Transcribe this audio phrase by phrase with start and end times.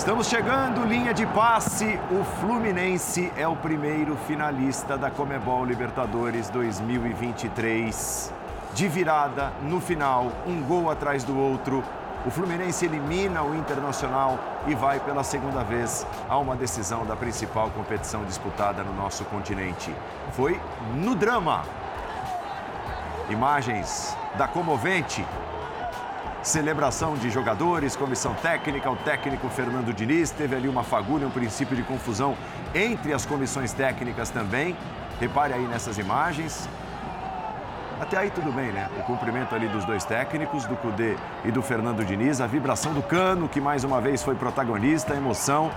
[0.00, 2.00] Estamos chegando, linha de passe.
[2.10, 8.32] O Fluminense é o primeiro finalista da Comebol Libertadores 2023.
[8.74, 11.84] De virada, no final, um gol atrás do outro.
[12.26, 17.70] O Fluminense elimina o Internacional e vai pela segunda vez a uma decisão da principal
[17.70, 19.94] competição disputada no nosso continente.
[20.32, 20.60] Foi
[20.94, 21.64] no drama.
[23.30, 25.24] Imagens da comovente
[26.42, 31.76] celebração de jogadores, comissão técnica, o técnico Fernando Diniz, teve ali uma fagulha, um princípio
[31.76, 32.34] de confusão
[32.74, 34.76] entre as comissões técnicas também.
[35.20, 36.68] Repare aí nessas imagens.
[38.00, 38.88] Até aí tudo bem, né?
[38.98, 43.02] O cumprimento ali dos dois técnicos, do Cudê e do Fernando Diniz, a vibração do
[43.02, 45.70] Cano, que mais uma vez foi protagonista, emoção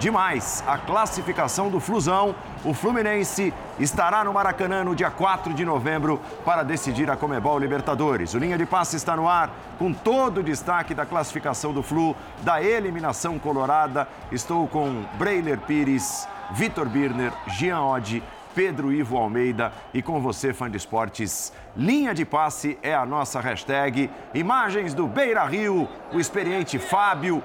[0.00, 2.34] demais a classificação do Flusão.
[2.64, 8.32] O Fluminense estará no Maracanã no dia 4 de novembro para decidir a Comebol Libertadores.
[8.32, 12.16] O Linha de Passe está no ar com todo o destaque da classificação do Flu,
[12.42, 14.08] da eliminação colorada.
[14.32, 18.22] Estou com Breiler Pires, Vitor Birner, Jean Oddi,
[18.54, 21.52] Pedro Ivo Almeida e com você, fã de esportes.
[21.76, 24.10] Linha de passe é a nossa hashtag.
[24.34, 27.42] Imagens do Beira Rio, o experiente Fábio,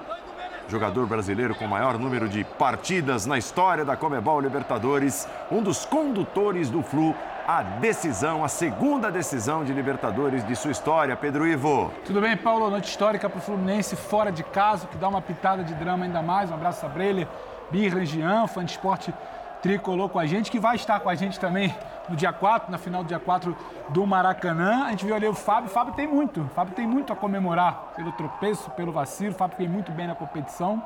[0.68, 6.70] jogador brasileiro com maior número de partidas na história da Comebol Libertadores, um dos condutores
[6.70, 7.14] do Flu
[7.46, 11.14] a decisão, a segunda decisão de Libertadores de sua história.
[11.14, 11.92] Pedro Ivo.
[12.04, 12.68] Tudo bem, Paulo?
[12.68, 16.20] Noite histórica para o Fluminense fora de casa, que dá uma pitada de drama ainda
[16.20, 16.50] mais.
[16.50, 17.28] Um abraço a Breler,
[17.70, 19.14] Birra, Jean, fã de esporte
[19.62, 21.74] tricolor com a gente, que vai estar com a gente também
[22.08, 23.56] no dia 4, na final do dia 4
[23.88, 24.84] do Maracanã.
[24.84, 25.68] A gente viu ali o Fábio.
[25.68, 26.42] O Fábio tem muito.
[26.42, 29.32] O Fábio tem muito a comemorar pelo tropeço, pelo vacilo.
[29.32, 30.82] O Fábio tem muito bem na competição.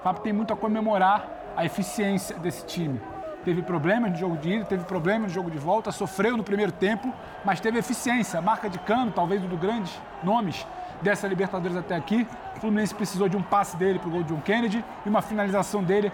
[0.00, 3.00] O Fábio tem muito a comemorar a eficiência desse time.
[3.44, 6.72] Teve problemas no jogo de ida, teve problemas no jogo de volta, sofreu no primeiro
[6.72, 7.12] tempo,
[7.44, 8.40] mas teve eficiência.
[8.40, 10.66] Marca de cano, talvez um dos grandes nomes
[11.02, 12.26] dessa Libertadores até aqui.
[12.56, 15.20] O Fluminense precisou de um passe dele para o gol de John Kennedy e uma
[15.20, 16.10] finalização dele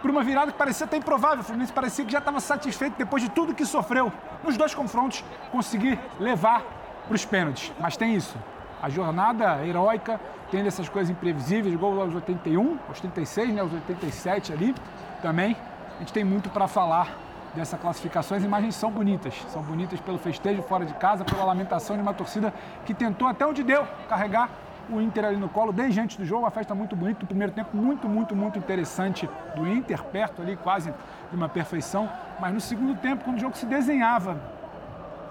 [0.00, 1.40] por uma virada que parecia até improvável.
[1.40, 4.12] O Fluminense parecia que já estava satisfeito depois de tudo que sofreu
[4.44, 6.62] nos dois confrontos, conseguir levar
[7.06, 7.72] para os pênaltis.
[7.78, 8.36] Mas tem isso.
[8.82, 10.20] A jornada heróica
[10.50, 14.74] tem dessas coisas imprevisíveis, gol aos 81, aos 86, né, aos 87 ali
[15.22, 15.56] também.
[15.96, 17.16] A gente tem muito para falar
[17.54, 18.36] dessa classificação.
[18.36, 22.12] As imagens são bonitas, são bonitas pelo festejo fora de casa, pela lamentação de uma
[22.12, 22.52] torcida
[22.84, 24.50] que tentou até onde deu carregar
[24.90, 27.52] o Inter ali no colo, desde antes do jogo, uma festa muito bonita, o primeiro
[27.52, 30.92] tempo muito, muito, muito interessante do Inter, perto ali, quase
[31.30, 32.08] de uma perfeição.
[32.40, 34.38] Mas no segundo tempo, quando o jogo se desenhava,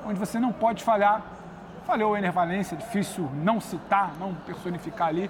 [0.06, 1.22] onde você não pode falhar,
[1.86, 5.30] falhou o Ener Valência, difícil não citar, não personificar ali,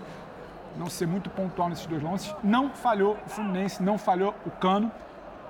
[0.78, 2.36] não ser muito pontual nesses dois lances.
[2.44, 4.92] Não falhou o Fluminense, não falhou o Cano.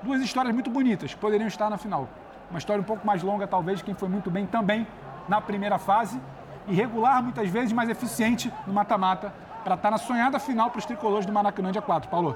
[0.04, 2.08] Duas histórias muito bonitas, poderiam estar na final.
[2.50, 4.86] Uma história um pouco mais longa, talvez, quem foi muito bem também
[5.28, 6.20] na primeira fase
[6.68, 9.34] irregular muitas vezes, mas eficiente no mata-mata
[9.64, 12.10] para estar tá na sonhada final para os tricolores do Maracanã dia 4.
[12.10, 12.36] Paulo.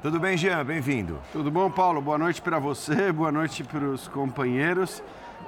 [0.00, 0.64] Tudo bem, Jean?
[0.64, 1.18] Bem-vindo.
[1.32, 2.00] Tudo bom, Paulo?
[2.00, 5.02] Boa noite para você, boa noite para os companheiros.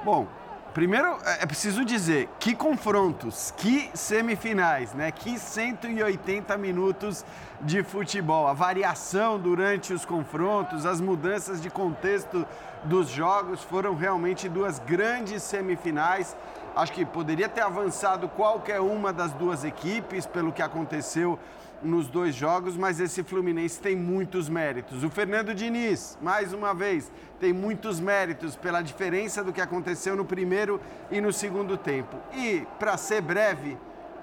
[0.04, 0.26] Bom,
[0.74, 5.12] primeiro é, é preciso dizer que confrontos, que semifinais, né?
[5.12, 7.24] Que 180 minutos
[7.60, 8.48] de futebol.
[8.48, 12.44] A variação durante os confrontos, as mudanças de contexto
[12.84, 16.36] dos jogos foram realmente duas grandes semifinais
[16.74, 21.38] Acho que poderia ter avançado qualquer uma das duas equipes pelo que aconteceu
[21.82, 25.02] nos dois jogos, mas esse Fluminense tem muitos méritos.
[25.02, 30.24] O Fernando Diniz, mais uma vez, tem muitos méritos pela diferença do que aconteceu no
[30.24, 32.16] primeiro e no segundo tempo.
[32.34, 33.78] E, para ser breve,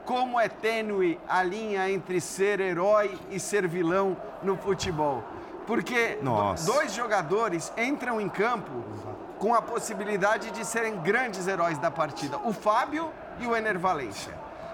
[0.05, 5.23] como é tênue a linha entre ser herói e ser vilão no futebol.
[5.65, 6.71] Porque Nossa.
[6.71, 8.71] dois jogadores entram em campo
[9.39, 14.33] com a possibilidade de serem grandes heróis da partida, o Fábio e o Ener Valência.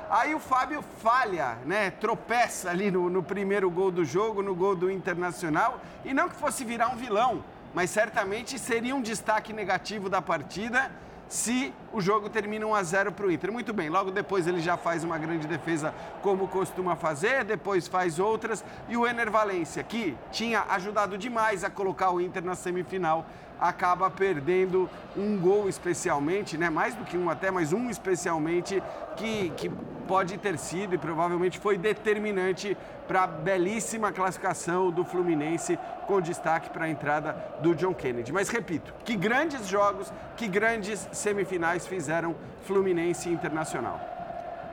[0.09, 1.90] Aí o Fábio falha, né?
[1.90, 5.81] Tropeça ali no, no, primeiro gol do jogo, no gol do Internacional.
[6.06, 7.44] E não que fosse virar um vilão,
[7.74, 10.92] mas certamente seria um destaque negativo da partida
[11.27, 13.51] se o jogo termina 1 a 0 para o Inter.
[13.51, 18.19] Muito bem, logo depois ele já faz uma grande defesa como costuma fazer, depois faz
[18.19, 18.63] outras.
[18.88, 23.25] E o Ener Valência, que tinha ajudado demais a colocar o Inter na semifinal,
[23.63, 26.69] acaba perdendo um gol especialmente, né?
[26.69, 28.83] mais do que um até, mas um especialmente,
[29.15, 29.69] que, que
[30.06, 32.77] pode ter sido e provavelmente foi determinante
[33.07, 38.33] para a belíssima classificação do Fluminense, com destaque para a entrada do John Kennedy.
[38.33, 44.12] Mas repito, que grandes jogos, que grandes semifinais fizeram Fluminense Internacional.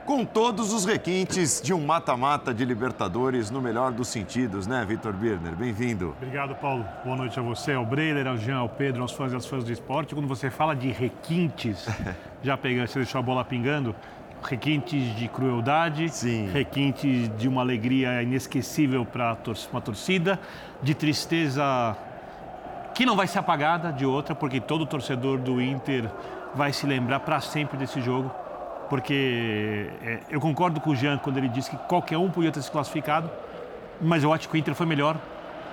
[0.05, 5.13] Com todos os requintes de um mata-mata de Libertadores no melhor dos sentidos, né, Vitor
[5.13, 5.55] Birner?
[5.55, 6.15] Bem-vindo.
[6.17, 6.85] Obrigado, Paulo.
[7.03, 9.63] Boa noite a você, ao Breiler, ao Jean, ao Pedro, aos fãs e aos fãs
[9.63, 10.13] do esporte.
[10.15, 11.87] Quando você fala de requintes,
[12.41, 13.95] já pegando, você deixou a bola pingando,
[14.43, 16.49] requintes de crueldade, Sim.
[16.51, 19.37] requintes de uma alegria inesquecível para
[19.71, 20.39] uma torcida,
[20.81, 21.95] de tristeza
[22.95, 26.09] que não vai ser apagada de outra, porque todo torcedor do Inter
[26.55, 28.31] vai se lembrar para sempre desse jogo.
[28.91, 32.61] Porque é, eu concordo com o Jean quando ele disse que qualquer um podia ter
[32.61, 33.31] se classificado,
[34.01, 35.15] mas eu acho que o Inter foi melhor,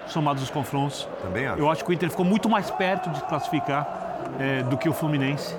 [0.07, 1.09] somados os confrontos.
[1.21, 1.59] Também acho.
[1.59, 4.89] Eu acho que o Inter ficou muito mais perto de se classificar é, do que
[4.89, 5.53] o Fluminense.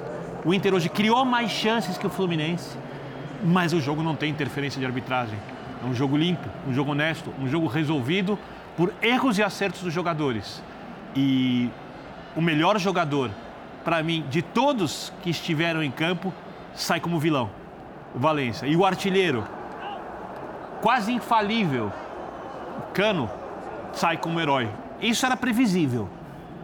[0.46, 2.78] O Inter hoje criou mais chances que o Fluminense,
[3.44, 5.38] mas o jogo não tem interferência de arbitragem.
[5.84, 8.40] É um jogo limpo, um jogo honesto, um jogo resolvido
[8.78, 10.64] por erros e acertos dos jogadores.
[11.14, 11.70] E
[12.38, 13.30] o melhor jogador,
[13.84, 16.34] para mim, de todos que estiveram em campo,
[16.74, 17.50] sai como vilão,
[18.16, 18.66] o Valência.
[18.66, 19.46] E o artilheiro,
[20.82, 21.92] quase infalível,
[22.78, 23.30] o Cano,
[23.94, 24.70] sai como herói.
[25.02, 26.10] Isso era previsível,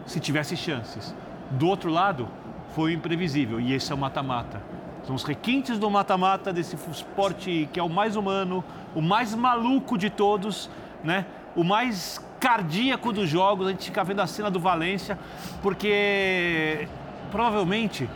[0.06, 1.14] se tivesse chances.
[1.50, 2.28] Do outro lado,
[2.74, 4.62] foi imprevisível, e esse é o mata-mata.
[5.06, 8.64] São os requintes do mata-mata, desse esporte que é o mais humano,
[8.94, 10.68] o mais maluco de todos,
[11.04, 11.24] né?
[11.54, 13.68] o mais cardíaco dos jogos.
[13.68, 15.18] A gente fica vendo a cena do Valência,
[15.62, 16.88] porque
[17.30, 18.08] provavelmente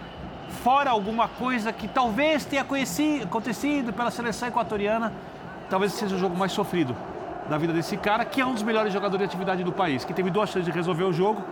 [0.50, 5.12] fora alguma coisa que talvez tenha acontecido pela seleção equatoriana,
[5.69, 6.94] talvez seja o jogo mais sofrido
[7.49, 10.14] da vida desse cara, que é um dos melhores jogadores de atividade do país, que
[10.14, 11.43] teve duas chances de resolver o jogo.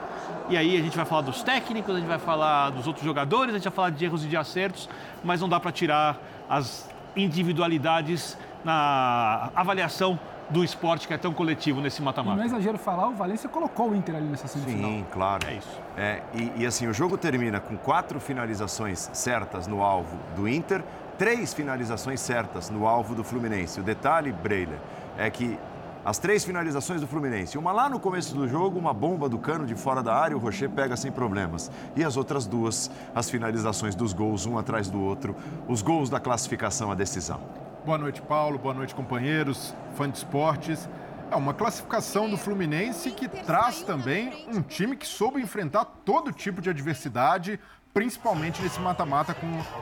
[0.48, 3.52] E aí a gente vai falar dos técnicos, a gente vai falar dos outros jogadores,
[3.52, 4.88] a gente vai falar de erros e de acertos,
[5.24, 6.16] mas não dá para tirar
[6.48, 10.18] as individualidades na avaliação
[10.50, 12.36] do esporte que é tão coletivo nesse mata-mata.
[12.36, 14.90] Não é exagero falar, o Valência colocou o Inter ali nessa semifinal.
[14.90, 15.46] Sim, claro.
[15.46, 15.80] É isso.
[15.96, 20.82] É, e, e assim, o jogo termina com quatro finalizações certas no alvo do Inter,
[21.18, 23.80] três finalizações certas no alvo do Fluminense.
[23.80, 24.78] O detalhe, Breiler,
[25.16, 25.58] é que
[26.04, 29.66] as três finalizações do Fluminense, uma lá no começo do jogo, uma bomba do cano
[29.66, 31.70] de fora da área, o Rocher pega sem problemas.
[31.94, 35.36] E as outras duas, as finalizações dos gols, um atrás do outro,
[35.66, 37.40] os gols da classificação, a decisão.
[37.88, 38.58] Boa noite, Paulo.
[38.58, 40.86] Boa noite, companheiros, fã de esportes.
[41.30, 46.60] É uma classificação do Fluminense que traz também um time que soube enfrentar todo tipo
[46.60, 47.58] de adversidade,
[47.94, 49.34] principalmente nesse mata-mata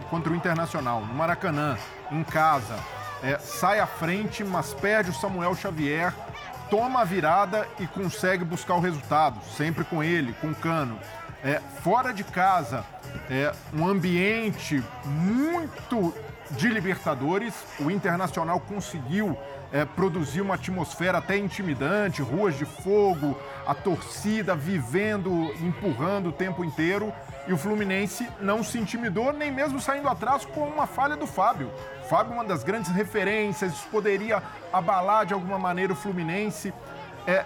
[0.08, 1.00] contra o Internacional.
[1.00, 1.76] No Maracanã,
[2.12, 2.78] em casa,
[3.24, 6.14] é, sai à frente, mas perde o Samuel Xavier,
[6.70, 10.96] toma a virada e consegue buscar o resultado, sempre com ele, com o Cano.
[11.42, 12.84] É, fora de casa,
[13.28, 16.14] é, um ambiente muito
[16.52, 17.54] de Libertadores.
[17.80, 19.36] O Internacional conseguiu
[19.72, 26.64] é, produzir uma atmosfera até intimidante, ruas de fogo, a torcida vivendo, empurrando o tempo
[26.64, 27.12] inteiro.
[27.46, 31.70] E o Fluminense não se intimidou, nem mesmo saindo atrás com uma falha do Fábio.
[32.08, 34.42] Fábio, uma das grandes referências, isso poderia
[34.72, 36.72] abalar de alguma maneira o Fluminense.
[37.26, 37.44] É,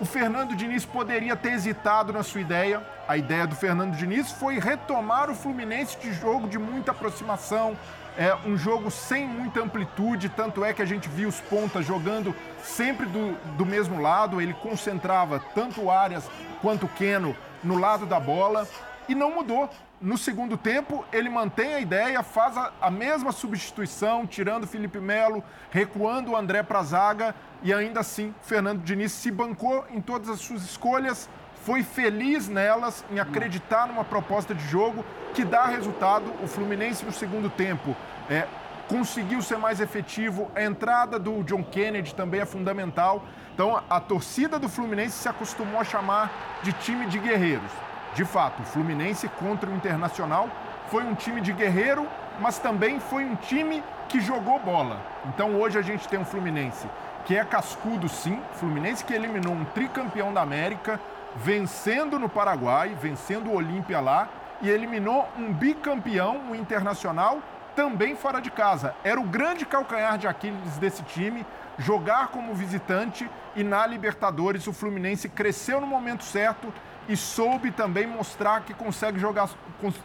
[0.00, 2.80] o Fernando Diniz poderia ter hesitado na sua ideia.
[3.08, 7.76] A ideia do Fernando Diniz foi retomar o Fluminense de jogo de muita aproximação,
[8.18, 12.34] é um jogo sem muita amplitude, tanto é que a gente viu os pontas jogando
[12.64, 16.28] sempre do, do mesmo lado, ele concentrava tanto Arias
[16.60, 18.66] quanto Keno no lado da bola
[19.08, 19.70] e não mudou.
[20.00, 25.42] No segundo tempo, ele mantém a ideia, faz a, a mesma substituição, tirando Felipe Melo,
[25.70, 30.28] recuando o André para a zaga e ainda assim, Fernando Diniz se bancou em todas
[30.28, 31.28] as suas escolhas,
[31.68, 36.32] foi feliz nelas, em acreditar numa proposta de jogo que dá resultado.
[36.42, 37.94] O Fluminense no segundo tempo
[38.30, 38.46] é,
[38.88, 40.50] conseguiu ser mais efetivo.
[40.54, 43.22] A entrada do John Kennedy também é fundamental.
[43.52, 46.32] Então a torcida do Fluminense se acostumou a chamar
[46.62, 47.70] de time de guerreiros.
[48.14, 50.48] De fato, o Fluminense contra o Internacional
[50.88, 52.08] foi um time de guerreiro,
[52.40, 55.02] mas também foi um time que jogou bola.
[55.26, 56.88] Então hoje a gente tem um Fluminense
[57.26, 60.98] que é cascudo sim, Fluminense que eliminou um tricampeão da América,
[61.42, 64.28] vencendo no Paraguai, vencendo o Olímpia lá
[64.60, 67.40] e eliminou um bicampeão, o Internacional,
[67.76, 68.94] também fora de casa.
[69.04, 71.46] Era o grande calcanhar de Aquiles desse time,
[71.78, 76.72] jogar como visitante e na Libertadores o Fluminense cresceu no momento certo
[77.08, 79.48] e soube também mostrar que consegue jogar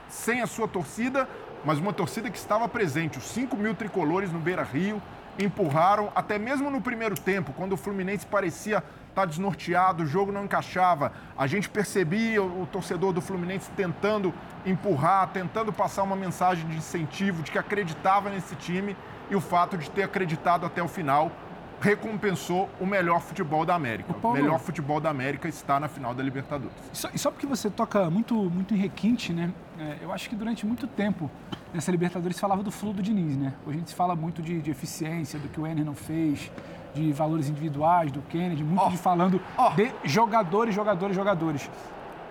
[0.08, 1.28] sem a sua torcida,
[1.66, 3.18] mas uma torcida que estava presente.
[3.18, 5.02] Os 5 mil tricolores no Beira Rio
[5.40, 10.46] empurraram, até mesmo no primeiro tempo, quando o Fluminense parecia tá desnorteado, o jogo não
[10.46, 11.12] encaixava.
[11.38, 14.34] A gente percebia o, torcedor do Fluminense tentando
[14.66, 18.96] empurrar, tentando passar uma mensagem de incentivo, de que acreditava nesse time
[19.30, 21.32] e o fato de ter acreditado até o final
[21.82, 24.12] recompensou o melhor futebol da América.
[24.12, 26.74] O Paulo- O melhor futebol da América está na final da Libertadores.
[26.94, 29.52] E só, e só porque você toca muito, muito em requinte, né?
[29.78, 31.30] É, eu acho que durante muito tempo
[31.74, 33.54] nessa Libertadores falava do flow do Diniz, né?
[33.66, 36.50] Hoje a gente se fala muito de, de eficiência, do que o Enner não fez,
[36.94, 39.42] de valores individuais, do Kennedy, muito de falando
[39.76, 41.70] de jogadores, jogadores, jogadores.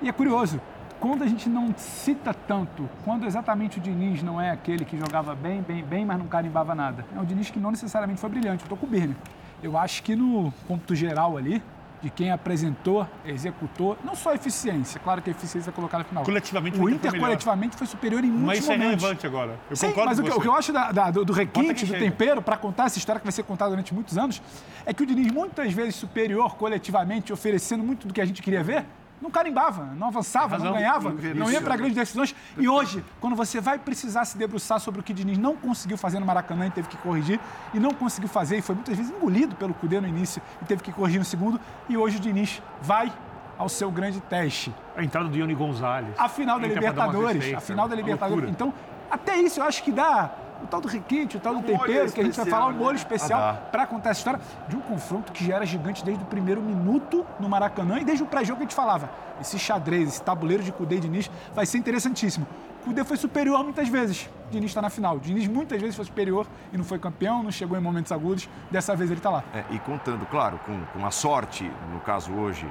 [0.00, 0.60] E é curioso,
[1.00, 5.34] quando a gente não cita tanto, quando exatamente o Diniz não é aquele que jogava
[5.34, 7.04] bem, bem, bem, mas não carimbava nada.
[7.14, 8.62] É um Diniz que não necessariamente foi brilhante.
[8.62, 9.16] Eu tô com o Birner.
[9.62, 11.62] Eu acho que no cômputo geral ali,
[12.02, 16.08] de quem apresentou, executou, não só a eficiência, claro que a eficiência é colocada no
[16.08, 16.24] final.
[16.24, 19.02] Coletivamente, o Inter foi coletivamente foi superior em muitos Mas isso é momentos.
[19.02, 19.56] relevante agora.
[19.70, 21.86] Eu Sim, concordo mas o que, o que eu acho da- da- do, do requinte,
[21.86, 24.42] do tempero, para contar essa história que vai ser contada durante muitos anos,
[24.84, 28.64] é que o Diniz, muitas vezes superior coletivamente, oferecendo muito do que a gente queria
[28.64, 28.84] ver,
[29.22, 32.34] não carimbava, não avançava, não ganhava, Não ia para grandes decisões.
[32.58, 35.96] E hoje, quando você vai precisar se debruçar sobre o que o Diniz não conseguiu
[35.96, 37.38] fazer no Maracanã e teve que corrigir,
[37.72, 40.82] e não conseguiu fazer, e foi muitas vezes engolido pelo Cudê no início e teve
[40.82, 43.12] que corrigir no segundo, e hoje o Diniz vai
[43.56, 46.14] ao seu grande teste A entrada do Ione Gonzalez.
[46.18, 47.54] a final da Libertadores.
[47.54, 48.50] A final da uma Libertadores.
[48.50, 48.74] Então,
[49.08, 50.30] até isso eu acho que dá
[50.62, 52.66] o tal do requinte, o tal do Um molho tempero, que a gente vai falar,
[52.68, 52.96] um molho né?
[52.96, 56.26] especial Ah, para contar essa história de um confronto que já era gigante desde o
[56.26, 59.10] primeiro minuto no Maracanã e desde o pré-jogo que a gente falava.
[59.40, 62.46] Esse xadrez, esse tabuleiro de Cudê e Diniz vai ser interessantíssimo.
[62.84, 64.28] Cudê foi superior muitas vezes.
[64.50, 65.18] Diniz está na final.
[65.18, 68.48] Diniz muitas vezes foi superior e não foi campeão, não chegou em momentos agudos.
[68.70, 69.44] Dessa vez ele está lá.
[69.54, 72.66] É, e contando, claro, com, com a sorte, no caso hoje,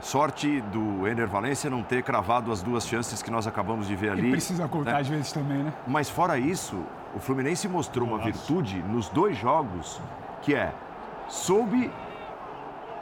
[0.00, 3.94] a sorte do Ener Valência não ter cravado as duas chances que nós acabamos de
[3.94, 4.22] ver ali.
[4.22, 5.00] Ele precisa contar né?
[5.00, 5.72] às vezes também, né?
[5.86, 6.82] Mas fora isso,
[7.14, 10.00] o Fluminense mostrou uma virtude nos dois jogos
[10.40, 10.72] que é
[11.28, 11.92] soube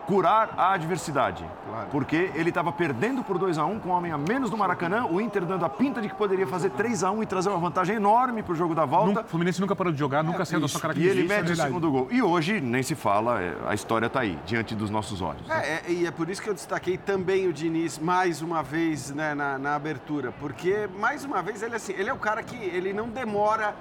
[0.09, 1.45] curar a adversidade.
[1.91, 5.05] Porque ele estava perdendo por 2 a 1 com um homem a menos no Maracanã,
[5.05, 7.59] o Inter dando a pinta de que poderia fazer 3 a 1 e trazer uma
[7.59, 9.21] vantagem enorme para o jogo da volta.
[9.21, 11.21] O Fluminense nunca parou de jogar, nunca saiu da sua E característica.
[11.21, 11.69] ele mete o verdade.
[11.69, 12.09] segundo gol.
[12.11, 15.47] E hoje, nem se fala, é, a história está aí, diante dos nossos olhos.
[15.47, 15.61] né?
[15.63, 19.11] É, é, e é por isso que eu destaquei também o Diniz mais uma vez
[19.15, 22.57] né, na, na abertura, porque mais uma vez ele assim, ele é o cara que
[22.57, 23.75] ele não demora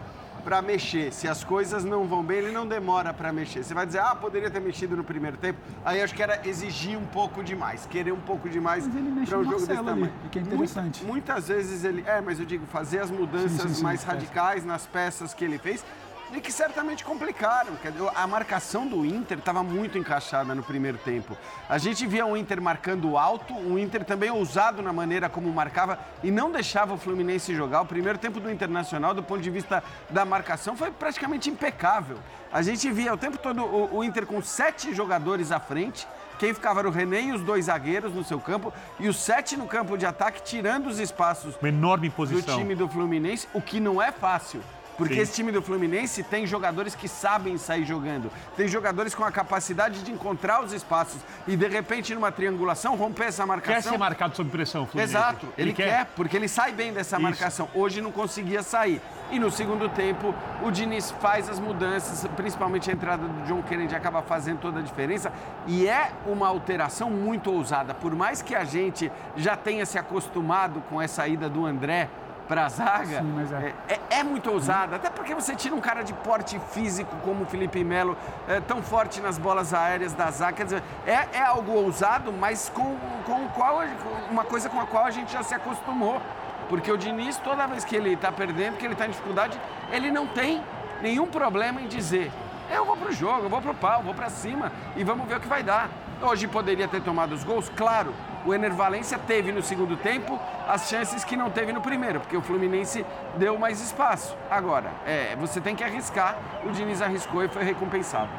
[0.48, 1.12] para mexer.
[1.12, 3.66] Se as coisas não vão bem, ele não demora para mexer.
[3.66, 5.60] Você vai dizer, ah, poderia ter mexido no primeiro tempo.
[5.84, 8.88] Aí acho que era exigir um pouco demais, querer um pouco demais
[9.28, 10.14] para um jogo desse ali, tamanho.
[10.24, 11.04] e que é interessante.
[11.04, 14.64] muitas vezes ele, é, mas eu digo fazer as mudanças Sim, sim, sim, mais radicais
[14.64, 15.84] nas peças que ele fez
[16.34, 17.74] e que certamente complicaram.
[18.16, 21.38] A marcação do Inter estava muito encaixada no primeiro tempo.
[21.70, 26.00] A gente via o Inter marcando alto, o Inter também ousado na maneira como marcava
[26.24, 27.82] e não deixava o Fluminense jogar.
[27.82, 32.18] O primeiro tempo do Internacional, do ponto de vista da marcação, foi praticamente impecável.
[32.52, 36.08] A gente via o tempo todo o, o Inter com sete jogadores à frente.
[36.40, 39.58] Quem ficava era o René e os dois zagueiros no seu campo, e os sete
[39.58, 42.60] no campo de ataque, tirando os espaços Uma enorme do posição.
[42.60, 44.62] time do Fluminense, o que não é fácil.
[44.98, 45.20] Porque Sim.
[45.22, 48.32] esse time do Fluminense tem jogadores que sabem sair jogando.
[48.56, 53.26] Tem jogadores com a capacidade de encontrar os espaços e, de repente, numa triangulação, romper
[53.26, 53.92] essa Quer marcação.
[53.92, 55.16] ser marcado sob pressão, Fluminense.
[55.16, 56.06] Exato, ele, quer.
[56.16, 57.24] porque ele sai bem dessa Isso.
[57.24, 57.70] marcação.
[57.76, 59.00] Hoje não conseguia sair.
[59.30, 63.94] E no segundo tempo, o Diniz faz as mudanças, principalmente a entrada do John Kennedy
[63.94, 65.32] acaba fazendo toda a diferença.
[65.68, 67.94] E é uma alteração muito ousada.
[67.94, 72.10] Por mais que a gente já tenha se acostumado com essa ida do André
[72.48, 73.74] para a zaga, Sim, mas é.
[73.90, 74.96] é, é muito ousada.
[74.96, 78.82] Até porque você tira um cara de porte físico como o Felipe Melo, é, tão
[78.82, 80.58] forte nas bolas aéreas da zaga.
[80.58, 83.82] Quer dizer, é, é algo ousado, mas com, com o qual,
[84.32, 86.22] uma coisa com a qual a gente já se acostumou.
[86.70, 89.60] Porque o Diniz, toda vez que ele está perdendo, que ele está em dificuldade,
[89.92, 90.62] ele não tem
[91.02, 92.32] nenhum problema em dizer
[92.70, 95.38] eu vou pro jogo, eu vou pro pau, eu vou para cima e vamos ver
[95.38, 95.90] o que vai dar.
[96.22, 98.14] Hoje poderia ter tomado os gols, claro.
[98.46, 102.36] O Ener Valência teve no segundo tempo as chances que não teve no primeiro, porque
[102.36, 103.06] o Fluminense
[103.36, 104.36] deu mais espaço.
[104.50, 106.38] Agora, é, você tem que arriscar.
[106.66, 108.30] O Diniz arriscou e foi recompensado.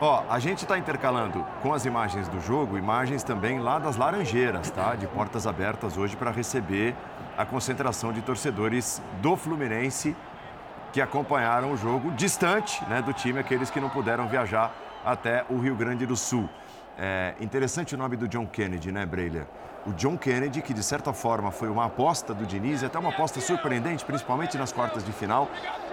[0.00, 4.70] Ó, a gente está intercalando com as imagens do jogo, imagens também lá das Laranjeiras,
[4.70, 4.94] tá?
[4.94, 6.96] De portas abertas hoje para receber
[7.36, 10.16] a concentração de torcedores do Fluminense
[10.90, 14.72] que acompanharam o jogo distante né, do time, aqueles que não puderam viajar
[15.04, 16.48] até o Rio Grande do Sul.
[16.98, 19.46] É interessante o nome do John Kennedy, né, Breiler?
[19.86, 23.40] O John Kennedy, que de certa forma foi uma aposta do Diniz, até uma aposta
[23.40, 25.48] surpreendente, principalmente nas quartas de final,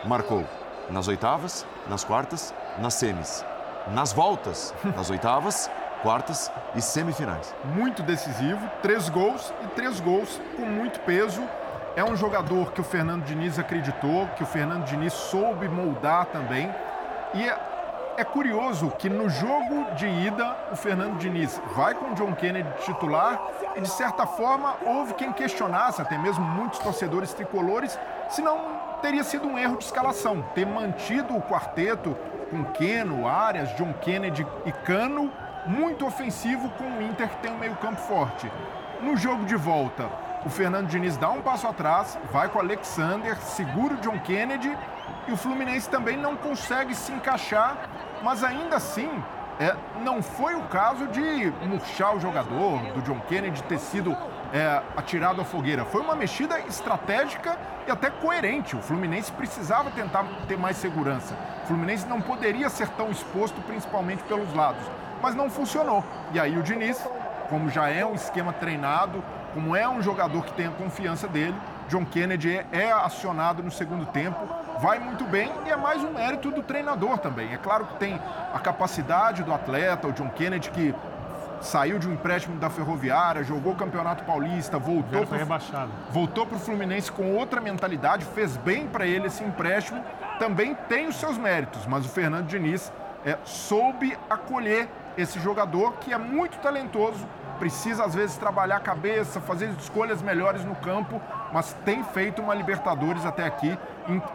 [0.05, 0.45] marcou
[0.89, 3.45] nas oitavas, nas quartas, nas semis,
[3.93, 5.71] nas voltas, nas oitavas,
[6.01, 7.53] quartas e semifinais.
[7.63, 11.41] muito decisivo, três gols e três gols com muito peso.
[11.95, 16.69] É um jogador que o Fernando Diniz acreditou, que o Fernando Diniz soube moldar também.
[17.33, 17.49] E
[18.17, 22.67] é curioso que no jogo de ida, o Fernando Diniz vai com o John Kennedy
[22.83, 23.39] titular
[23.75, 27.97] e, de certa forma, houve quem questionasse, até mesmo muitos torcedores tricolores,
[28.27, 28.59] se não
[29.03, 32.17] teria sido um erro de escalação, ter mantido o quarteto
[32.49, 35.31] com Keno, Arias, John Kennedy e Cano,
[35.67, 38.51] muito ofensivo com o Inter que tem um meio campo forte.
[38.99, 40.09] No jogo de volta,
[40.43, 44.75] o Fernando Diniz dá um passo atrás, vai com o Alexander, segura o John Kennedy
[45.27, 47.77] e o Fluminense também não consegue se encaixar,
[48.23, 49.09] mas ainda assim
[49.59, 54.15] é, não foi o caso de murchar o jogador, do John Kennedy ter sido
[54.53, 55.83] é, atirado à fogueira.
[55.85, 57.57] Foi uma mexida estratégica
[57.87, 58.75] e até coerente.
[58.75, 61.35] O Fluminense precisava tentar ter mais segurança.
[61.63, 64.83] O Fluminense não poderia ser tão exposto, principalmente pelos lados.
[65.21, 66.03] Mas não funcionou.
[66.31, 67.03] E aí o Diniz,
[67.49, 71.55] como já é um esquema treinado, como é um jogador que tem a confiança dele,
[71.89, 74.37] John Kennedy é, acionado no segundo tempo,
[74.79, 77.53] vai muito bem e é mais um mérito do treinador também.
[77.53, 78.19] É claro que tem
[78.53, 80.93] a capacidade do atleta, o John Kennedy, que
[81.61, 85.91] saiu de um empréstimo da Ferroviária, jogou o Campeonato Paulista, voltou rebaixado.
[86.11, 90.03] Voltou para o Fluminense com outra mentalidade, fez bem para ele esse empréstimo,
[90.39, 92.91] também tem os seus méritos, mas o Fernando Diniz
[93.25, 97.25] é, soube acolher esse jogador que é muito talentoso,
[97.57, 101.21] precisa às vezes trabalhar a cabeça, fazer escolhas melhores no campo,
[101.51, 103.77] mas tem feito uma Libertadores até aqui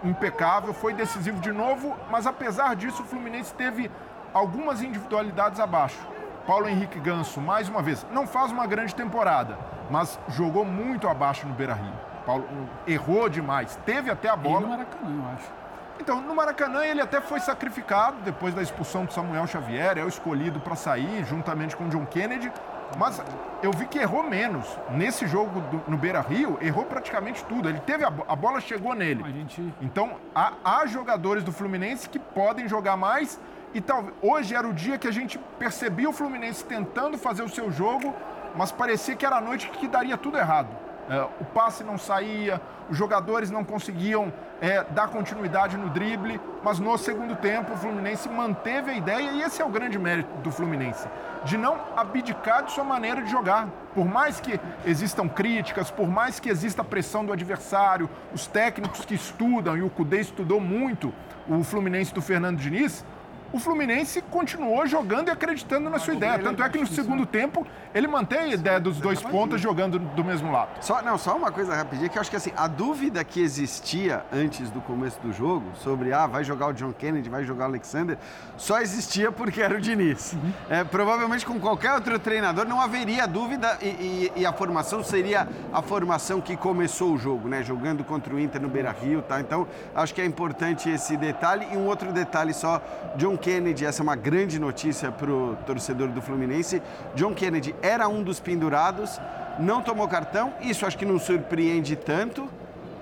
[0.05, 3.91] impecável, foi decisivo de novo, mas apesar disso o Fluminense teve
[4.35, 5.99] algumas individualidades abaixo.
[6.47, 9.57] Paulo Henrique Ganso, mais uma vez, não faz uma grande temporada,
[9.91, 11.93] mas jogou muito abaixo no Beira-Rio.
[12.27, 12.47] Paulo
[12.87, 14.61] errou demais, teve até a bola.
[14.61, 15.63] E no Maracanã, eu acho.
[16.01, 20.09] Então, no Maracanã ele até foi sacrificado depois da expulsão do Samuel Xavier, é o
[20.09, 22.51] escolhido para sair juntamente com o John Kennedy,
[22.99, 23.23] mas
[23.63, 24.67] eu vi que errou menos.
[24.91, 27.69] Nesse jogo do, no Beira Rio, errou praticamente tudo.
[27.69, 29.23] Ele teve a, a bola chegou nele.
[29.25, 29.75] Gente...
[29.81, 33.39] Então, há, há jogadores do Fluminense que podem jogar mais
[33.75, 37.49] e talvez hoje era o dia que a gente percebia o Fluminense tentando fazer o
[37.49, 38.15] seu jogo,
[38.55, 40.69] mas parecia que era a noite que daria tudo errado.
[41.13, 46.79] É, o passe não saía, os jogadores não conseguiam é, dar continuidade no drible, mas
[46.79, 50.51] no segundo tempo o Fluminense manteve a ideia e esse é o grande mérito do
[50.51, 51.07] Fluminense,
[51.45, 53.69] de não abdicar de sua maneira de jogar.
[53.95, 59.15] Por mais que existam críticas, por mais que exista pressão do adversário, os técnicos que
[59.15, 61.13] estudam, e o Cudê estudou muito
[61.47, 63.05] o Fluminense do Fernando Diniz,
[63.53, 66.39] o Fluminense continuou jogando e acreditando na sua ideia.
[66.39, 70.25] Tanto é que no segundo tempo ele mantém a ideia dos dois pontas jogando do
[70.25, 70.71] mesmo lado.
[70.81, 74.25] Só, não, só uma coisa rapidinha, que eu acho que assim, a dúvida que existia
[74.33, 77.69] antes do começo do jogo sobre ah, vai jogar o John Kennedy, vai jogar o
[77.69, 78.17] Alexander,
[78.57, 80.35] só existia porque era o Diniz.
[80.71, 85.47] É, provavelmente com qualquer outro treinador não haveria dúvida e, e, e, a formação seria
[85.73, 87.63] a formação que começou o jogo, né?
[87.63, 89.41] Jogando contra o Inter no Beira Rio, tá?
[89.41, 91.67] Então acho que é importante esse detalhe.
[91.73, 92.81] E um outro detalhe só,
[93.17, 96.81] John Kennedy, essa é uma grande notícia para o torcedor do Fluminense.
[97.17, 99.21] John Kennedy era um dos pendurados,
[99.59, 102.49] não tomou cartão, isso acho que não surpreende tanto,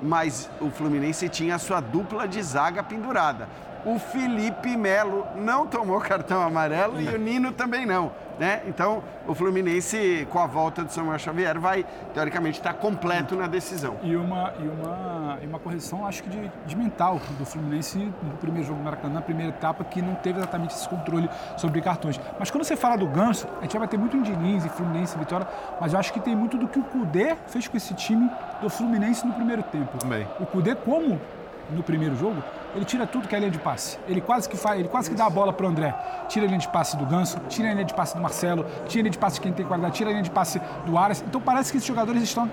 [0.02, 3.48] mas o Fluminense tinha a sua dupla de zaga pendurada.
[3.84, 8.12] O Felipe Melo não tomou cartão amarelo e o Nino também não.
[8.40, 8.62] Né?
[8.66, 13.98] Então, o Fluminense, com a volta do Samuel Xavier, vai, teoricamente, estar completo na decisão.
[14.02, 18.30] E uma, e uma, e uma correção, acho que de, de mental do Fluminense no
[18.38, 22.18] primeiro jogo do Maracanã, na primeira etapa, que não teve exatamente esse controle sobre cartões.
[22.38, 25.18] Mas quando você fala do Ganso, a gente vai ter muito em Diniz, e Fluminense,
[25.18, 25.46] Vitória,
[25.78, 28.30] mas eu acho que tem muito do que o Cudê fez com esse time
[28.62, 29.98] do Fluminense no primeiro tempo.
[29.98, 30.26] Também.
[30.40, 31.20] O Cudê, como
[31.70, 32.42] no primeiro jogo,
[32.74, 33.98] ele tira tudo que é linha de passe.
[34.08, 35.94] Ele quase que faz, ele quase que dá a bola para o André.
[36.28, 39.00] Tira a linha de passe do Ganso, tira a linha de passe do Marcelo, tira
[39.00, 41.22] a linha de passe de quem tem qualidade, tira a linha de passe do Aras.
[41.26, 42.50] Então parece que esses jogadores estão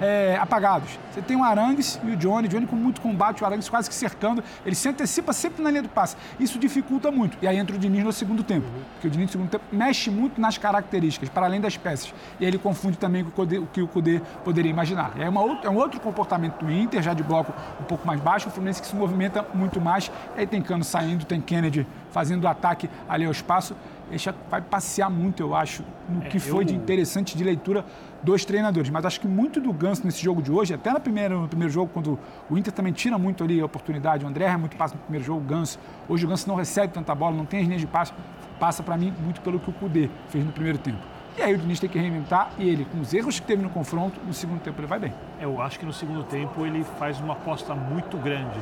[0.00, 0.98] é, apagados.
[1.10, 3.94] Você tem o Arangues e o Johnny, Johnny com muito combate, o Arangues quase que
[3.94, 6.16] cercando, ele se antecipa sempre na linha do passe.
[6.38, 7.38] Isso dificulta muito.
[7.40, 10.10] E aí entra o Diniz no segundo tempo, porque o Diniz no segundo tempo mexe
[10.10, 12.12] muito nas características, para além das peças.
[12.38, 15.12] E aí ele confunde também com o que o Cudê poderia imaginar.
[15.18, 18.48] É, uma, é um outro comportamento do Inter, já de bloco um pouco mais baixo,
[18.48, 20.10] o Fluminense que se movimenta muito mais.
[20.36, 23.74] Aí tem Cano saindo, tem Kennedy fazendo o ataque ali ao espaço.
[24.10, 26.68] Ele vai passear muito, eu acho, no é, que foi eu...
[26.68, 27.84] de interessante de leitura
[28.22, 28.88] dos treinadores.
[28.88, 31.72] Mas acho que muito do Ganso nesse jogo de hoje, até no primeiro, no primeiro
[31.72, 34.94] jogo, quando o Inter também tira muito ali a oportunidade, o André é muito passe
[34.94, 35.78] no primeiro jogo, o Ganso.
[36.08, 38.12] Hoje o Ganso não recebe tanta bola, não tem as linhas de passe.
[38.60, 41.16] Passa para mim muito pelo que o Cudê fez no primeiro tempo.
[41.36, 43.68] E aí o Diniz tem que reinventar e ele, com os erros que teve no
[43.68, 45.12] confronto, no segundo tempo ele vai bem.
[45.38, 48.58] Eu acho que no segundo tempo ele faz uma aposta muito grande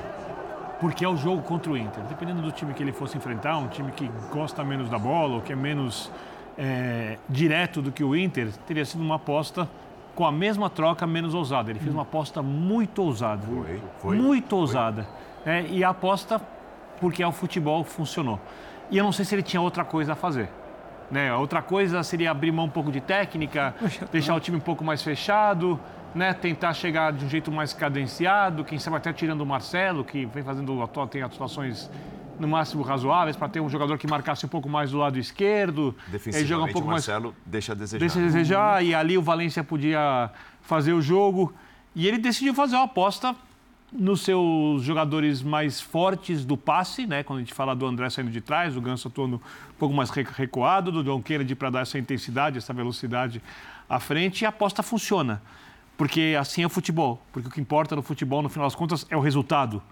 [0.85, 2.05] porque é o jogo contra o Inter.
[2.05, 5.41] Dependendo do time que ele fosse enfrentar, um time que gosta menos da bola ou
[5.41, 6.13] que é menos
[6.59, 9.67] é, direto do que o Inter, teria sido uma aposta
[10.15, 11.71] com a mesma troca menos ousada.
[11.71, 13.47] Ele fez uma aposta muito ousada.
[13.47, 14.17] Foi, foi.
[14.19, 14.59] Muito foi.
[14.59, 15.09] ousada.
[15.47, 16.39] É, e a aposta,
[17.01, 18.39] porque é o futebol, funcionou.
[18.91, 20.51] E eu não sei se ele tinha outra coisa a fazer.
[21.11, 21.35] Né?
[21.35, 23.75] Outra coisa seria abrir mão um pouco de técnica,
[24.13, 25.81] deixar o time um pouco mais fechado,
[26.15, 26.33] né?
[26.33, 30.43] tentar chegar de um jeito mais cadenciado, quem sabe até tirando o Marcelo, que vem
[30.43, 30.75] fazendo
[31.11, 31.91] tem atuações
[32.39, 35.95] no máximo razoáveis para ter um jogador que marcasse um pouco mais do lado esquerdo.
[36.09, 37.99] Defensivamente, jogar um pouco o Marcelo mais, deixa a desejar.
[38.01, 40.31] Deixa a desejar e ali o Valência podia
[40.63, 41.53] fazer o jogo.
[41.95, 43.37] E ele decidiu fazer uma aposta
[43.93, 47.23] nos seus jogadores mais fortes do passe, né?
[47.23, 50.11] Quando a gente fala do André saindo de trás, o Ganso atuando um pouco mais
[50.11, 53.41] recuado, do John Kennedy para dar essa intensidade, essa velocidade
[53.89, 55.41] à frente, e a aposta funciona.
[55.97, 57.23] Porque assim é o futebol.
[57.33, 59.83] Porque o que importa no futebol, no final das contas, é o resultado.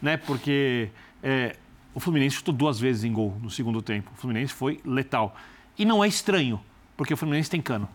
[0.00, 0.16] Né?
[0.16, 0.90] Porque
[1.22, 1.56] é,
[1.94, 4.10] o Fluminense chutou duas vezes em gol no segundo tempo.
[4.14, 5.34] O Fluminense foi letal.
[5.78, 6.60] E não é estranho,
[6.96, 7.88] porque o Fluminense tem Cano,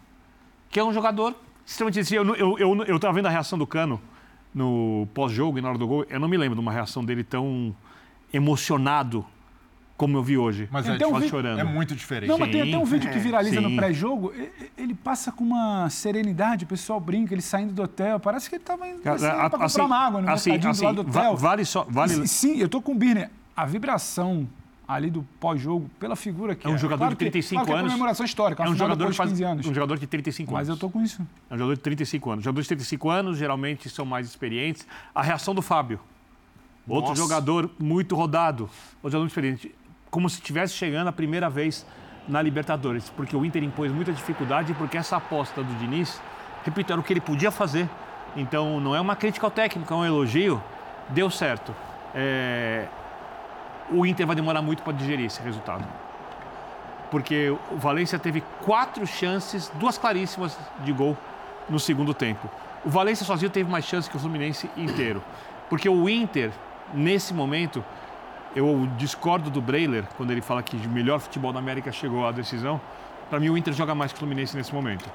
[0.69, 2.13] que é um jogador extremamente...
[2.13, 4.01] Eu, eu, eu, eu tava vendo a reação do Cano
[4.53, 7.23] no pós-jogo e na hora do gol, eu não me lembro de uma reação dele
[7.23, 7.75] tão
[8.31, 9.25] emocionado
[10.03, 10.67] como eu vi hoje.
[10.69, 11.59] Mas é, um chorando.
[11.59, 12.29] é muito diferente.
[12.29, 13.61] Não, mas tem até um vídeo que viraliza sim.
[13.61, 14.33] no pré-jogo.
[14.77, 18.19] Ele passa com uma serenidade, o pessoal brinca, ele saindo do hotel.
[18.19, 20.81] Parece que ele estava indo assim, para comprar assim, uma água no assim, mercadinho assim,
[20.81, 21.37] do lado do hotel.
[21.37, 21.85] Vale só.
[21.89, 22.27] Vale...
[22.27, 23.29] Sim, eu tô com o Birner.
[23.55, 24.45] A vibração
[24.85, 26.69] ali do pós-jogo, pela figura que é.
[26.69, 26.77] um é.
[26.77, 27.91] jogador claro de 35 que, claro anos.
[27.91, 29.67] É comemoração histórica, é um jogador de 15 anos.
[29.67, 30.59] Um jogador de 35 anos.
[30.59, 31.25] Mas eu tô com isso.
[31.49, 32.43] É um jogador de 35 anos.
[32.43, 34.85] Jogadores de 35 anos geralmente são mais experientes.
[35.15, 36.01] A reação do Fábio.
[36.87, 37.21] Outro Nossa.
[37.21, 38.63] jogador muito rodado,
[39.01, 39.75] outro jogador muito experiente.
[40.13, 41.87] Como se estivesse chegando a primeira vez
[42.27, 46.21] na Libertadores, porque o Inter impôs muita dificuldade e porque essa aposta do Diniz,
[46.63, 47.89] repito, era o que ele podia fazer.
[48.35, 50.61] Então não é uma crítica ao técnico, é um elogio.
[51.09, 51.73] Deu certo.
[52.13, 52.85] É,
[53.89, 55.83] o Inter vai demorar muito para digerir esse resultado.
[57.09, 61.17] Porque o Valência teve quatro chances, duas claríssimas de gol
[61.67, 62.47] no segundo tempo.
[62.85, 65.23] O Valência sozinho teve mais chances que o Fluminense inteiro.
[65.71, 66.51] Porque o Inter,
[66.93, 67.83] nesse momento,
[68.55, 72.31] eu discordo do Breiler quando ele fala que o melhor futebol da América chegou à
[72.31, 72.79] decisão.
[73.29, 75.09] Para mim, o Inter joga mais que o Fluminense nesse momento.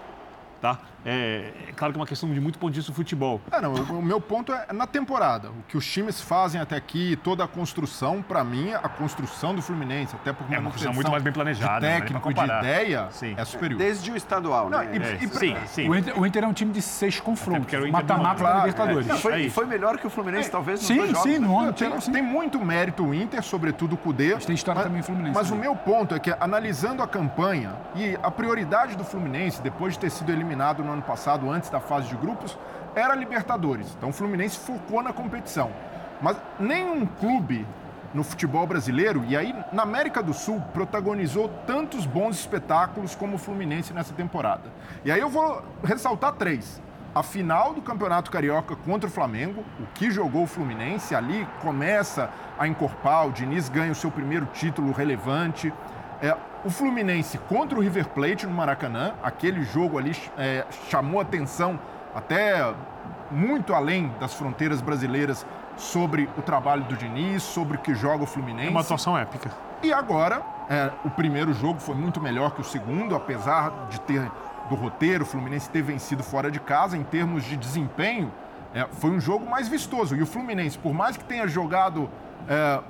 [0.60, 0.78] Tá?
[1.04, 3.40] É, é, claro que é uma questão de muito ponto de vista do futebol.
[3.50, 5.50] É, não, o, meu ponto é na temporada.
[5.50, 9.62] O que os times fazem até aqui, toda a construção, para mim, a construção do
[9.62, 11.80] Fluminense, até porque é uma construção muito mais bem planejada.
[11.80, 12.00] De né?
[12.00, 13.34] técnico, de ideia, sim.
[13.36, 13.78] é superior.
[13.78, 14.90] Desde o estadual, não, né?
[14.92, 15.88] E, é, e, sim, sim.
[15.88, 17.72] O Inter, o, Inter, é um time de seis confrontos.
[17.90, 19.06] Mata-mata da Libertadores.
[19.06, 21.22] Não, foi, foi, melhor que o Fluminense, talvez, nos sim, jogos.
[21.22, 21.72] Sim, no ano.
[21.72, 24.34] Tem, tem, muito mérito o Inter, sobretudo o Cudê.
[24.34, 25.34] Mas tem história mas, também o Fluminense.
[25.34, 25.68] Mas também.
[25.68, 30.00] o meu ponto é que, analisando a campanha e a prioridade do Fluminense, depois de
[30.00, 32.58] ter sido eliminado no ano passado, antes da fase de grupos,
[32.94, 33.94] era Libertadores.
[33.96, 35.70] Então o Fluminense focou na competição.
[36.20, 37.66] Mas nenhum clube
[38.12, 43.38] no futebol brasileiro, e aí na América do Sul, protagonizou tantos bons espetáculos como o
[43.38, 44.72] Fluminense nessa temporada.
[45.04, 46.80] E aí eu vou ressaltar três.
[47.14, 52.30] A final do Campeonato Carioca contra o Flamengo, o que jogou o Fluminense, ali começa
[52.58, 55.72] a encorpar, o Diniz ganha o seu primeiro título relevante.
[56.22, 56.36] É,
[56.68, 61.80] o Fluminense contra o River Plate no Maracanã, aquele jogo ali é, chamou atenção
[62.14, 62.74] até
[63.30, 65.46] muito além das fronteiras brasileiras
[65.78, 68.66] sobre o trabalho do Diniz, sobre o que joga o Fluminense.
[68.66, 69.50] É uma atuação épica.
[69.82, 74.30] E agora, é, o primeiro jogo foi muito melhor que o segundo, apesar de ter
[74.68, 78.30] do roteiro, o Fluminense ter vencido fora de casa, em termos de desempenho,
[78.74, 80.14] é, foi um jogo mais vistoso.
[80.14, 82.10] E o Fluminense, por mais que tenha jogado,
[82.46, 82.82] é,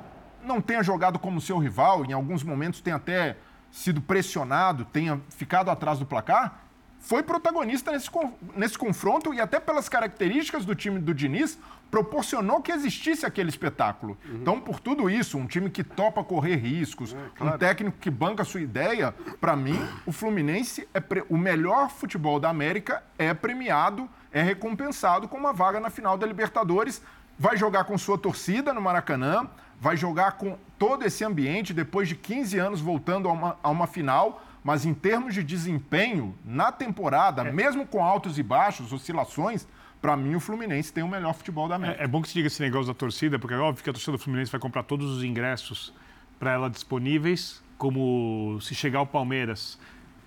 [0.42, 3.36] não tenha jogado como seu rival, em alguns momentos tem até
[3.70, 6.62] sido pressionado, tenha ficado atrás do placar,
[7.00, 8.10] foi protagonista nesse,
[8.56, 11.58] nesse confronto e até pelas características do time do Diniz,
[11.90, 14.18] proporcionou que existisse aquele espetáculo.
[14.24, 14.36] Uhum.
[14.36, 17.54] Então, por tudo isso, um time que topa correr riscos, é, claro.
[17.54, 21.24] um técnico que banca a sua ideia, para mim, o Fluminense é pre...
[21.30, 26.26] o melhor futebol da América é premiado, é recompensado com uma vaga na final da
[26.26, 27.00] Libertadores,
[27.38, 29.48] vai jogar com sua torcida no Maracanã,
[29.80, 33.86] vai jogar com todo esse ambiente depois de 15 anos voltando a uma, a uma
[33.86, 37.52] final, mas em termos de desempenho na temporada, é.
[37.52, 39.66] mesmo com altos e baixos, oscilações,
[40.00, 42.00] para mim o Fluminense tem o melhor futebol da América.
[42.00, 43.92] É, é bom que se diga esse negócio da torcida, porque é óbvio que a
[43.92, 45.92] torcida do Fluminense vai comprar todos os ingressos
[46.38, 49.78] para ela disponíveis, como se chegar o Palmeiras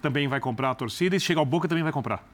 [0.01, 2.27] também vai comprar a torcida e se chegar o Boca também vai comprar.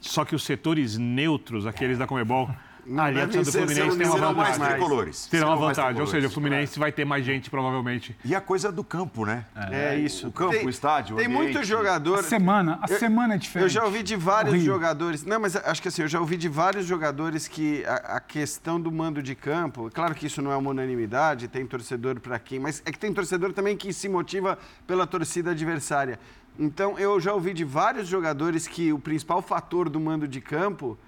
[0.00, 2.48] Só que os setores neutros, aqueles da Comebol,
[2.96, 4.58] a do Fluminense tem uma vantagem.
[4.58, 5.26] Mais tricolores.
[5.26, 8.16] Terá uma vantagem, ou seja, o Fluminense vai ter mais gente, provavelmente.
[8.24, 9.44] E a coisa do campo, né?
[9.70, 10.28] É, é isso.
[10.28, 12.20] O campo, tem, o estádio, Tem muito jogador...
[12.20, 13.64] A semana, a eu, semana é diferente.
[13.64, 15.24] Eu já ouvi de vários jogadores...
[15.24, 18.80] Não, mas acho que assim, eu já ouvi de vários jogadores que a, a questão
[18.80, 19.90] do mando de campo...
[19.92, 22.58] Claro que isso não é uma unanimidade, tem torcedor para quem...
[22.58, 26.18] Mas é que tem torcedor também que se motiva pela torcida adversária.
[26.58, 30.98] Então, eu já ouvi de vários jogadores que o principal fator do mando de campo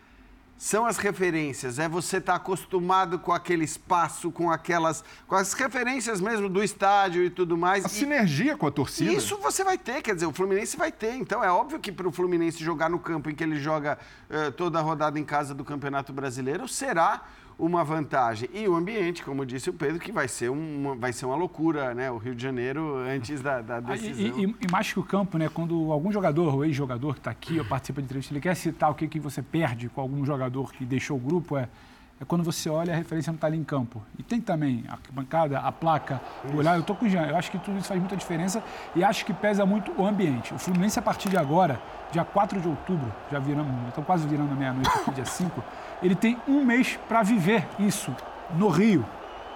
[0.61, 5.55] são as referências, é você estar tá acostumado com aquele espaço, com aquelas, com as
[5.55, 7.83] referências mesmo do estádio e tudo mais.
[7.83, 9.11] A e, sinergia com a torcida.
[9.11, 11.15] Isso você vai ter, quer dizer, o Fluminense vai ter.
[11.15, 14.53] Então é óbvio que para o Fluminense jogar no campo em que ele joga uh,
[14.53, 17.23] toda a rodada em casa do Campeonato Brasileiro será
[17.61, 18.49] uma vantagem.
[18.53, 21.95] E o ambiente, como disse o Pedro, que vai ser uma, vai ser uma loucura,
[21.95, 22.11] né?
[22.11, 24.39] O Rio de Janeiro antes da, da decisão.
[24.39, 25.49] E, e, e, mais que o campo, né?
[25.49, 28.91] Quando algum jogador, ou ex-jogador que está aqui ou participa de entrevista, ele quer citar
[28.91, 31.69] o que, que você perde com algum jogador que deixou o grupo, é
[32.21, 34.03] é quando você olha a referência não está ali em campo.
[34.19, 36.21] E tem também a bancada, a placa,
[36.53, 36.75] o olhar.
[36.75, 37.27] Eu estou com o Jean.
[37.27, 38.63] Eu acho que tudo isso faz muita diferença
[38.95, 40.53] e acho que pesa muito o ambiente.
[40.53, 41.81] O Fluminense, a partir de agora,
[42.13, 45.65] dia 4 de outubro, já viramos, estão quase virando a meia-noite aqui, dia 5,
[46.03, 48.15] ele tem um mês para viver isso
[48.55, 49.05] no Rio,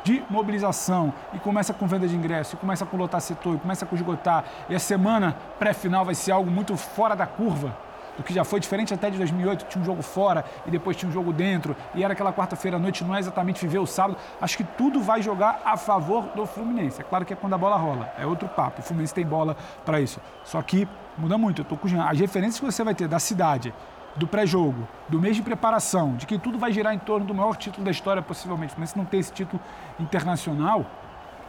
[0.04, 3.86] de mobilização e começa com venda de ingresso, e começa com lotar setor, e começa
[3.86, 4.44] com esgotar.
[4.68, 7.74] E a semana pré-final vai ser algo muito fora da curva
[8.16, 11.08] do que já foi diferente até de 2008, tinha um jogo fora e depois tinha
[11.08, 14.16] um jogo dentro, e era aquela quarta-feira à noite, não é exatamente viver o sábado.
[14.40, 17.00] Acho que tudo vai jogar a favor do Fluminense.
[17.00, 18.80] É claro que é quando a bola rola, é outro papo.
[18.80, 20.20] O Fluminense tem bola para isso.
[20.44, 20.86] Só que
[21.18, 21.62] muda muito.
[21.62, 23.74] Eu tô com as referências que você vai ter da cidade,
[24.16, 27.56] do pré-jogo, do mês de preparação, de que tudo vai girar em torno do maior
[27.56, 28.74] título da história, possivelmente.
[28.78, 29.60] Mas se não tem esse título
[29.98, 30.86] internacional,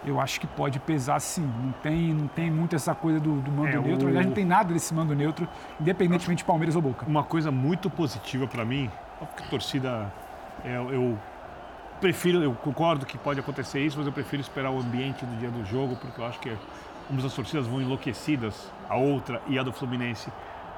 [0.03, 1.49] eu acho que pode pesar sim.
[1.63, 4.07] Não tem, não tem muito essa coisa do, do mando é, neutro.
[4.07, 4.09] O...
[4.09, 5.47] Aliás, não tem nada desse mando neutro,
[5.79, 7.05] independentemente de Palmeiras ou Boca.
[7.05, 10.11] Uma coisa muito positiva para mim, porque torcida.
[10.63, 11.17] É, eu
[12.01, 15.49] prefiro, eu concordo que pode acontecer isso, mas eu prefiro esperar o ambiente do dia
[15.49, 16.51] do jogo, porque eu acho que
[17.09, 20.31] umas das torcidas vão enlouquecidas, a outra e a do Fluminense,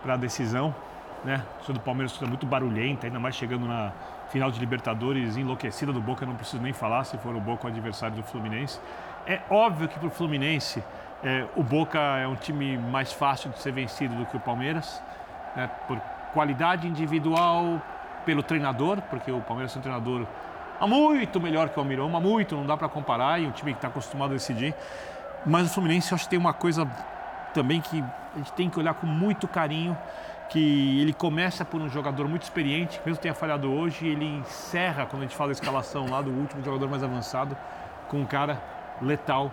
[0.03, 0.75] para a decisão
[1.23, 1.43] né?
[1.67, 3.91] A do Palmeiras é muito barulhenta, ainda mais chegando na
[4.29, 7.67] final de Libertadores, enlouquecida do Boca, não preciso nem falar se for o Boca o
[7.67, 8.79] adversário do Fluminense.
[9.25, 10.83] É óbvio que para o Fluminense
[11.23, 15.01] é, o Boca é um time mais fácil de ser vencido do que o Palmeiras,
[15.55, 15.69] né?
[15.87, 15.99] por
[16.33, 17.81] qualidade individual,
[18.25, 20.25] pelo treinador, porque o Palmeiras é um treinador
[20.81, 23.87] muito melhor que o Almirão, muito, não dá para comparar, e um time que está
[23.87, 24.75] acostumado a decidir.
[25.45, 26.87] Mas o Fluminense, eu acho que tem uma coisa
[27.53, 28.03] também que
[28.35, 29.97] a gente tem que olhar com muito carinho,
[30.49, 35.05] que ele começa por um jogador muito experiente, mesmo que tenha falhado hoje, ele encerra,
[35.05, 37.57] quando a gente fala da escalação lá do último jogador mais avançado,
[38.07, 38.61] com um cara
[39.01, 39.51] letal,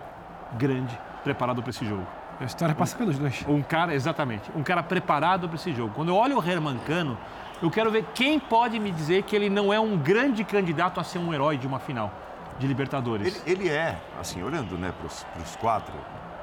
[0.53, 2.05] grande, preparado para esse jogo.
[2.39, 3.45] A história passa pelos dois.
[3.47, 5.93] Um cara, exatamente, um cara preparado para esse jogo.
[5.93, 7.17] Quando eu olho o Herman Cano,
[7.61, 11.03] eu quero ver quem pode me dizer que ele não é um grande candidato a
[11.03, 12.11] ser um herói de uma final
[12.59, 13.41] de Libertadores.
[13.45, 15.93] Ele, ele é, assim, olhando né, para os quatro,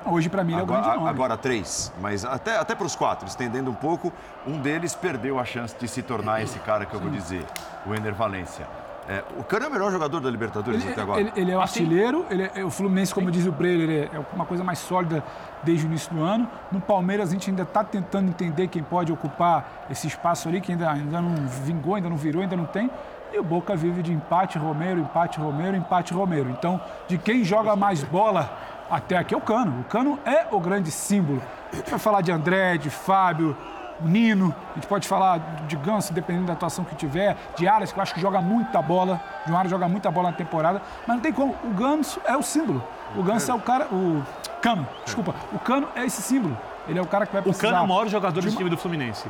[0.04, 1.08] Hoje, para mim, é o grande nome.
[1.08, 4.12] Agora três, mas até, até para os quatro, estendendo um pouco,
[4.46, 7.44] um deles perdeu a chance de se tornar esse cara que eu vou dizer,
[7.86, 8.66] o Ener Valência.
[9.08, 11.20] É, o Cano é o melhor jogador da Libertadores ele, até agora.
[11.20, 11.80] Ele, ele é o assim?
[11.80, 15.24] artilheiro, ele é, o Fluminense, como diz o Breyer, ele é uma coisa mais sólida
[15.62, 16.48] desde o início do ano.
[16.70, 20.70] No Palmeiras, a gente ainda está tentando entender quem pode ocupar esse espaço ali, que
[20.70, 21.34] ainda, ainda não
[21.64, 22.88] vingou, ainda não virou, ainda não tem.
[23.32, 26.50] E o Boca vive de empate Romero, empate Romero, empate Romero.
[26.50, 28.50] Então, de quem joga mais bola
[28.92, 29.80] até aqui é o Cano.
[29.80, 31.42] O Cano é o grande símbolo.
[31.72, 33.56] A gente vai falar de André, de Fábio,
[34.00, 37.98] Nino, a gente pode falar de Ganso, dependendo da atuação que tiver, de Aras, que
[37.98, 41.22] eu acho que joga muita bola, João Aras joga muita bola na temporada, mas não
[41.22, 41.56] tem como.
[41.64, 42.84] O Ganso é o símbolo.
[43.16, 43.86] O Ganso é o cara.
[43.86, 44.22] O
[44.60, 45.34] Cano, desculpa.
[45.52, 46.58] O Cano é esse símbolo.
[46.86, 47.68] Ele é o cara que vai precisar.
[47.68, 49.26] O Cano é o maior jogador desse time do Fluminense.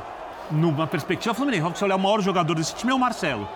[0.51, 3.47] Numa perspectiva Fluminense, se você olhar o maior jogador desse time é o Marcelo.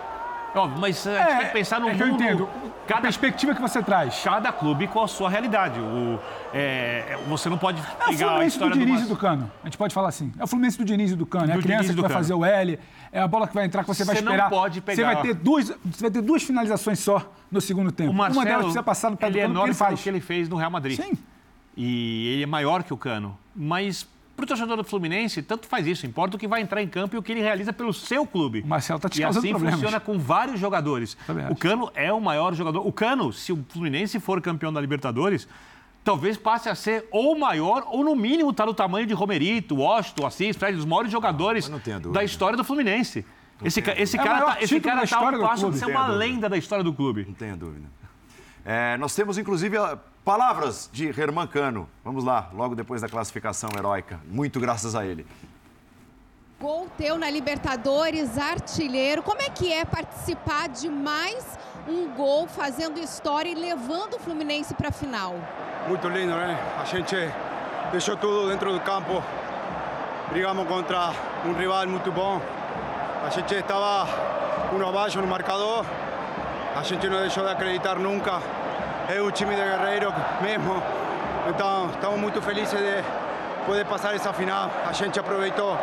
[0.54, 2.02] Óbvio, mas a gente é, tem que pensar no é mundo.
[2.02, 2.48] eu entendo.
[2.86, 4.22] Cada, a perspectiva que você traz.
[4.24, 5.78] Cada clube com a sua realidade.
[5.78, 6.18] O,
[6.54, 9.50] é, você não pode pegar é o Fluminense do Diniz do, do Cano.
[9.62, 10.32] A gente pode falar assim.
[10.38, 11.52] É o Fluminense do Diniz e do Cano.
[11.52, 12.78] É a criança que vai fazer o L.
[13.12, 14.36] É a bola que vai entrar que você, você vai esperar.
[14.36, 14.96] Você não pode pegar.
[14.96, 18.10] Você vai ter duas, você vai ter duas finalizações só no segundo tempo.
[18.10, 19.38] O Marcelo, Uma delas precisa passar no pé do Cano.
[19.38, 20.02] Ele é enorme que ele faz.
[20.02, 20.98] que ele fez no Real Madrid.
[20.98, 21.12] Sim.
[21.76, 23.38] E ele é maior que o Cano.
[23.54, 24.08] Mas
[24.38, 26.06] para o torcedor do Fluminense, tanto faz isso.
[26.06, 28.60] Importa o que vai entrar em campo e o que ele realiza pelo seu clube.
[28.60, 29.80] O Marcelo está te e causando assim problemas.
[29.80, 31.16] funciona com vários jogadores.
[31.50, 32.86] O Cano é o maior jogador.
[32.86, 35.48] O Cano, se o Fluminense for campeão da Libertadores,
[36.04, 40.26] talvez passe a ser ou maior, ou no mínimo está no tamanho de Romerito, Washington,
[40.26, 41.68] Assis, Fred, dos maiores jogadores
[42.12, 43.26] da história do Fluminense.
[43.64, 46.56] esse, esse é cara, tá, esse cara tá um passo de ser uma lenda da
[46.56, 47.24] história do clube.
[47.26, 47.97] Não tenha dúvida.
[48.70, 49.78] É, nós temos, inclusive,
[50.22, 51.88] Palavras de Herman Cano.
[52.04, 54.20] Vamos lá, logo depois da classificação heróica.
[54.26, 55.26] Muito graças a ele.
[56.60, 59.22] Gol teu na Libertadores, artilheiro.
[59.22, 64.74] Como é que é participar de mais um gol, fazendo história e levando o Fluminense
[64.74, 65.34] para a final?
[65.88, 66.58] Muito lindo, né?
[66.78, 67.16] A gente
[67.90, 69.24] deixou tudo dentro do campo.
[70.28, 71.12] Brigamos contra
[71.46, 72.38] um rival muito bom.
[73.24, 74.06] A gente estava
[74.74, 75.86] um abaixo no marcador.
[76.76, 78.42] A gente não deixou de acreditar nunca
[79.08, 80.82] é um time de guerreiro mesmo.
[81.48, 83.02] Então, estamos muito felizes de
[83.64, 84.70] poder passar essa final.
[84.86, 85.78] A gente aproveitou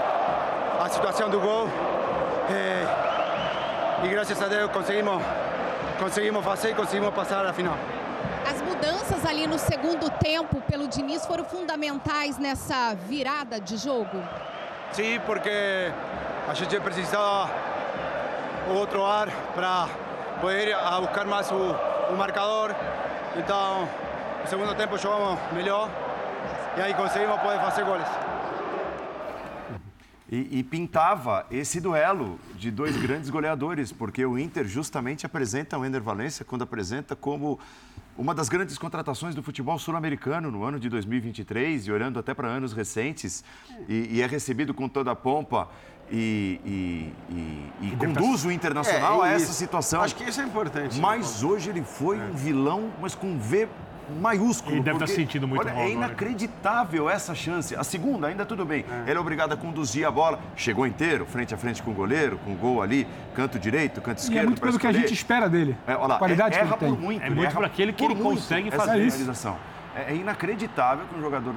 [0.79, 1.67] a situação do gol.
[2.51, 2.85] É,
[4.03, 5.23] y gracias a Dios conseguimos,
[5.99, 7.75] conseguimos hacer y conseguimos pasar a final.
[8.47, 14.21] As mudanças ali no segundo tempo pelo Diniz foram fundamentais nessa virada de jogo?
[14.91, 15.91] Sí, porque
[16.47, 17.49] a gente precisaba
[18.79, 19.87] otro ar para
[20.39, 21.75] poder buscar más o,
[22.11, 22.75] o marcador.
[23.37, 23.89] Então,
[24.41, 25.89] no segundo tempo jogamos melhor
[26.77, 28.07] e aí conseguimos poder fazer goles.
[30.31, 35.85] E, e, pintava esse duelo de dois grandes goleadores, porque o Inter justamente apresenta o
[35.85, 37.59] Ender Valência quando apresenta como
[38.17, 42.47] uma das grandes contratações do futebol sul-americano no ano de 2023 e olhando até para
[42.47, 43.43] anos recentes
[43.87, 45.69] e, e é recebido com toda a pompa
[46.11, 50.01] e, e, e, e conduz o Internacional é, é a essa situação.
[50.01, 50.99] Acho que isso é importante.
[50.99, 51.49] Mas né?
[51.49, 53.67] hoje ele foi um vilão, mas com V
[54.21, 54.75] maiúsculo.
[54.75, 57.75] Ele deve estar sentindo muito olha, mal É inacreditável essa chance.
[57.75, 58.85] A segunda, ainda tudo bem.
[58.89, 59.09] É.
[59.09, 60.39] Ele é obrigado a conduzir a bola.
[60.55, 64.19] Chegou inteiro, frente a frente com o goleiro, com o gol ali, canto direito, canto
[64.19, 64.37] esquerdo.
[64.37, 65.75] E é muito pelo que a gente espera dele.
[65.87, 66.91] É, olha lá, qualidade é, que ele tem.
[66.91, 69.01] Muito, é muito por aquele que ele consegue fazer.
[69.01, 69.57] Essa finalização.
[69.95, 71.55] É, é inacreditável que um jogador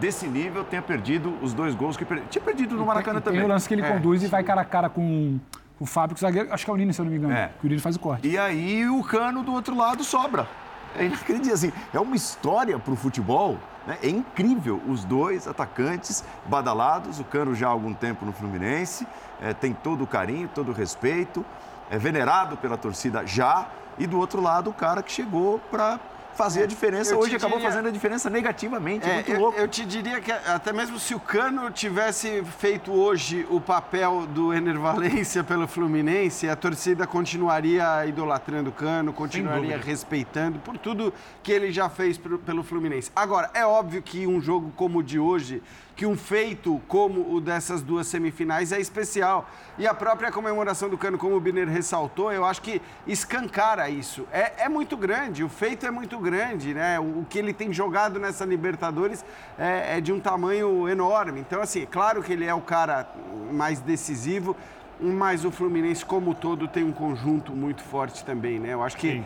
[0.00, 2.26] desse nível tenha perdido os dois gols que perdeu.
[2.28, 3.40] Tinha perdido no Maracanã tem, também.
[3.40, 3.92] Tem o lance que ele é.
[3.92, 5.38] conduz e vai cara a cara com
[5.80, 7.34] o Fábio, que o zagueiro, acho que é o Nini, se eu não me engano.
[7.34, 7.50] É.
[7.60, 8.26] Que o Nini faz o corte.
[8.26, 10.48] E aí o cano do outro lado sobra.
[10.96, 11.54] É inacreditável.
[11.54, 13.58] Assim, é uma história para o futebol.
[13.86, 13.98] Né?
[14.02, 14.80] É incrível.
[14.86, 19.06] Os dois atacantes badalados, o Cano já há algum tempo no Fluminense,
[19.40, 21.44] é, tem todo o carinho, todo o respeito,
[21.90, 23.68] é venerado pela torcida já.
[23.98, 25.98] E do outro lado, o cara que chegou para
[26.38, 27.12] fazer a diferença.
[27.12, 27.72] Eu Hoje acabou diria...
[27.72, 29.04] fazendo a diferença negativamente.
[29.04, 29.58] É, muito eu, louco.
[29.58, 34.54] Eu te diria que até mesmo se o Cano tivesse feito hoje o papel do
[34.54, 41.72] Enervalência pelo Fluminense, a torcida continuaria idolatrando o Cano, continuaria respeitando por tudo que ele
[41.72, 43.10] já fez pelo Fluminense.
[43.16, 45.60] Agora, é óbvio que um jogo como o de hoje
[45.98, 49.50] que um feito como o dessas duas semifinais é especial.
[49.76, 54.24] E a própria comemoração do Cano, como o Biner ressaltou, eu acho que escancara isso.
[54.30, 57.00] É, é muito grande, o feito é muito grande, né?
[57.00, 59.24] O, o que ele tem jogado nessa Libertadores
[59.58, 61.40] é, é de um tamanho enorme.
[61.40, 63.12] Então, assim, claro que ele é o cara
[63.50, 64.56] mais decisivo,
[65.00, 68.74] mas o Fluminense, como todo, tem um conjunto muito forte também, né?
[68.74, 69.24] Eu acho que Sim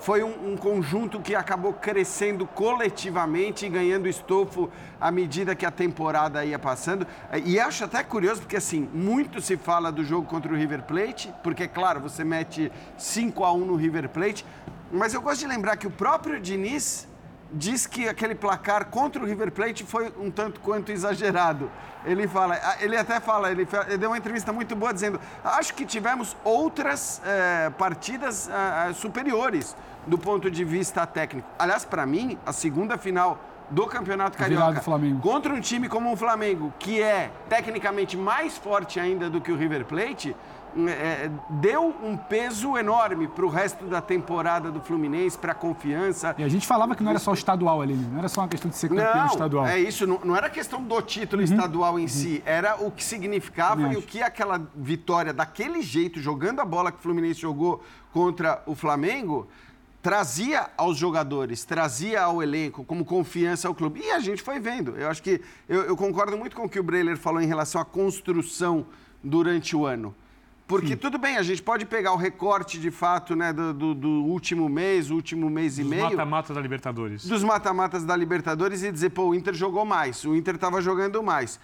[0.00, 5.70] foi um, um, conjunto que acabou crescendo coletivamente e ganhando estofo à medida que a
[5.70, 7.06] temporada ia passando.
[7.44, 11.32] E acho até curioso, porque assim, muito se fala do jogo contra o River Plate,
[11.42, 14.44] porque, claro, você mete 5 a 1 no River Plate,
[14.92, 17.08] mas eu gosto de lembrar que o próprio Diniz
[17.50, 21.70] diz que aquele placar contra o River Plate foi um tanto quanto exagerado.
[22.04, 23.66] Ele fala, ele até fala, ele,
[23.98, 30.18] deu uma entrevista muito boa dizendo: acho que tivemos outras é, partidas é, superiores do
[30.18, 31.48] ponto de vista técnico.
[31.58, 33.38] Aliás, para mim, a segunda final
[33.70, 34.82] do Campeonato Carioca
[35.20, 39.56] contra um time como o Flamengo, que é tecnicamente mais forte ainda do que o
[39.56, 40.34] River Plate,
[40.88, 46.34] é, deu um peso enorme para o resto da temporada do Fluminense, para a confiança.
[46.38, 48.48] E a gente falava que não era só o estadual ali, não era só uma
[48.48, 49.66] questão de ser campeão não, estadual.
[49.66, 51.48] É isso, não, não era questão do título uhum.
[51.48, 52.08] estadual em uhum.
[52.08, 56.92] si, era o que significava e o que aquela vitória daquele jeito, jogando a bola
[56.92, 59.48] que o Fluminense jogou contra o Flamengo,
[60.02, 64.00] trazia aos jogadores, trazia ao elenco como confiança ao clube.
[64.00, 64.96] E a gente foi vendo.
[64.96, 67.80] Eu acho que eu, eu concordo muito com o que o Breiler falou em relação
[67.80, 68.86] à construção
[69.22, 70.14] durante o ano.
[70.68, 70.96] Porque Sim.
[70.96, 74.68] tudo bem, a gente pode pegar o recorte de fato né, do, do, do último
[74.68, 76.02] mês, último mês dos e meio.
[76.02, 77.26] Dos mata-matas da Libertadores.
[77.26, 81.22] Dos mata-matas da Libertadores e dizer, pô, o Inter jogou mais, o Inter estava jogando
[81.22, 81.58] mais.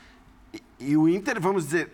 [0.54, 1.92] E, e, o Inter, vamos dizer,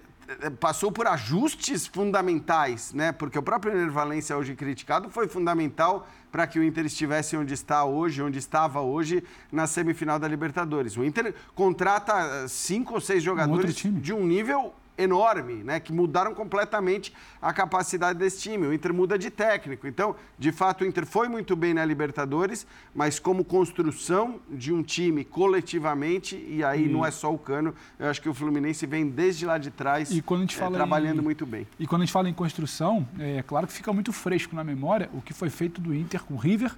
[0.61, 3.11] passou por ajustes fundamentais, né?
[3.11, 7.55] Porque o próprio Ener Valência, hoje criticado, foi fundamental para que o Inter estivesse onde
[7.55, 10.97] está hoje, onde estava hoje na semifinal da Libertadores.
[10.97, 15.93] O Inter contrata eh, cinco ou seis jogadores um de um nível enorme, né, que
[15.93, 18.67] mudaram completamente a capacidade desse time.
[18.67, 19.87] O Inter muda de técnico.
[19.87, 24.83] Então, de fato, o Inter foi muito bem na Libertadores, mas como construção de um
[24.83, 29.09] time coletivamente, e aí não é só o Cano, eu acho que o Fluminense vem
[29.09, 31.25] desde lá de trás e quando a gente é, fala trabalhando em...
[31.25, 31.67] muito bem.
[31.79, 35.09] E quando a gente fala em construção, é claro que fica muito fresco na memória
[35.13, 36.75] o que foi feito do Inter com o River,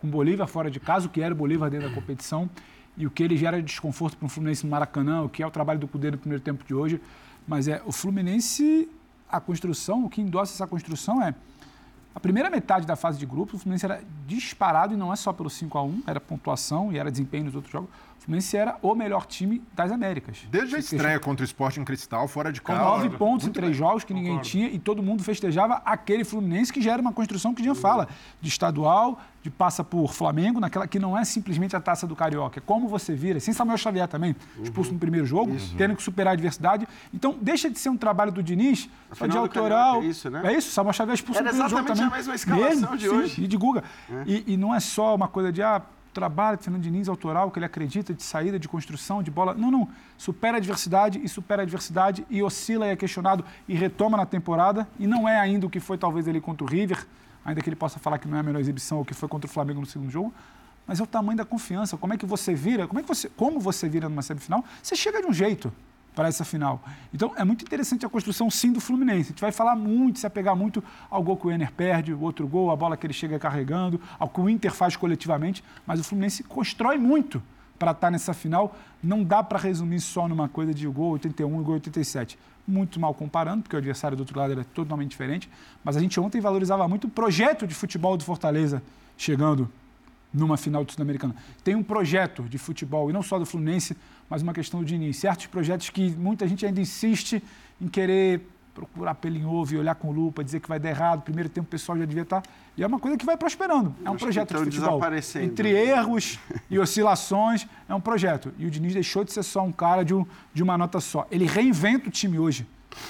[0.00, 2.48] com o Bolívar fora de casa, o que era o Bolívar dentro da competição,
[2.96, 5.46] e o que ele gera de desconforto para o Fluminense no Maracanã, o que é
[5.46, 7.00] o trabalho do Cudê no primeiro tempo de hoje.
[7.46, 8.88] Mas é o Fluminense,
[9.30, 11.34] a construção, o que endossa essa construção é
[12.16, 15.34] a primeira metade da fase de grupos, o Fluminense era disparado e não é só
[15.34, 17.90] pelo 5 a 1 era pontuação e era desempenho nos outros jogos.
[18.18, 20.38] O Fluminense era o melhor time das Américas.
[20.50, 22.82] Desde a estreia contra o Sporting Cristal, fora de Com casa.
[22.82, 23.78] nove pontos em Muito três bem.
[23.78, 27.52] jogos que ninguém tinha e todo mundo festejava aquele Fluminense que já era uma construção
[27.52, 28.08] que gente fala
[28.40, 32.58] de estadual, de passa por Flamengo, naquela que não é simplesmente a taça do Carioca.
[32.58, 36.32] É como você vira, sem Samuel Xavier também, expulso no primeiro jogo, tendo que superar
[36.32, 36.86] a adversidade.
[37.14, 40.02] Então, deixa de ser um trabalho do Diniz, só de autoral.
[40.02, 40.42] É isso, né?
[40.44, 42.12] É isso, Samuel Xavier expulso Era no primeiro jogo exatamente também.
[42.12, 43.44] a mesma escalação de sim, hoje.
[43.44, 43.84] E de Guga.
[44.26, 45.80] E, e não é só uma coisa de, ah,
[46.12, 49.54] trabalho de Fernando Diniz autoral, que ele acredita de saída, de construção, de bola.
[49.54, 49.86] Não, não.
[50.16, 54.24] Supera a adversidade e supera a adversidade e oscila e é questionado e retoma na
[54.24, 54.88] temporada.
[54.98, 57.06] E não é ainda o que foi talvez ele contra o River,
[57.46, 59.48] ainda que ele possa falar que não é a melhor exibição, o que foi contra
[59.48, 60.34] o Flamengo no segundo jogo.
[60.86, 61.96] Mas é o tamanho da confiança.
[61.96, 62.86] Como é que você vira?
[62.86, 64.64] Como é que você, como você vira numa semifinal?
[64.82, 65.72] Você chega de um jeito
[66.14, 66.82] para essa final.
[67.12, 69.28] Então, é muito interessante a construção, sim, do Fluminense.
[69.28, 72.20] A gente vai falar muito, se apegar muito ao gol que o Ener perde, o
[72.20, 76.00] outro gol, a bola que ele chega carregando, ao que o Inter faz coletivamente, mas
[76.00, 77.42] o Fluminense constrói muito
[77.78, 78.74] para estar nessa final.
[79.02, 82.38] Não dá para resumir só numa coisa de gol 81 e gol 87.
[82.66, 85.48] Muito mal comparando, porque o adversário do outro lado era totalmente diferente,
[85.84, 88.82] mas a gente ontem valorizava muito o projeto de futebol do Fortaleza
[89.16, 89.70] chegando
[90.32, 91.34] numa final do Sul-Americana.
[91.64, 93.96] Tem um projeto de futebol, e não só do Fluminense,
[94.28, 95.16] mas uma questão do Diniz.
[95.16, 97.42] Certos projetos que muita gente ainda insiste
[97.80, 98.46] em querer
[98.76, 101.22] procurar pelo em ovo e olhar com lupa, dizer que vai dar errado.
[101.22, 102.42] Primeiro tempo o pessoal já devia estar.
[102.76, 103.94] E é uma coisa que vai prosperando.
[104.04, 105.00] É um projeto de futebol.
[105.44, 106.38] Entre erros
[106.70, 108.52] e oscilações, é um projeto.
[108.58, 111.26] E o Diniz deixou de ser só um cara de, um- de uma nota só.
[111.30, 112.66] Ele reinventa o time hoje,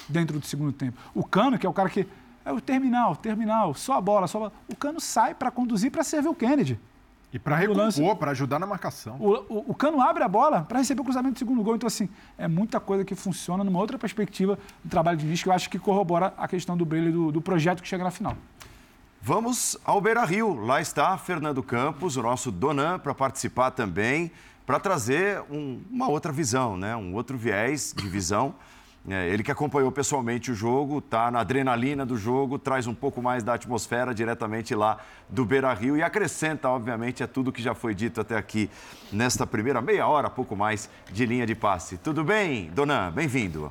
[0.09, 0.97] dentro do segundo tempo.
[1.15, 2.07] O Cano, que é o cara que.
[2.45, 4.53] É o terminal, terminal, só a bola, só a bola.
[4.69, 6.79] O Cano sai para conduzir para servir o Kennedy.
[7.37, 9.17] E para recompor, para ajudar na marcação.
[9.21, 11.77] O, o- o Cano abre a bola para receber o cruzamento do segundo gol.
[11.77, 12.09] Então, assim,
[12.39, 15.79] é muita coisa que funciona numa outra perspectiva do trabalho de que eu acho que
[15.79, 18.35] corrobora a questão do brilho do, do projeto que chega na final.
[19.21, 20.55] Vamos ao Beira Rio.
[20.55, 24.31] Lá está Fernando Campos, o nosso Donan, para participar também,
[24.65, 26.97] para trazer um- uma outra visão, né?
[26.97, 28.55] um outro viés de visão.
[29.09, 33.23] É, ele que acompanhou pessoalmente o jogo, está na adrenalina do jogo, traz um pouco
[33.23, 34.99] mais da atmosfera diretamente lá
[35.29, 38.69] do Beira Rio e acrescenta, obviamente, a tudo que já foi dito até aqui
[39.13, 41.97] nesta primeira meia hora, pouco mais de linha de passe.
[41.99, 43.13] Tudo bem, Donan?
[43.13, 43.71] Bem-vindo.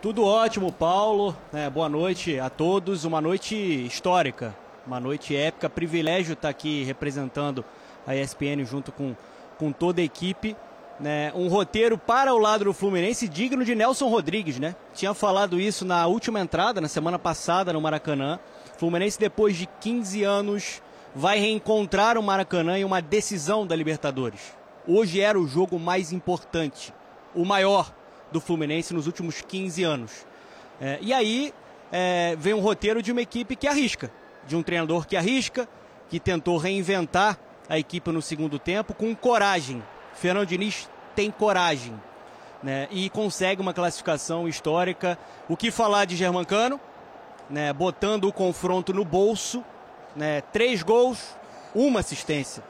[0.00, 1.36] Tudo ótimo, Paulo.
[1.52, 3.04] É, boa noite a todos.
[3.04, 4.56] Uma noite histórica,
[4.86, 5.68] uma noite épica.
[5.68, 7.62] Privilégio estar aqui representando
[8.06, 9.14] a ESPN junto com,
[9.58, 10.56] com toda a equipe.
[11.02, 11.32] Né?
[11.34, 14.76] Um roteiro para o lado do Fluminense digno de Nelson Rodrigues, né?
[14.94, 18.38] Tinha falado isso na última entrada, na semana passada no Maracanã.
[18.78, 20.80] Fluminense, depois de 15 anos,
[21.14, 24.56] vai reencontrar o Maracanã em uma decisão da Libertadores.
[24.86, 26.94] Hoje era o jogo mais importante,
[27.34, 27.92] o maior
[28.30, 30.26] do Fluminense nos últimos 15 anos.
[30.80, 31.52] É, e aí
[31.90, 34.10] é, vem um roteiro de uma equipe que arrisca,
[34.46, 35.68] de um treinador que arrisca,
[36.08, 37.38] que tentou reinventar
[37.68, 39.82] a equipe no segundo tempo com coragem.
[40.14, 41.94] Fernando Diniz tem coragem
[42.62, 45.18] né, e consegue uma classificação histórica.
[45.48, 46.80] O que falar de Germancano?
[47.50, 49.64] Né, botando o confronto no bolso,
[50.16, 51.36] né, três gols,
[51.74, 52.62] uma assistência,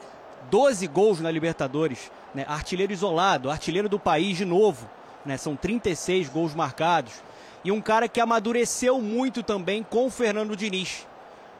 [0.49, 4.89] 12 gols na Libertadores, né, artilheiro isolado, artilheiro do país de novo,
[5.25, 7.13] né, são 36 gols marcados.
[7.63, 11.07] E um cara que amadureceu muito também com o Fernando Diniz.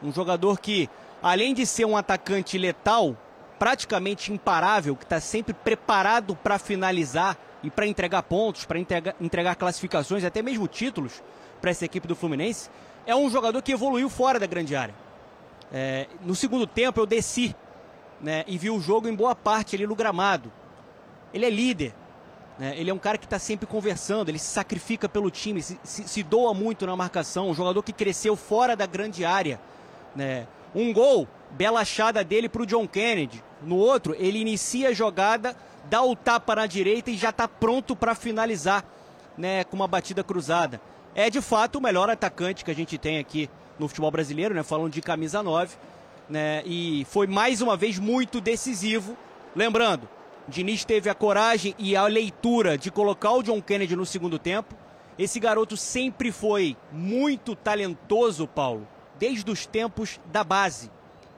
[0.02, 0.90] Um jogador que,
[1.22, 3.16] além de ser um atacante letal,
[3.58, 9.54] praticamente imparável, que está sempre preparado para finalizar e para entregar pontos, para entregar, entregar
[9.56, 11.22] classificações, até mesmo títulos
[11.60, 12.68] para essa equipe do Fluminense,
[13.06, 14.94] é um jogador que evoluiu fora da grande área.
[15.72, 17.54] É, no segundo tempo eu desci
[18.20, 20.52] né, e vi o jogo em boa parte ali no gramado.
[21.32, 21.94] Ele é líder,
[22.58, 25.78] né, ele é um cara que está sempre conversando, ele se sacrifica pelo time, se,
[25.82, 29.58] se- se doa muito na marcação, um jogador que cresceu fora da grande área.
[30.14, 30.46] né.
[30.74, 33.42] Um gol, bela achada dele para o John Kennedy.
[33.62, 35.56] No outro, ele inicia a jogada,
[35.88, 38.84] dá o tapa na direita e já está pronto para finalizar
[39.38, 40.80] né, com uma batida cruzada.
[41.14, 43.48] É de fato o melhor atacante que a gente tem aqui
[43.78, 45.76] no futebol brasileiro, né, falando de camisa 9.
[46.28, 49.16] Né, e foi mais uma vez muito decisivo.
[49.54, 50.08] Lembrando,
[50.48, 54.74] Diniz teve a coragem e a leitura de colocar o John Kennedy no segundo tempo.
[55.18, 58.86] Esse garoto sempre foi muito talentoso, Paulo,
[59.18, 60.90] desde os tempos da base.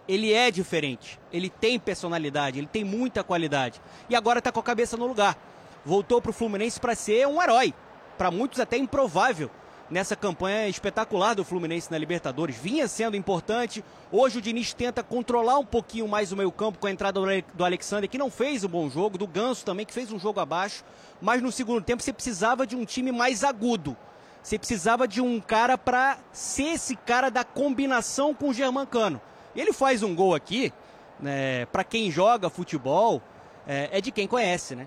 [0.08, 3.80] Ele é diferente, ele tem personalidade, ele tem muita qualidade.
[4.08, 5.36] E agora está com a cabeça no lugar.
[5.84, 7.74] Voltou para o Fluminense para ser um herói.
[8.16, 9.50] Para muitos até improvável
[9.90, 12.56] nessa campanha espetacular do Fluminense na Libertadores.
[12.56, 13.84] Vinha sendo importante.
[14.10, 17.44] Hoje o Diniz tenta controlar um pouquinho mais o meio-campo com a entrada do Ale-
[17.54, 20.40] do Alexander, que não fez um bom jogo, do Ganso também, que fez um jogo
[20.40, 20.84] abaixo.
[21.20, 23.96] Mas no segundo tempo você precisava de um time mais agudo.
[24.42, 29.20] Você precisava de um cara para ser esse cara da combinação com o Germancano.
[29.56, 30.72] Ele faz um gol aqui,
[31.18, 33.22] né, para quem joga futebol,
[33.66, 34.86] é, é de quem conhece, né?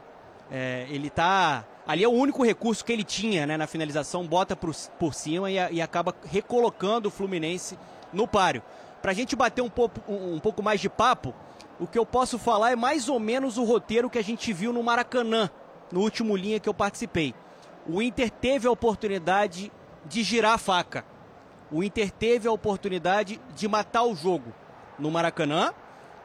[0.51, 1.65] É, ele tá.
[1.85, 5.49] Ali é o único recurso que ele tinha né, na finalização, bota por, por cima
[5.49, 7.77] e, e acaba recolocando o Fluminense
[8.13, 8.61] no páreo.
[9.01, 11.33] Para a gente bater um pouco, um, um pouco mais de papo,
[11.79, 14.73] o que eu posso falar é mais ou menos o roteiro que a gente viu
[14.73, 15.49] no Maracanã,
[15.91, 17.33] no último linha que eu participei.
[17.87, 19.71] O Inter teve a oportunidade
[20.05, 21.05] de girar a faca.
[21.71, 24.51] O Inter teve a oportunidade de matar o jogo
[24.97, 25.71] no Maracanã,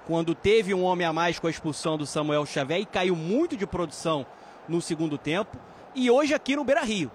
[0.06, 3.56] quando teve um homem a mais com a expulsão do Samuel Xavier e caiu muito
[3.56, 4.24] de produção
[4.66, 5.56] no segundo tempo.
[5.94, 7.10] E hoje aqui no Beira Rio.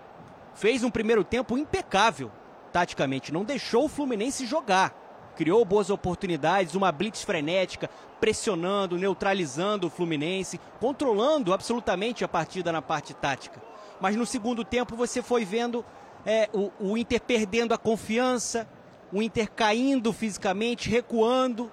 [0.54, 2.32] Fez um primeiro tempo impecável,
[2.72, 3.34] taticamente.
[3.34, 4.94] Não deixou o Fluminense jogar.
[5.36, 12.82] Criou boas oportunidades, uma blitz frenética, pressionando, neutralizando o Fluminense, controlando absolutamente a partida na
[12.82, 13.62] parte tática.
[14.02, 15.84] Mas no segundo tempo você foi vendo
[16.26, 18.68] é, o, o Inter perdendo a confiança,
[19.12, 21.72] o Inter caindo fisicamente, recuando,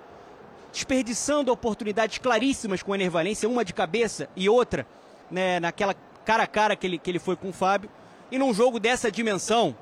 [0.73, 4.87] desperdiçando oportunidades claríssimas com o Enervalência, uma de cabeça e outra
[5.31, 5.95] né, naquela
[6.25, 7.91] cara a cara que ele, que ele foi com o Fábio.
[8.31, 9.77] E num jogo dessa dimensão,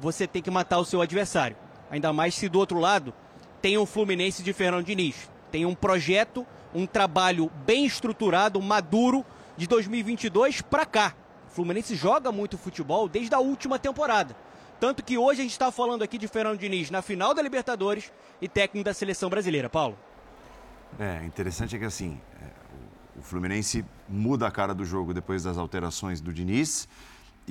[0.00, 1.56] você tem que matar o seu adversário.
[1.90, 3.12] Ainda mais se do outro lado
[3.60, 5.28] tem um Fluminense de Fernando Diniz.
[5.50, 9.24] Tem um projeto, um trabalho bem estruturado, maduro,
[9.56, 11.14] de 2022 para cá.
[11.50, 14.36] O Fluminense joga muito futebol desde a última temporada.
[14.78, 18.12] Tanto que hoje a gente está falando aqui de Fernando Diniz na final da Libertadores
[18.40, 19.68] e técnico da seleção brasileira.
[19.68, 19.98] Paulo.
[20.98, 25.58] É, interessante é que assim, é, o Fluminense muda a cara do jogo depois das
[25.58, 26.88] alterações do Diniz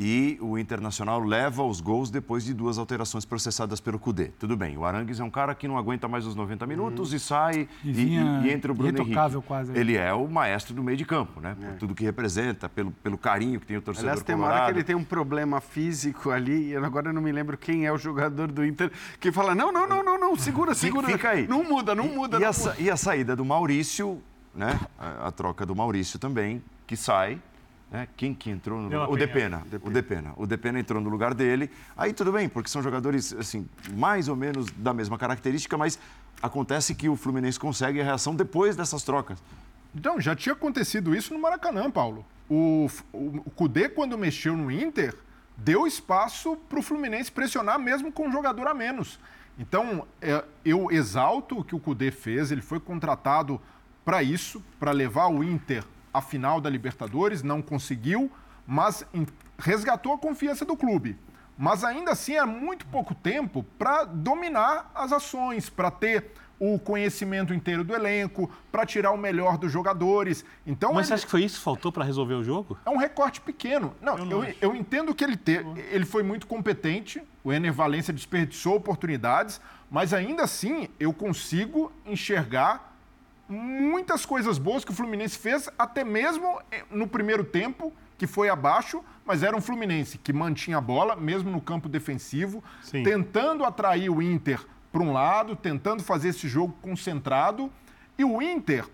[0.02, 4.28] e o Internacional leva os gols depois de duas alterações processadas pelo Cudê.
[4.40, 7.18] Tudo bem, o Arangues é um cara que não aguenta mais os 90 minutos uhum.
[7.18, 9.42] e sai e, e, e, entra o Bruno Henrique.
[9.46, 9.78] Quase.
[9.78, 11.54] Ele é o maestro do meio de campo, né?
[11.60, 11.74] Por é.
[11.74, 14.72] tudo que representa, pelo, pelo carinho que tem o torcedor Aliás, tem uma hora que
[14.72, 17.98] ele tem um problema físico ali, e agora eu não me lembro quem é o
[17.98, 18.90] jogador do Inter,
[19.20, 21.08] que fala, não, não, não, não, não segura, segura.
[21.08, 21.46] Fica aí.
[21.46, 22.38] Não muda, não muda.
[22.38, 22.76] E, não a, muda.
[22.80, 24.22] e a saída do Maurício,
[24.56, 24.80] né?
[24.98, 27.42] A, a troca do Maurício também, que sai
[27.92, 28.08] né?
[28.16, 29.12] Quem que entrou no...
[29.12, 30.34] O Depena, o Depena.
[30.38, 31.70] O Depena entrou no lugar dele.
[31.98, 36.00] Aí tudo bem, porque são jogadores assim, mais ou menos da mesma característica, mas
[36.42, 39.42] acontece que o Fluminense consegue a reação depois dessas trocas.
[39.94, 42.26] Então, já tinha acontecido isso no Maracanã, Paulo.
[42.48, 45.16] O, o, o Cudê, quando mexeu no Inter,
[45.58, 49.20] deu espaço para o Fluminense pressionar mesmo com um jogador a menos.
[49.58, 53.60] Então, é, eu exalto o que o Cudê fez, ele foi contratado
[54.06, 55.84] para isso, para levar o Inter
[56.14, 58.32] a final da Libertadores, não conseguiu,
[58.66, 59.06] mas
[59.58, 61.18] resgatou a confiança do clube.
[61.58, 67.54] Mas ainda assim é muito pouco tempo para dominar as ações, para ter o conhecimento
[67.54, 70.44] inteiro do elenco, para tirar o melhor dos jogadores.
[70.68, 71.08] Então, Mas ele...
[71.08, 72.78] você acha que foi isso que faltou para resolver o jogo?
[72.86, 73.96] É um recorte pequeno.
[74.02, 75.66] Não, eu, não eu, eu, entendo que ele, te...
[75.92, 82.89] ele foi muito competente, o Ener Valência desperdiçou oportunidades, mas ainda assim eu consigo enxergar
[83.50, 88.48] muitas coisas boas que o Fluminense fez, até mesmo eh, no primeiro tempo, que foi
[88.48, 93.02] abaixo, mas era um Fluminense que mantinha a bola, mesmo no campo defensivo, Sim.
[93.02, 97.72] tentando atrair o Inter para um lado, tentando fazer esse jogo concentrado.
[98.18, 98.86] E o Inter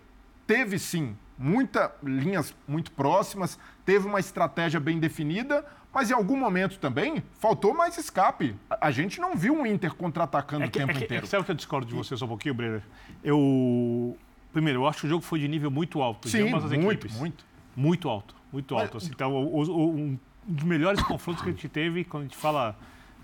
[0.46, 6.78] teve sim muitas linhas muito próximas, teve uma estratégia bem definida, mas em algum momento
[6.78, 8.54] também faltou mais escape.
[8.80, 11.24] A gente não viu o Inter contra-atacando é que, o tempo é que, inteiro.
[11.24, 12.82] É, sabe o que eu discordo de você só um pouquinho, Brenner?
[13.24, 14.16] Eu
[14.56, 16.30] Primeiro, eu acho que o jogo foi de nível muito alto.
[16.30, 17.14] Sim, muito, equipes.
[17.18, 17.44] muito.
[17.76, 18.96] Muito alto, muito alto.
[18.96, 22.38] Assim, então, o, o, um dos melhores confrontos que a gente teve quando a gente
[22.38, 22.74] fala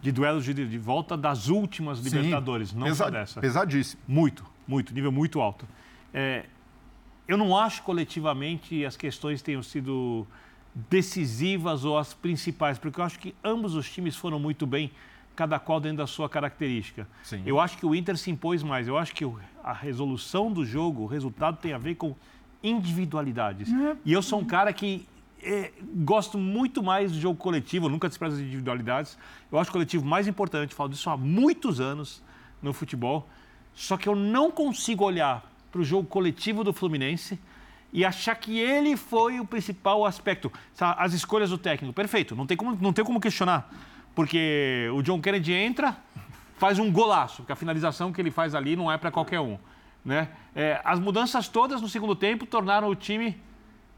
[0.03, 3.41] de duelos de, de volta das últimas Sim, Libertadores, não pesa, dessa.
[3.41, 4.03] Pesadíssimo.
[4.07, 5.67] Muito, muito, nível muito alto.
[6.13, 6.45] É,
[7.27, 10.27] eu não acho coletivamente as questões tenham sido
[10.91, 14.91] decisivas ou as principais, porque eu acho que ambos os times foram muito bem
[15.35, 17.07] cada qual dentro da sua característica.
[17.23, 17.43] Sim.
[17.47, 18.87] Eu acho que o Inter se impôs mais.
[18.87, 19.25] Eu acho que
[19.63, 22.15] a resolução do jogo, o resultado tem a ver com
[22.63, 23.73] individualidades.
[23.73, 23.97] É.
[24.05, 25.07] E eu sou um cara que
[25.43, 29.19] é, gosto muito mais do jogo coletivo, eu nunca desprezo as individualidades.
[29.51, 32.23] Eu acho o coletivo mais importante, falo disso há muitos anos
[32.63, 33.29] no futebol.
[33.75, 37.39] Só que eu não consigo olhar para o jogo coletivo do Fluminense
[37.93, 40.53] e achar que ele foi o principal aspecto.
[40.79, 43.71] As escolhas do técnico, perfeito, não tem como, não tem como questionar
[44.15, 45.97] porque o John Kennedy entra,
[46.59, 49.59] faz um golaço, porque a finalização que ele faz ali não é para qualquer um.
[50.05, 50.29] Né?
[50.55, 53.41] É, as mudanças todas no segundo tempo tornaram o time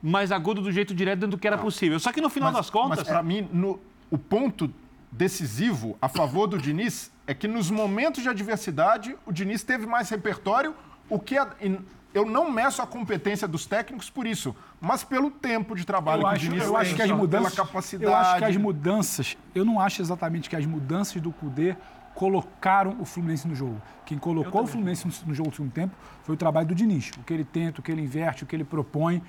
[0.03, 1.99] mais agudo do jeito direto do que era possível.
[1.99, 2.99] Só que no final mas, das contas.
[2.99, 4.73] Mas para mim, no, o ponto
[5.11, 10.11] decisivo a favor do Diniz é que nos momentos de adversidade o Diniz teve mais
[10.11, 10.75] repertório,
[11.09, 11.49] o que a,
[12.15, 16.29] eu não meço a competência dos técnicos por isso, mas pelo tempo de trabalho eu
[16.29, 18.05] que acho, o Diniz eu tem, acho que as mudanças, pela capacidade.
[18.05, 21.77] Eu acho que as mudanças, eu não acho exatamente que as mudanças do Cudê
[22.15, 23.83] colocaram o Fluminense no jogo.
[24.07, 27.11] Quem colocou o Fluminense no, no jogo do segundo tempo foi o trabalho do Diniz.
[27.19, 29.21] O que ele tenta, o que ele inverte, o que ele propõe.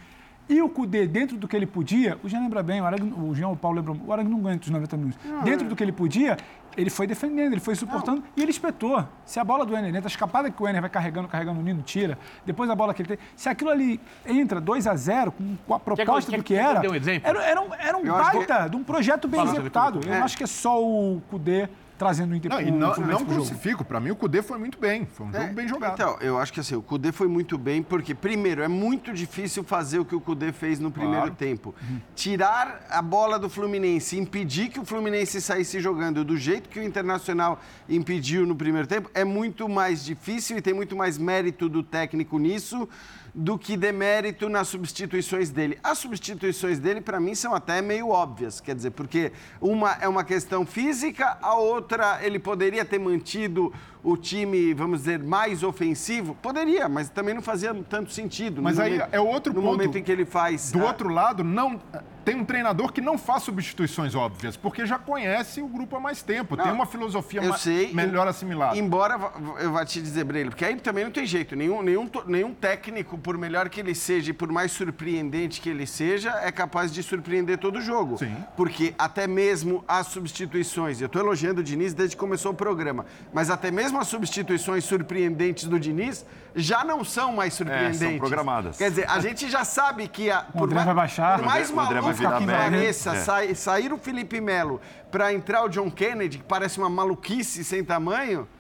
[0.48, 3.34] E o Cudê, dentro do que ele podia, o Jean lembra bem, o, Arag, o
[3.34, 5.20] Jean o Paulo lembra, o Arag não aguenta os 90 minutos.
[5.44, 6.38] dentro do que ele podia,
[6.78, 9.08] ele foi defendendo, ele foi suportando e ele espetou.
[9.26, 11.64] Se a bola do Ener entra, a escapada que o Ener vai carregando, carregando o
[11.64, 12.18] Nino, tira.
[12.46, 13.20] Depois a bola que ele tem.
[13.36, 16.90] Se aquilo ali entra 2 a 0 com, a proposta quer, do que quer, era.
[16.90, 17.30] Um exemplo?
[17.30, 20.00] Era, era um, era um baita de um projeto bem executado.
[20.06, 22.94] Eu não acho que é só o Cudê trazendo o Inter Não, e não, não
[22.94, 23.26] pro jogo.
[23.26, 23.86] crucifico.
[23.86, 25.06] Para mim, o Cudê foi muito bem.
[25.06, 25.94] Foi um jogo É, bem jogado.
[25.94, 29.64] Então, eu acho que assim, o Cudê foi muito bem, porque, primeiro, é muito difícil
[29.64, 31.36] fazer o que o Cudê fez no primeiro Claro.
[31.36, 31.74] tempo.
[32.16, 36.84] Tirar a bola do Fluminense, impedir que o Fluminense saísse jogando do jeito que o
[36.84, 41.82] Internacional impediu no primeiro tempo, é muito mais difícil e tem muito mais mérito do
[41.84, 42.88] técnico nisso
[43.36, 45.78] do que demérito nas substituições dele.
[45.84, 50.24] As substituições dele, para mim, são até meio óbvias, quer dizer, porque uma é uma
[50.24, 53.74] questão física, a outra ele poderia ter mantido
[54.06, 56.36] o time, vamos dizer, mais ofensivo?
[56.42, 58.62] Poderia, mas também não fazia tanto sentido.
[58.62, 59.72] Mas no aí momento- é outro No ponto.
[59.72, 60.72] momento em que ele faz...
[60.72, 61.82] Do outro lado, não
[62.24, 66.24] tem um treinador que não faz substituições óbvias, porque já conhece o grupo há mais
[66.24, 68.76] tempo, tem Não, uma filosofia eu ma- sei, melhor assimilada.
[68.78, 69.20] Embora
[69.60, 71.56] eu vá te dizer, Breno, porque aí também não tem jeito.
[71.56, 75.86] Nenhum, nenhum, nenhum técnico, por melhor que ele seja e por mais surpreendente que ele
[75.86, 78.18] seja, é capaz de surpreender todo o jogo.
[78.18, 78.36] Sim.
[78.58, 83.06] Porque até mesmo as substituições, eu estou elogiando o Diniz desde que começou o programa,
[83.34, 86.26] mas até mesmo as substituições surpreendentes do Diniz
[86.56, 88.18] já não são mais surpreendentes.
[88.18, 88.78] programadas.
[88.78, 91.40] Quer dizer, a gente já sabe que a, por André mais, vai baixar.
[91.40, 92.62] por mais O André vai maluco que back.
[92.72, 93.20] pareça, É.
[93.20, 94.80] sai- sair o Felipe Melo
[95.12, 98.55] para entrar o John Kennedy, que parece uma maluquice sem tamanho, é,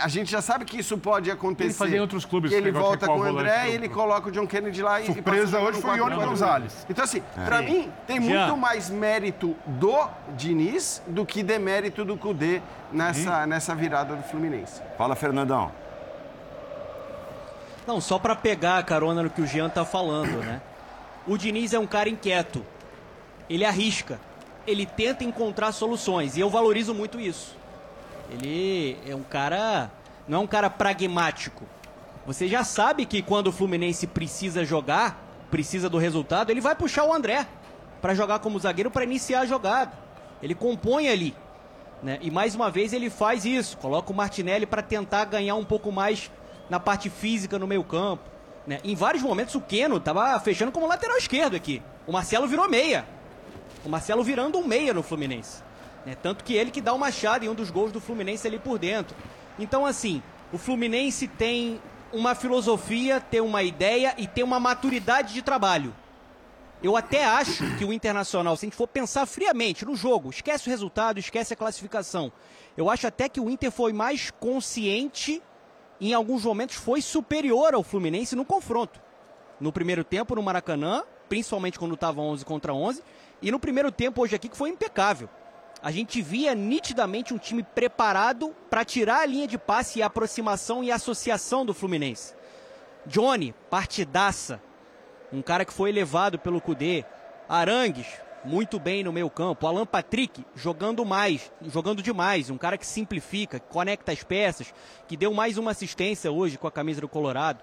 [0.00, 1.68] a gente já sabe que isso pode acontecer.
[1.68, 4.32] Ele fazia em outros clubes Que ele volta com o André e ele coloca o
[4.32, 6.24] John Kennedy lá e Surpresa e hoje foi o Ione 4-4-2.
[6.26, 6.86] Gonzalez.
[6.90, 8.56] Então, assim, pra mim, tem muito Jean.
[8.56, 12.60] mais mérito do Diniz do que demérito do Cudê
[12.92, 14.82] nessa, nessa virada do Fluminense.
[14.98, 15.72] Fala, Fernandão.
[17.86, 20.60] Não, só para pegar a carona no que o Jean tá falando, né?
[21.26, 22.64] O Diniz é um cara inquieto.
[23.48, 24.20] Ele arrisca.
[24.66, 26.36] Ele tenta encontrar soluções.
[26.36, 27.56] E eu valorizo muito isso.
[28.32, 29.90] Ele é um cara.
[30.26, 31.64] Não é um cara pragmático.
[32.26, 35.20] Você já sabe que quando o Fluminense precisa jogar,
[35.50, 37.46] precisa do resultado, ele vai puxar o André
[38.00, 39.92] para jogar como zagueiro para iniciar a jogada.
[40.42, 41.34] Ele compõe ali.
[42.02, 42.18] Né?
[42.22, 45.92] E mais uma vez ele faz isso, coloca o Martinelli para tentar ganhar um pouco
[45.92, 46.30] mais
[46.70, 48.22] na parte física no meio-campo.
[48.66, 48.80] Né?
[48.82, 51.82] Em vários momentos o Keno estava fechando como lateral esquerdo aqui.
[52.06, 53.04] O Marcelo virou meia.
[53.84, 55.62] O Marcelo virando um meia no Fluminense.
[56.04, 56.14] Né?
[56.14, 58.78] Tanto que ele que dá o machado em um dos gols do Fluminense ali por
[58.78, 59.16] dentro.
[59.58, 60.22] Então, assim,
[60.52, 61.80] o Fluminense tem
[62.12, 65.94] uma filosofia, tem uma ideia e tem uma maturidade de trabalho.
[66.82, 70.68] Eu até acho que o Internacional, se a gente for pensar friamente no jogo, esquece
[70.68, 72.32] o resultado, esquece a classificação.
[72.76, 75.40] Eu acho até que o Inter foi mais consciente,
[76.00, 79.00] em alguns momentos foi superior ao Fluminense no confronto.
[79.60, 83.00] No primeiro tempo no Maracanã, principalmente quando estava 11 contra 11,
[83.40, 85.28] e no primeiro tempo hoje aqui que foi impecável.
[85.82, 90.06] A gente via nitidamente um time preparado para tirar a linha de passe e a
[90.06, 92.34] aproximação e associação do Fluminense.
[93.04, 94.62] Johnny, partidaça,
[95.32, 97.04] um cara que foi elevado pelo Cudê.
[97.48, 98.06] Arangues,
[98.44, 99.66] muito bem no meio campo.
[99.66, 102.48] Alan Patrick, jogando mais, jogando demais.
[102.48, 104.72] Um cara que simplifica, que conecta as peças,
[105.08, 107.60] que deu mais uma assistência hoje com a camisa do Colorado.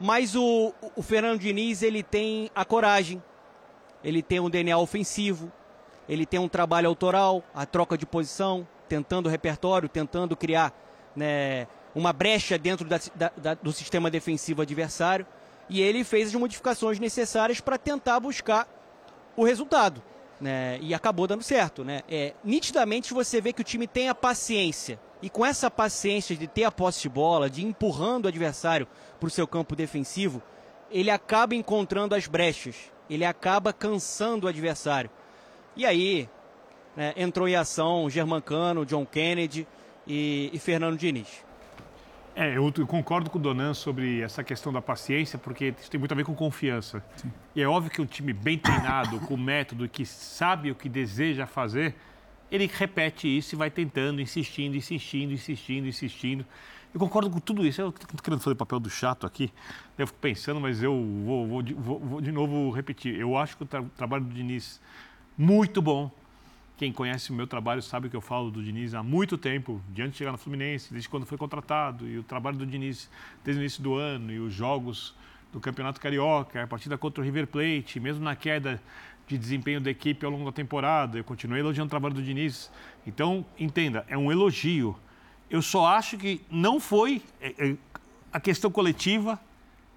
[0.00, 3.22] Mas o, o Fernando Diniz, ele tem a coragem,
[4.02, 5.52] ele tem um DNA ofensivo,
[6.12, 10.72] ele tem um trabalho autoral, a troca de posição, tentando repertório, tentando criar
[11.16, 15.26] né, uma brecha dentro da- da- da- do sistema defensivo adversário.
[15.68, 18.68] E ele fez as modificações necessárias para tentar buscar
[19.36, 20.02] o resultado.
[20.40, 20.78] Né?
[20.82, 21.84] E acabou dando certo.
[21.84, 22.02] Né?
[22.10, 24.98] É, nitidamente você vê que o time tem a paciência.
[25.22, 28.88] E com essa paciência de ter a posse de bola, de empurrando o adversário
[29.20, 30.42] para o seu campo defensivo,
[30.90, 32.74] ele acaba encontrando as brechas.
[33.08, 35.10] Ele acaba cansando o adversário.
[35.76, 36.28] E aí,
[36.96, 39.66] né, entrou em ação Germancano, John Kennedy
[40.06, 41.44] e, e Fernando Diniz.
[42.34, 46.12] É, eu concordo com o Donan sobre essa questão da paciência, porque isso tem muito
[46.12, 47.04] a ver com confiança.
[47.54, 51.46] E é óbvio que um time bem treinado, com método, que sabe o que deseja
[51.46, 51.94] fazer,
[52.50, 56.46] ele repete isso e vai tentando, insistindo, insistindo, insistindo, insistindo.
[56.94, 57.80] Eu concordo com tudo isso.
[57.82, 59.52] Eu estou querendo fazer o papel do chato aqui,
[59.98, 60.94] eu fico pensando, mas eu
[61.26, 63.18] vou, vou de- vou- vou de novo repetir.
[63.18, 64.80] Eu acho que o tra- trabalho do Diniz
[65.36, 66.10] muito bom.
[66.76, 70.02] Quem conhece o meu trabalho sabe que eu falo do Diniz há muito tempo, de
[70.02, 73.08] antes de chegar no Fluminense, desde quando foi contratado, e o trabalho do Diniz
[73.44, 75.14] desde o início do ano, e os jogos
[75.52, 78.82] do Campeonato Carioca, a partida contra o River Plate, mesmo na queda
[79.26, 82.70] de desempenho da equipe ao longo da temporada, eu continuei elogiando o trabalho do Diniz.
[83.06, 84.96] Então, entenda, é um elogio.
[85.48, 87.76] Eu só acho que não foi é, é,
[88.32, 89.38] a questão coletiva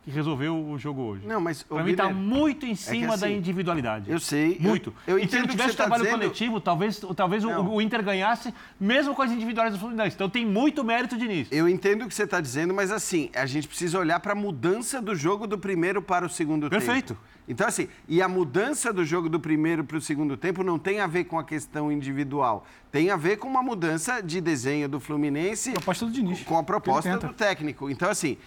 [0.05, 1.25] que resolveu o jogo hoje.
[1.25, 4.09] Não, mas, ô, Para mim está muito em cima da assim, da individualidade.
[4.11, 4.93] eu sei, eu- Muito.
[5.07, 6.19] eu e se não tivesse tá trabalho dizendo.
[6.19, 10.15] coletivo, talvez, talvez o, o Inter ganhasse, mesmo com as individuais do Fluminense.
[10.15, 11.51] Então tem muito mérito de nisso.
[11.53, 14.35] Eu entendo o que você está dizendo, mas assim, a gente precisa olhar para a
[14.35, 17.15] mudança do jogo do primeiro para o segundo Perfeito.
[17.15, 17.19] tempo.
[17.47, 20.99] Então, assim, e a mudança do jogo do primeiro para o segundo tempo não tem
[20.99, 22.65] a ver com a questão individual.
[22.91, 25.71] Tem a ver com uma mudança de desenho do Fluminense.
[25.71, 26.41] Proposta do Diniz.
[26.43, 27.87] Com a proposta do técnico.
[27.89, 28.37] Então, assim,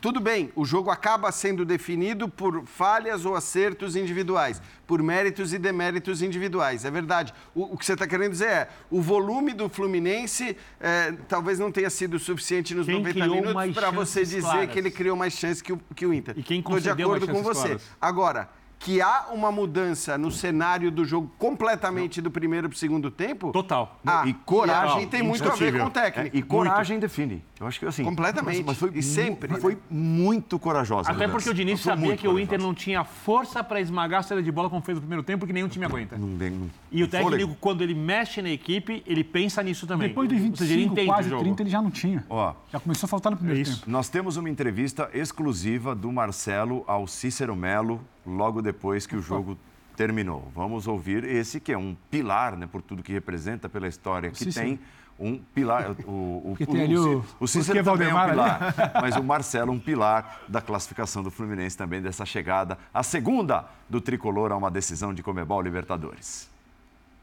[0.00, 5.58] tudo bem, o jogo acaba sendo definido por falhas ou acertos individuais, por méritos e
[5.58, 6.84] deméritos individuais.
[6.84, 7.32] É verdade.
[7.54, 11.72] O, o que você está querendo dizer é, o volume do Fluminense eh, talvez não
[11.72, 14.70] tenha sido suficiente nos Quem 90 criou minutos para você dizer claras?
[14.70, 16.34] que ele criou mais chances que o, que o Inter.
[16.38, 17.68] E quem Estou de concedeu acordo com você.
[17.68, 17.82] claras?
[18.00, 18.48] Agora,
[18.84, 23.52] que há uma mudança no cenário do jogo completamente do primeiro para o segundo tempo...
[23.52, 23.98] Total.
[24.04, 26.36] Ah, E coragem e tem muito a ver com o técnico.
[26.36, 27.42] É, e coragem define.
[27.60, 28.02] Eu acho que assim.
[28.02, 28.64] Completamente.
[28.64, 31.12] Mas, foi, E sempre, mu- Foi muito corajosa.
[31.12, 34.22] Até porque o Diniz sabia muito que o Inter não tinha força para esmagar a
[34.24, 36.18] saída de bola como fez no primeiro tempo, porque nenhum time aguenta.
[36.18, 37.30] Não tem- não- E o fôlego.
[37.30, 40.08] técnico, quando ele mexe na equipe, ele pensa nisso também.
[40.08, 41.42] Depois dos Ou seja, ele 25, entende quase o jogo.
[41.44, 42.24] 30, ele já não tinha.
[42.28, 43.78] Ó, Já começou a faltar no primeiro É isso.
[43.80, 43.90] tempo.
[43.90, 49.56] Nós temos uma entrevista exclusiva do Marcelo ao Cícero Melo logo depois que o jogo
[49.96, 50.50] terminou.
[50.54, 54.38] Vamos ouvir esse que é um pilar, né, por tudo que representa, pela história que
[54.38, 54.66] Cícero.
[54.66, 54.80] tem.
[55.20, 55.90] Um pilar.
[56.06, 58.74] O, o, Porque tem ali o- o Cícero o também é um pilar.
[59.00, 64.00] Mas o Marcelo, um pilar da classificação do Fluminense também, dessa chegada, a segunda do
[64.00, 66.48] tricolor a uma decisão de Comebol Libertadores.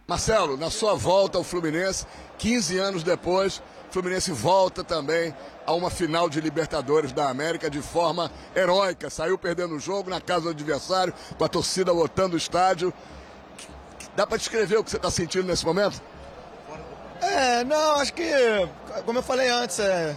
[0.08, 2.06] Marcelo, na sua volta ao Fluminense,
[2.38, 5.34] 15 anos depois, o Fluminense volta também
[5.66, 9.10] a uma final de Libertadores da América de forma heróica.
[9.10, 12.94] Saiu perdendo o jogo na casa do adversário, com a torcida lotando o estádio.
[14.16, 16.02] Dá para descrever o que você está sentindo nesse momento?
[17.20, 18.32] É, não, acho que,
[19.06, 20.16] como eu falei antes, é,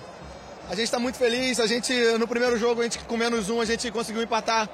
[0.69, 1.59] a gente está muito feliz.
[1.59, 4.69] A gente, no primeiro jogo, a gente com menos um, a gente conseguiu empatar.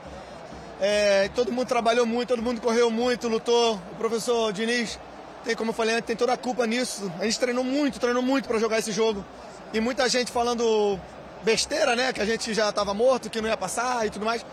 [0.80, 3.80] É, todo mundo trabalhou muito, todo mundo correu muito, lutou.
[3.92, 4.98] O professor Diniz,
[5.44, 7.10] tem, como eu falei antes, tem toda a culpa nisso.
[7.18, 9.24] A gente treinou muito, treinou muito para jogar esse jogo.
[9.72, 10.98] E muita gente falando
[11.42, 12.12] besteira, né?
[12.12, 14.44] Que a gente já estava morto, que não ia passar e tudo mais.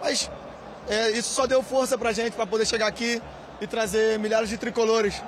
[0.00, 0.30] Mas
[0.88, 3.20] é, isso só deu força pra gente para poder chegar aqui
[3.60, 5.22] e trazer milhares de tricolores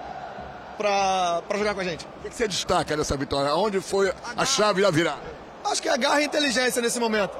[0.78, 2.06] para jogar com a gente.
[2.24, 3.54] O que você destaca dessa vitória?
[3.54, 5.20] Onde foi a chave da virada?
[5.64, 7.36] Acho que é garra e inteligência nesse momento.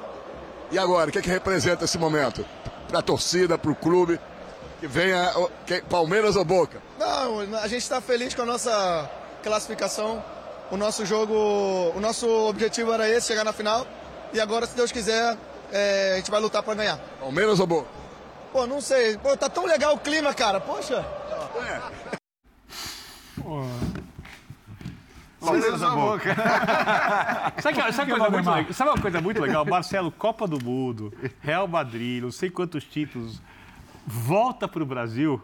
[0.71, 2.45] E agora, o que, que representa esse momento?
[2.87, 4.19] Para a torcida, para o clube,
[4.81, 6.81] que venha o- que- Palmeiras ou Boca?
[6.99, 9.09] Não, a gente está feliz com a nossa
[9.43, 10.21] classificação.
[10.71, 11.33] O nosso jogo,
[11.95, 13.85] o nosso objetivo era esse, chegar na final.
[14.33, 15.37] E agora, se Deus quiser,
[15.71, 16.97] é, a gente vai lutar para ganhar.
[17.19, 17.87] Palmeiras ou Boca?
[18.51, 19.17] Pô, não sei.
[19.17, 20.59] Pô, tá tão legal o clima, cara.
[20.59, 21.05] Poxa.
[25.39, 26.35] Palmeiras na boca.
[27.61, 28.73] Sabe, que- sabe, coisa muito legal?
[28.73, 29.65] sabe uma coisa muito legal?
[29.69, 31.11] Marcelo, Copa do Mundo,
[31.41, 33.41] Real Madrid, não sei quantos títulos,
[34.05, 35.41] volta para o Brasil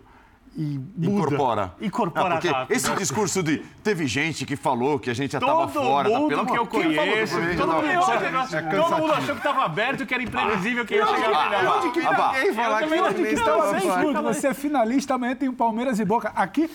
[0.56, 1.08] e muda.
[1.08, 1.74] Incorpora.
[1.80, 2.76] Incorpora Ah, porque rápido.
[2.76, 3.60] esse discurso de.
[3.84, 6.10] Teve gente que falou que a gente já estava fora.
[6.10, 6.18] tá?
[6.18, 8.64] mundo Pelo que eu conheço, todo mundo, tava fora?
[8.72, 11.78] todo mundo achou que estava aberto, que era imprevisível, que ia chegar na final.
[11.78, 14.22] Onde que ninguém falar que tá?
[14.22, 16.32] Você é finalista, amanhã tem o Palmeiras e Boca.
[16.36, 16.68] Aqui,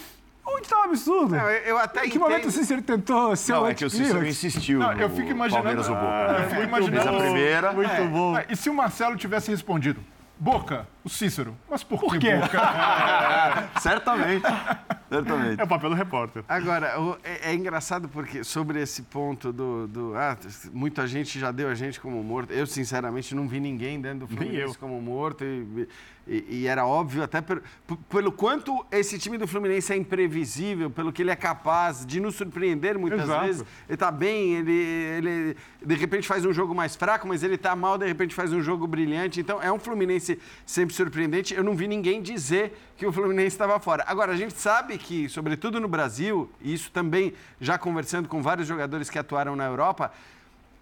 [0.46, 1.34] onde tá o absurdo?
[1.34, 2.52] Não, eu, eu até Em que momento o entendo.
[2.52, 4.78] Cícero tentou ser Não, o é que o Cícero insistiu.
[4.78, 6.06] Não, eu no fico imaginando- Palmeiras ou Boca.
[6.38, 7.08] Eu fico Fez imaginando.
[7.08, 7.72] a primeira.
[7.72, 8.36] Muito bom.
[8.36, 10.00] Ah, E se o Marcelo tivesse respondido?
[10.42, 11.56] Boca, o Cícero.
[11.70, 12.34] Mas por, que quê?
[12.34, 12.58] Boca?
[13.78, 14.42] Certamente.
[15.08, 15.60] Certamente.
[15.60, 16.42] É o papel do repórter.
[16.48, 20.36] Agora, o- é, é engraçado porque sobre esse ponto do, do- ah,
[20.72, 22.52] muita gente já deu a gente como morto.
[22.52, 25.44] Eu, sinceramente, não vi ninguém dando do Fluminense como morto.
[25.44, 25.86] E,
[26.26, 27.62] e- e era óbvio, até per-
[28.08, 32.36] pelo quanto esse time do Fluminense é imprevisível, pelo que ele é capaz de nos
[32.36, 33.44] surpreender muitas Exato.
[33.44, 33.64] vezes.
[33.88, 37.74] Ele tá bem, ele, ele de repente faz um jogo mais fraco, mas ele tá
[37.74, 39.40] mal, de repente faz um jogo brilhante.
[39.40, 41.54] Então é um Fluminense sempre surpreendente.
[41.54, 44.04] Eu não vi ninguém dizer que o Fluminense estava fora.
[44.06, 48.68] Agora, a gente sabe que, sobretudo no Brasil, e isso também já conversando com vários
[48.68, 50.12] jogadores que atuaram na Europa,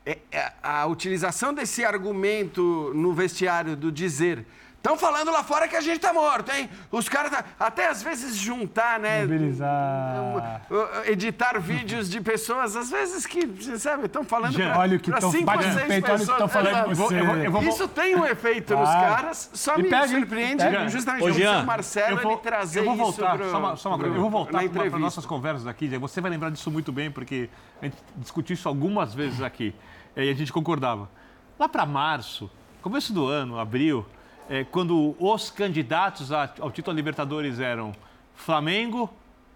[0.05, 4.45] é- é a utilização desse argumento no vestiário do dizer.
[4.83, 6.67] Estão falando lá fora que a gente tá morto, hein?
[6.91, 9.21] Os caras, tá- até às vezes juntar, né?
[9.27, 10.63] Mobilizar.
[11.05, 15.11] Editar vídeos de pessoas, às vezes que, você sabe, estão falando pra, olha o que
[15.11, 16.39] pra tão- cinco ou seis peito, olha o que pessoas.
[16.39, 16.95] tão falando de Exato.
[16.97, 17.21] você.
[17.21, 20.65] Eu vou- eu vou- Isso tem um efeito nos caras, só E me pega, surpreende
[20.65, 20.89] Pega.
[20.89, 23.51] justamente Ô, o Jean, seu Marcelo eu vou, ele trazer eu vou isso voltar, pro-
[23.51, 26.31] só uma, só uma pro- coisa, eu vou voltar para nossas conversas aqui, você vai
[26.31, 27.51] lembrar disso muito bem, porque
[27.83, 29.75] a gente discutiu isso algumas vezes aqui
[30.17, 31.07] e a gente concordava.
[31.59, 32.51] Lá para março,
[32.81, 34.07] começo do ano, abril,
[34.51, 37.93] eh, quando os candidatos ao título da Libertadores eram
[38.35, 39.09] Flamengo,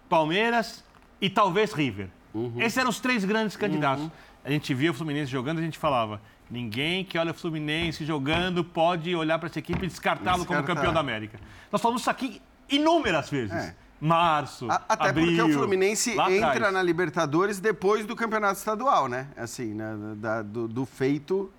[0.09, 0.83] Palmeiras
[1.21, 2.07] e talvez River.
[2.33, 2.53] Uhum.
[2.61, 4.09] Esses eram os três grandes candidatos.
[4.43, 8.63] a gente via o Fluminense jogando, a gente falava, ninguém que olha o Fluminense jogando
[8.63, 10.75] pode olhar para essa equipe e descartá-lo como Descartar.
[10.75, 11.39] campeão da América.
[11.71, 13.53] Nós falamos isso aqui inúmeras vezes.
[13.55, 13.75] É.
[13.99, 16.73] Março, A- Até abril, porque o Fluminense entra atrás.
[16.73, 19.27] na Libertadores depois do campeonato estadual, né?
[19.37, 19.95] Assim, né?
[20.17, 21.51] Da- do, do feito.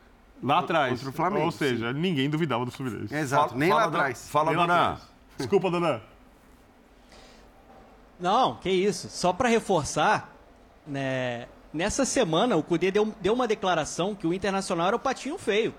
[0.43, 0.93] Lá atrás.
[0.95, 3.15] Contra o Flamengo, Ou seja, ninguém duvidava do Fluminense.
[3.15, 4.29] Exato, Fala- nem lá fala, dona- atrás.
[4.31, 4.83] Fala, Nem lá dona.
[4.93, 5.09] atrás.
[5.39, 6.03] Desculpa, dona.
[8.19, 9.09] Não, que isso.
[9.11, 10.35] Só para reforçar,
[10.87, 15.37] né, nessa semana o Cudê deu, deu uma declaração que o Internacional era o patinho
[15.39, 15.75] feio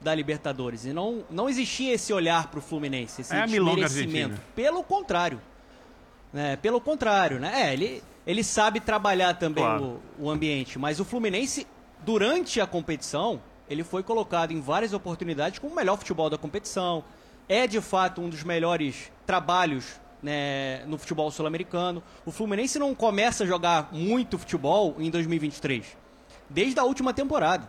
[0.00, 0.84] da Libertadores.
[0.84, 4.38] E não, não existia esse olhar para o Fluminense, esse É argentina.
[4.54, 5.40] Pelo contrário.
[6.32, 7.68] Né, pelo contrário, né?
[7.68, 10.00] É, ele, ele sabe trabalhar também Claro.
[10.18, 11.66] o, o ambiente, mas o Fluminense,
[12.04, 17.04] durante a competição, ele foi colocado em várias oportunidades como o melhor futebol da competição.
[17.48, 22.02] É de fato um dos melhores trabalhos né, no futebol sul-americano.
[22.24, 25.96] O Fluminense não começa a jogar muito futebol em 2023,
[26.50, 27.68] desde a última temporada.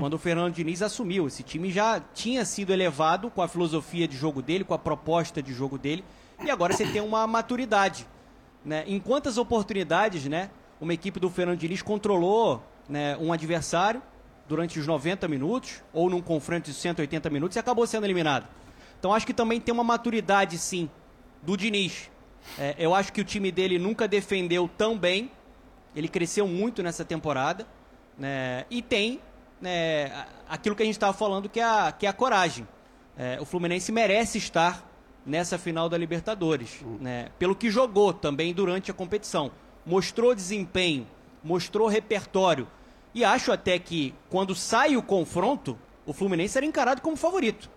[0.00, 1.26] Quando o Fernando Diniz assumiu.
[1.26, 5.42] Esse time já tinha sido elevado com a filosofia de jogo dele, com a proposta
[5.42, 6.04] de jogo dele.
[6.44, 8.06] E agora você tem uma maturidade.
[8.64, 8.84] Né?
[8.86, 14.02] Em quantas oportunidades né, uma equipe do Fernando Diniz controlou né, um adversário
[14.48, 18.46] durante os 90 minutos, ou num confronto de 180 minutos, e acabou sendo eliminado.
[18.98, 20.88] Então acho que também tem uma maturidade, sim,
[21.42, 22.10] do Diniz.
[22.58, 25.30] É, eu acho que o time dele nunca defendeu tão bem.
[25.94, 27.66] Ele cresceu muito nessa temporada.
[28.18, 28.64] Né?
[28.70, 29.20] E tem
[29.60, 32.66] né, aquilo que a gente estava falando, que é a, que é a coragem.
[33.16, 34.88] É, o Fluminense merece estar
[35.24, 36.80] nessa final da Libertadores.
[37.00, 37.28] Né?
[37.38, 39.50] Pelo que jogou também durante a competição.
[39.84, 41.06] Mostrou desempenho,
[41.42, 42.68] mostrou repertório.
[43.14, 47.70] E acho até que quando sai o confronto, o Fluminense era encarado como favorito.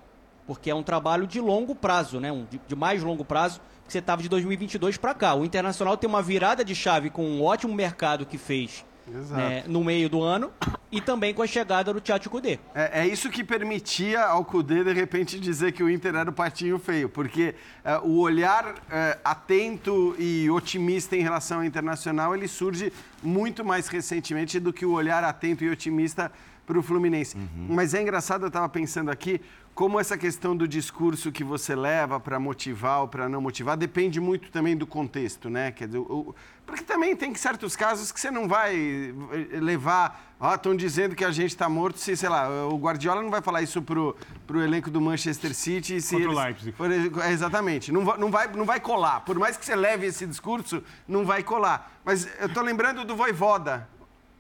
[0.48, 2.32] Porque é um trabalho de longo prazo, né?
[2.32, 5.36] Um, de, de mais longo prazo, que você estava de 2022 para cá.
[5.36, 8.86] O Internacional tem uma virada de chave com um ótimo mercado que fez.
[9.08, 10.52] Né, no meio do ano
[10.92, 12.58] e também com a chegada do Tchatcho Kudê.
[12.74, 16.34] É, é isso que permitia ao Cudê, de repente, dizer que o Inter era o
[16.34, 22.48] patinho feio, porque é, o olhar é, atento e otimista em relação ao Internacional, ele
[22.48, 22.92] surge
[23.22, 26.32] muito mais recentemente do que o olhar atento e otimista
[26.66, 27.38] para o Fluminense.
[27.70, 29.40] Mas é engraçado, eu estava pensando aqui,
[29.76, 34.20] como essa questão do discurso que você leva para motivar ou para não motivar depende
[34.20, 35.72] muito também do contexto, né?
[35.72, 36.34] Quer dizer, o-
[36.66, 40.34] porque também tem certos casos que você não vai eh, levar.
[40.40, 41.98] Ó, estão dizendo que a gente está morto.
[42.00, 46.02] Se, sei lá, o Guardiola não vai falar isso pro, pro elenco do Manchester City.
[46.02, 46.72] Se Contra o eles- Leipzig.
[46.74, 46.92] por
[47.24, 47.92] é, exatamente.
[47.92, 49.22] Não vai, não, vai, não vai colar.
[49.22, 51.92] Por mais que você leve esse discurso, não vai colar.
[52.04, 53.88] Mas eu tô lembrando do Voivoda.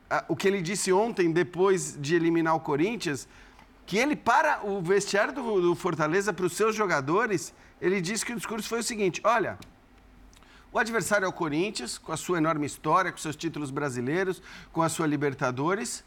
[0.09, 3.27] ah, O que ele disse ontem, depois de eliminar o Corinthians,
[3.85, 8.33] que ele, para o vestiário do, do Fortaleza, para os seus jogadores, ele disse que
[8.33, 9.57] o discurso foi o seguinte: olha.
[10.75, 14.41] O adversário é o Corinthians, com a sua enorme história, com seus títulos brasileiros,
[14.73, 16.03] com a sua Libertadores,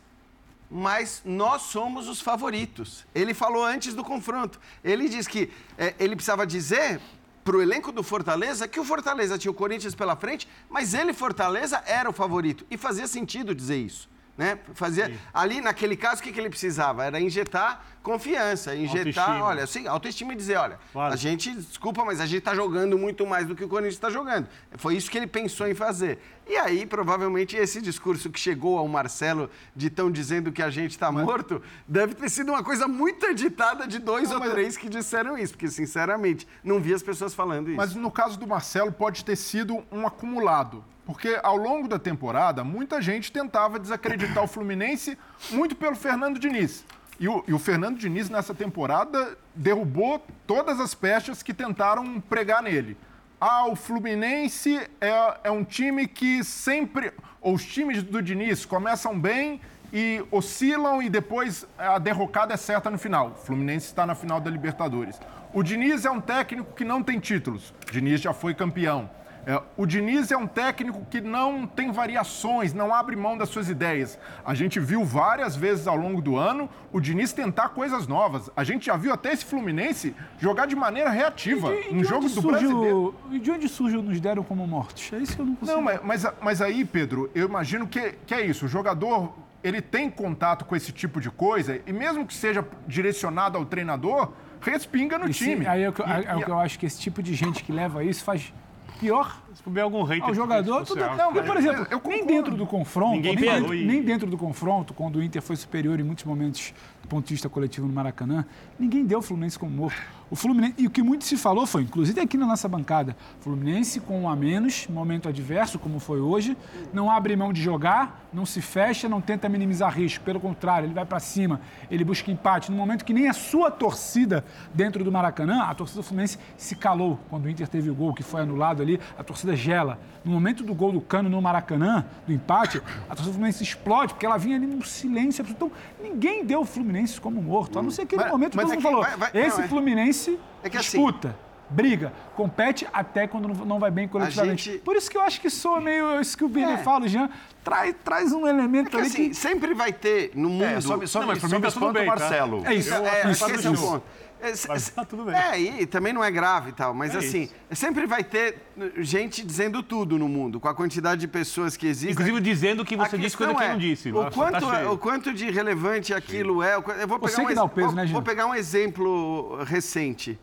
[0.70, 3.06] mas nós somos os favoritos.
[3.14, 4.60] Ele falou antes do confronto.
[4.84, 7.00] Ele diz que eh, ele precisava dizer
[7.42, 11.14] para o elenco do Fortaleza que o Fortaleza tinha o Corinthians pela frente, mas ele,
[11.14, 12.66] Fortaleza, era o favorito.
[12.70, 14.06] E fazia sentido dizer isso.
[14.38, 14.56] Né?
[14.72, 17.04] Fazia, ali, naquele caso, o que, que ele precisava?
[17.04, 19.44] Era injetar confiança, injetar, Autoestima.
[19.44, 21.12] olha, assim, autoestima e dizer, olha, Claro.
[21.12, 24.08] a gente, desculpa, mas a gente está jogando muito mais do que o Corinthians está
[24.08, 24.46] jogando.
[24.76, 26.20] Foi isso que ele pensou em fazer.
[26.46, 30.92] E aí, provavelmente, esse discurso que chegou ao Marcelo de tão dizendo que a gente
[30.92, 35.36] está morto, deve ter sido uma coisa muito editada de dois ou três que disseram
[35.36, 37.76] isso, porque, sinceramente, não vi as pessoas falando isso.
[37.76, 40.84] Mas no caso do Marcelo, pode ter sido um acumulado.
[41.08, 45.16] Porque ao longo da temporada, muita gente tentava desacreditar o Fluminense
[45.50, 46.84] muito pelo Fernando Diniz.
[47.18, 52.62] E o, e o Fernando Diniz, nessa temporada, derrubou todas as peças que tentaram pregar
[52.62, 52.94] nele.
[53.40, 57.10] Ah, o Fluminense é, é um time que sempre.
[57.40, 62.90] Ou os times do Diniz começam bem e oscilam e depois a derrocada é certa
[62.90, 63.28] no final.
[63.28, 65.18] O Fluminense está na final da Libertadores.
[65.54, 67.72] O Diniz é um técnico que não tem títulos.
[67.88, 69.08] O Diniz já foi campeão.
[69.46, 73.68] É, o Diniz é um técnico que não tem variações, não abre mão das suas
[73.70, 74.18] ideias.
[74.44, 78.50] A gente viu várias vezes ao longo do ano o Diniz tentar coisas novas.
[78.56, 81.74] A gente já viu até esse Fluminense jogar de maneira reativa.
[81.74, 83.14] E de- um de jogo do brasileiro.
[83.30, 85.10] E de onde surge o nos deram como mortos?
[85.12, 85.76] É isso que eu não consigo.
[85.76, 88.66] Não, mas, mas, mas aí, Pedro, eu imagino que, que é isso.
[88.66, 89.32] O jogador,
[89.64, 94.32] ele tem contato com esse tipo de coisa e mesmo que seja direcionado ao treinador,
[94.60, 95.66] respinga no E time.
[95.66, 97.22] aí é o, que, eu- E- é o e- que eu acho que esse tipo
[97.22, 98.52] de gente que leva isso faz
[98.98, 102.00] pior Se ver algum hater ao de jogador, tudo, não, porque, por exemplo, eu nem
[102.00, 102.26] concordo.
[102.26, 105.56] dentro do confronto, Ninguém nem, dentro, e- nem dentro do confronto, quando o Inter foi
[105.56, 106.72] superior em muitos momentos
[107.08, 108.44] ponto de vista coletivo no Maracanã,
[108.78, 110.00] ninguém deu o Fluminense como morto.
[110.30, 113.98] O Fluminense, e o que muito se falou foi, inclusive aqui na nossa bancada, Fluminense
[113.98, 116.54] com um a menos, momento adverso, como foi hoje,
[116.92, 120.92] não abre mão de jogar, não se fecha, não tenta minimizar risco, pelo contrário, ele
[120.92, 124.44] vai para cima, ele busca empate, no momento que nem a sua torcida
[124.74, 128.12] dentro do Maracanã, a torcida do Fluminense se calou quando o Inter teve o gol
[128.12, 129.98] que foi anulado ali, a torcida gela.
[130.22, 134.12] No momento do gol do Cano no Maracanã, do empate, a torcida do Fluminense explode,
[134.12, 135.42] porque ela vinha ali num silêncio.
[135.48, 138.66] Então, ninguém deu o Fluminense como morto, a não ser aquele Mas- momento que mas
[138.66, 141.36] todo é mundo que falou, vai- vai- esse não, é- Fluminense É que assim- disputa,
[141.70, 144.72] briga, compete até quando não- vai bem coletivamente.
[144.72, 146.76] gente- Por isso que eu acho que soa meio isso que o Bini É.
[146.78, 147.28] fala, o Jean,
[147.62, 149.34] traz, traz um elemento É que ali assim, que...
[149.34, 150.64] sempre vai ter no mundo.
[150.64, 152.16] É, só, me- só, Não, mas só mim me tá tudo espanta o bem, tá?
[152.18, 152.62] Marcelo.
[152.66, 154.02] É isso, É, é, isso, acho que esse é o ponto.
[154.40, 155.34] É, Mas tá tudo bem.
[155.34, 158.56] É, e também não é grave e tal, mas É assim, sempre vai ter
[158.98, 162.12] gente dizendo tudo no mundo, com a quantidade de pessoas que existem.
[162.12, 164.10] Inclusive dizendo o que você disse coisa que é, não disse.
[164.10, 164.92] O Nossa, quanto, tá cheio.
[164.92, 166.76] o quanto de relevante aquilo é.
[166.76, 169.58] o qu- Eu vou pegar um que ex- peso, vou, né, vou pegar um exemplo
[169.64, 170.38] recente.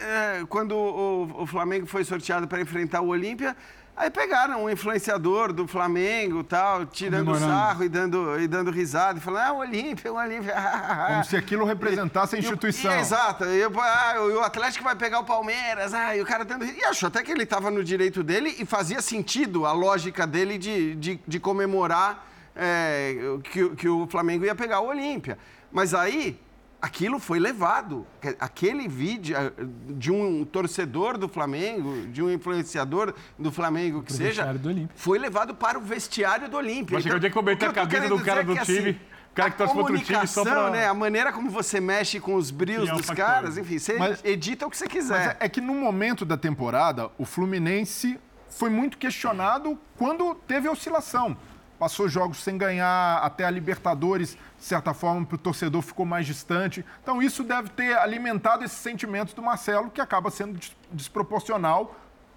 [0.00, 3.56] É, Quando o, o Flamengo foi sorteado para enfrentar o Olímpia,
[4.02, 9.22] aí pegaram um influenciador do Flamengo tal, tirando sarro e dando, e dando risada, e
[9.22, 10.54] falando, ah, o Olímpia, o Olímpia.
[11.08, 12.92] Como se aquilo representasse a E o- instituição.
[12.98, 13.44] exato.
[13.44, 15.94] E, eu, ah, o Atlético vai pegar o Palmeiras.
[15.94, 16.64] Ah, e o cara dando.
[16.64, 20.58] E acho até que ele estava no direito dele e fazia sentido a lógica dele
[20.58, 25.38] de, de, de comemorar é, que, que o Flamengo ia pegar o Olímpia.
[25.70, 26.38] Mas aí.
[26.82, 28.04] Aquilo foi levado.
[28.20, 29.52] Que- Aquele vídeo eh,
[29.90, 35.54] de um torcedor do Flamengo, de um influenciador do Flamengo que seja, do foi levado
[35.54, 36.96] para o vestiário do Olímpia.
[36.96, 38.64] Vai chegar o dia que eu meter o a querendo do cara do é que,
[38.64, 38.90] time,
[39.30, 41.80] o cara que a torce outro time só pra- comunicação, né, a maneira como você
[41.80, 43.24] mexe com os brios um dos factor.
[43.26, 45.36] caras, enfim, você Mas- edita o que você Mas quiser.
[45.38, 48.18] é, é que no momento da temporada, o Fluminense
[48.48, 51.36] foi muito questionado quando teve oscilação.
[51.82, 56.24] Passou jogos sem ganhar, até a Libertadores, de certa forma, para o torcedor ficou mais
[56.24, 56.84] distante.
[57.02, 61.92] Então, isso deve ter alimentado esses sentimentos do Marcelo, que acaba sendo des- desproporcional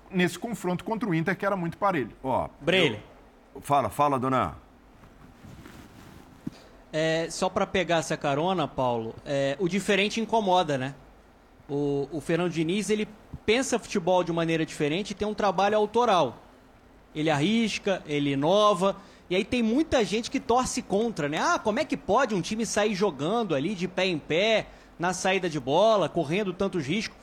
[0.09, 2.09] nesse confronto contra o Inter, que era muito parelho.
[2.23, 2.99] Ó, Breile.
[3.61, 4.55] fala, fala, dona.
[6.91, 10.95] É, só para pegar essa carona, Paulo, é, o diferente incomoda, né?
[11.69, 13.07] O, o Fernando Diniz, ele
[13.45, 16.37] pensa futebol de maneira diferente e tem um trabalho autoral.
[17.13, 18.95] Ele arrisca, ele inova,
[19.29, 21.39] e aí tem muita gente que torce contra, né?
[21.39, 24.67] Ah, como é que pode um time sair jogando ali de pé em pé,
[24.99, 27.17] na saída de bola, correndo tantos riscos?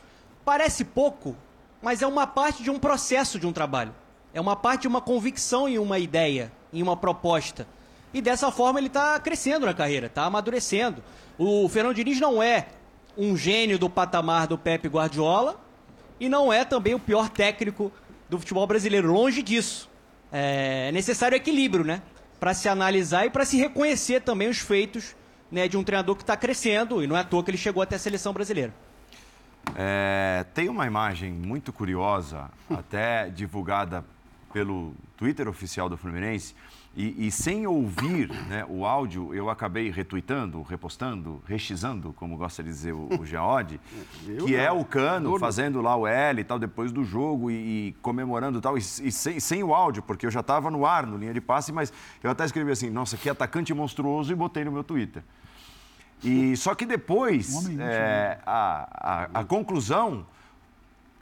[0.45, 1.37] Parece pouco,
[1.81, 3.95] mas é uma parte de um processo de um trabalho.
[4.35, 7.69] É uma parte de uma convicção em uma ideia, em uma proposta.
[8.13, 11.03] E dessa forma ele está crescendo na carreira, está amadurecendo.
[11.39, 12.67] O Fernando Diniz não é
[13.17, 15.61] um gênio do patamar do Pepe Guardiola
[16.19, 17.93] e não é também o pior técnico
[18.29, 19.13] do futebol brasileiro.
[19.13, 19.89] Longe disso.
[20.33, 22.03] É necessário equilíbrio, né?
[22.41, 25.15] Para se analisar e para se reconhecer também os feitos
[25.51, 27.05] né, de um treinador que está crescendo.
[27.05, 28.73] E não é à toa que ele chegou até a seleção brasileira.
[29.77, 34.05] É, tem uma imagem muito curiosa, até divulgada
[34.53, 36.55] pelo Twitter oficial do Fluminense,
[36.95, 42.69] e, e sem ouvir né, o áudio, eu acabei retuitando, repostando, rexizando, como gosta de
[42.69, 43.81] dizer o, o Geode,
[44.45, 47.93] que é o Cano fazendo lá o L e tal, depois do jogo, e, e
[48.03, 51.17] comemorando tal, e, e sem, sem o áudio, porque eu já estava no ar, no
[51.17, 51.91] linha de passe, mas
[52.23, 55.23] eu até escrevi assim, nossa, que atacante monstruoso, e botei no meu Twitter.
[56.23, 60.27] E só que depois, Um é, a, a, a conclusão,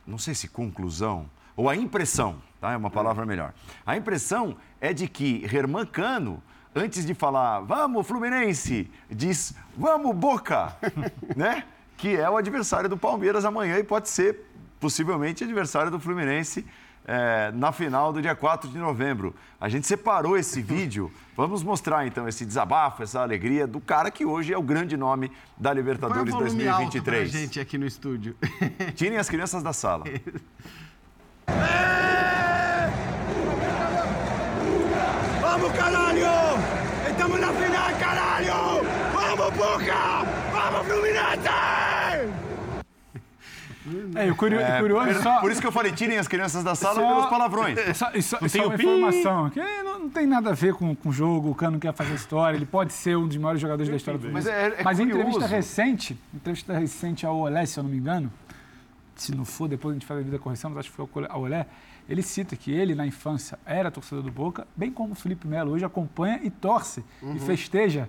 [0.04, 2.72] não sei se conclusão, ou a impressão, tá?
[2.72, 3.52] É uma palavra melhor.
[3.86, 6.42] A impressão é de que Herman Cano,
[6.74, 10.76] antes de falar, vamos Fluminense, diz, vamos Boca,
[11.34, 11.64] né?
[11.96, 14.46] Que é o adversário do Palmeiras amanhã e pode ser,
[14.78, 16.64] possivelmente, adversário do Fluminense
[17.06, 19.34] é, na final do dia 4 de novembro.
[19.61, 21.12] A gente separou esse vídeo.
[21.36, 25.30] Vamos mostrar então esse desabafo, essa alegria do cara que hoje é o grande nome
[25.58, 27.30] da Põe o Libertadores volume alto pra 2023.
[27.30, 28.36] gente aqui no estúdio.
[28.94, 30.04] Tirem as crianças da sala.
[35.40, 36.26] ¡Vamos, caralho!
[37.08, 38.80] ¡Estamos en la final, caralho!
[39.61, 40.24] ¡Vamos, Boca!
[40.52, 41.48] ¡Vamos, Fluminense!
[44.14, 45.40] É, e o curio- e curioso só...
[45.40, 47.78] Por isso que eu falei, tirem as crianças da sala Só- pelos palavrões.
[47.96, 48.84] Só, e só, e tem só uma pi?
[48.86, 51.92] informação, que não, não tem nada a ver com, com o jogo, o Cano quer
[51.92, 54.82] fazer história, ele pode ser um dos maiores jogadores da história do Mas é- é
[54.84, 55.54] Mas em entrevista curioso.
[55.54, 58.30] recente, entrevista recente ao Olé, se eu não me engano,
[59.16, 61.40] se não for, depois a gente faz a devida correção, mas acho que foi ao
[61.42, 61.66] Olé,
[62.08, 65.72] ele cita que ele, na infância, era torcedor do Boca, bem como o Felipe Melo
[65.72, 67.34] hoje acompanha e torce Uhum.
[67.36, 68.08] e festeja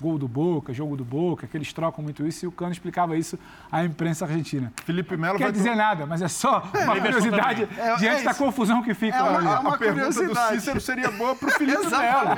[0.00, 3.16] gol do Boca, jogo do Boca, que eles trocam muito isso, e o Cano explicava
[3.16, 3.38] isso
[3.70, 4.72] à imprensa argentina.
[4.84, 8.24] Felipe Melo Não quer vai dizer nada, mas é só uma curiosidade É, é diante
[8.24, 8.42] da isso.
[8.42, 9.56] confusão que fica É uma- lá.
[9.56, 10.56] é uma a pergunta do curiosidade.
[10.60, 12.36] Cícero seria boa pro Felipe Melo.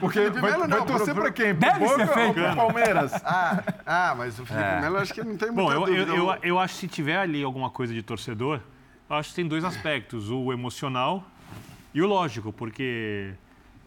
[0.00, 1.54] Porque Felipe vai, Melo vai não, torcer pro- pra quem?
[1.54, 2.34] Pro Deve ser Boca ou feito.
[2.34, 3.12] pro Palmeiras?
[3.24, 6.16] Ah, ah, mas o Felipe Melo acho que não tem muita Bom, eu, eu, dúvida.
[6.16, 8.60] eu, eu acho que se tiver ali alguma coisa de torcedor,
[9.08, 11.24] eu acho que tem dois aspectos: o emocional
[11.94, 13.32] e o lógico, porque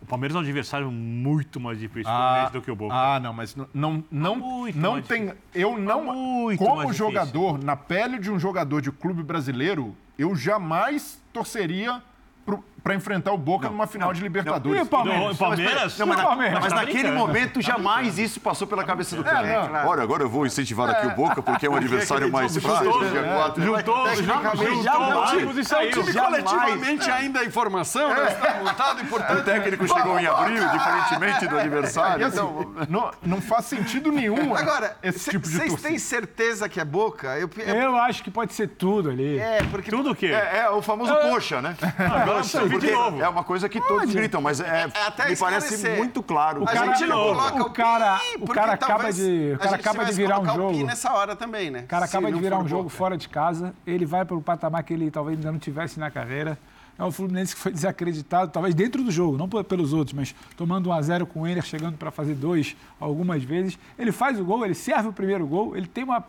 [0.03, 2.93] o Palmeiras é um adversário muito mais difícil Ah, do que o Boca.
[2.93, 5.33] ah, não, mas não, não, não, Muito não mais tem.
[5.55, 6.03] Eu não.
[6.03, 7.07] Muito como mais difícil.
[7.07, 12.03] jogador, na pele de um jogador de clube brasileiro, eu jamais torceria
[12.83, 14.77] para enfrentar o Boca numa final de Libertadores.
[14.79, 15.35] E o Palmeiras?
[15.35, 15.97] O Palmeiras?
[15.97, 16.59] Não, mas, o na- Palmeiras?
[16.59, 19.47] mas naquele momento jamais isso passou pela cabeça do cara.
[19.47, 19.87] É, não.
[19.87, 23.19] Olha, agora eu vou incentivar aqui o Boca porque é um adversário mais juntou, dia
[23.19, 23.61] é.
[23.61, 25.91] Juntou, juntou, não, e saiu.
[25.91, 29.45] time coletivamente ainda a informação não está montado e, O portanto...
[29.45, 32.21] técnico chegou em abril, diferentemente do adversário.
[32.21, 32.37] E assim,
[32.89, 35.89] não, não faz sentido nenhum Agora, esse tipo de vocês torcida.
[35.89, 37.37] têm certeza que é Boca?
[37.37, 39.39] Eu, acho que pode ser tudo ali.
[39.39, 39.89] é, porque...
[39.89, 40.27] Tudo o quê?
[40.27, 41.75] é, é o famoso poxa, né?
[41.97, 42.43] Agora
[42.79, 43.21] De novo.
[43.21, 46.63] é uma coisa que todos gritam, mas é, É até me parece muito claro.
[46.63, 47.39] A que- gente não novo.
[47.39, 50.85] coloca O cara- o cara acaba de- o cara acaba de virar um o jogo.
[50.85, 51.81] nessa hora também, né?
[51.81, 52.95] O cara Se acaba de virar um jogo Boca.
[52.95, 56.09] fora de casa, ele vai para o patamar que ele talvez ainda não tivesse na
[56.11, 56.57] carreira.
[56.97, 60.89] É um Fluminense que foi desacreditado, talvez dentro do jogo, não pelos outros, mas tomando
[60.89, 63.79] 1 a 0 com o Enner, chegando para fazer dois algumas vezes.
[63.97, 66.23] Ele faz o gol, ele serve o primeiro gol, ele tem uma.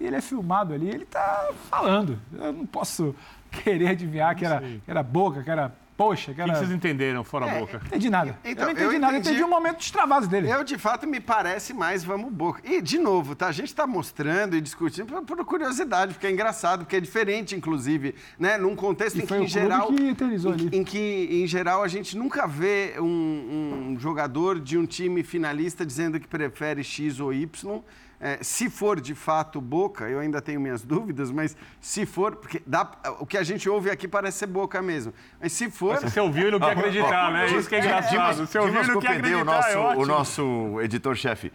[0.00, 2.18] e Ele é filmado ali, ele está falando.
[2.36, 3.14] Eu não posso
[3.52, 6.58] querer adivinhar que era, que era boca, que era poxa, que O que era.
[6.58, 7.78] vocês entenderam fora a boca?
[7.78, 8.36] Não entendi nada.
[8.44, 10.50] Então, eu não entendi eu nada, eu entendi- entendi um momento extravado dele.
[10.50, 12.60] Eu, de fato, me parece mais vamos Boca.
[12.64, 13.46] E, de novo, tá?
[13.46, 17.54] A gente está mostrando e discutindo por, por curiosidade, porque é engraçado, porque é diferente,
[17.54, 18.56] inclusive, né?
[18.58, 19.86] Num contexto E em que, o em geral...
[19.92, 20.70] que eternizou em, ali.
[20.78, 25.86] em que, em geral, a gente nunca vê um, um jogador de um time finalista
[25.86, 27.80] dizendo que prefere X ou Y.
[28.24, 32.62] É, se for de fato Boca, eu ainda tenho minhas dúvidas, mas se for, porque
[32.64, 35.12] dá, o que a gente ouve aqui parece ser Boca mesmo.
[35.40, 37.46] Mas se for, Você ouviu e não quer acreditar, né?
[37.46, 38.46] Isso que é engraçado.
[38.46, 40.06] Você ouviu e não quer o acreditar, é nosso, o ótimo.
[40.06, 41.52] nosso editor-chefe.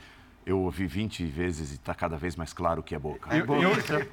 [0.47, 3.35] Eu ouvi 20 vezes e está cada vez mais claro que é Boca.
[3.35, 3.61] Eu, eu,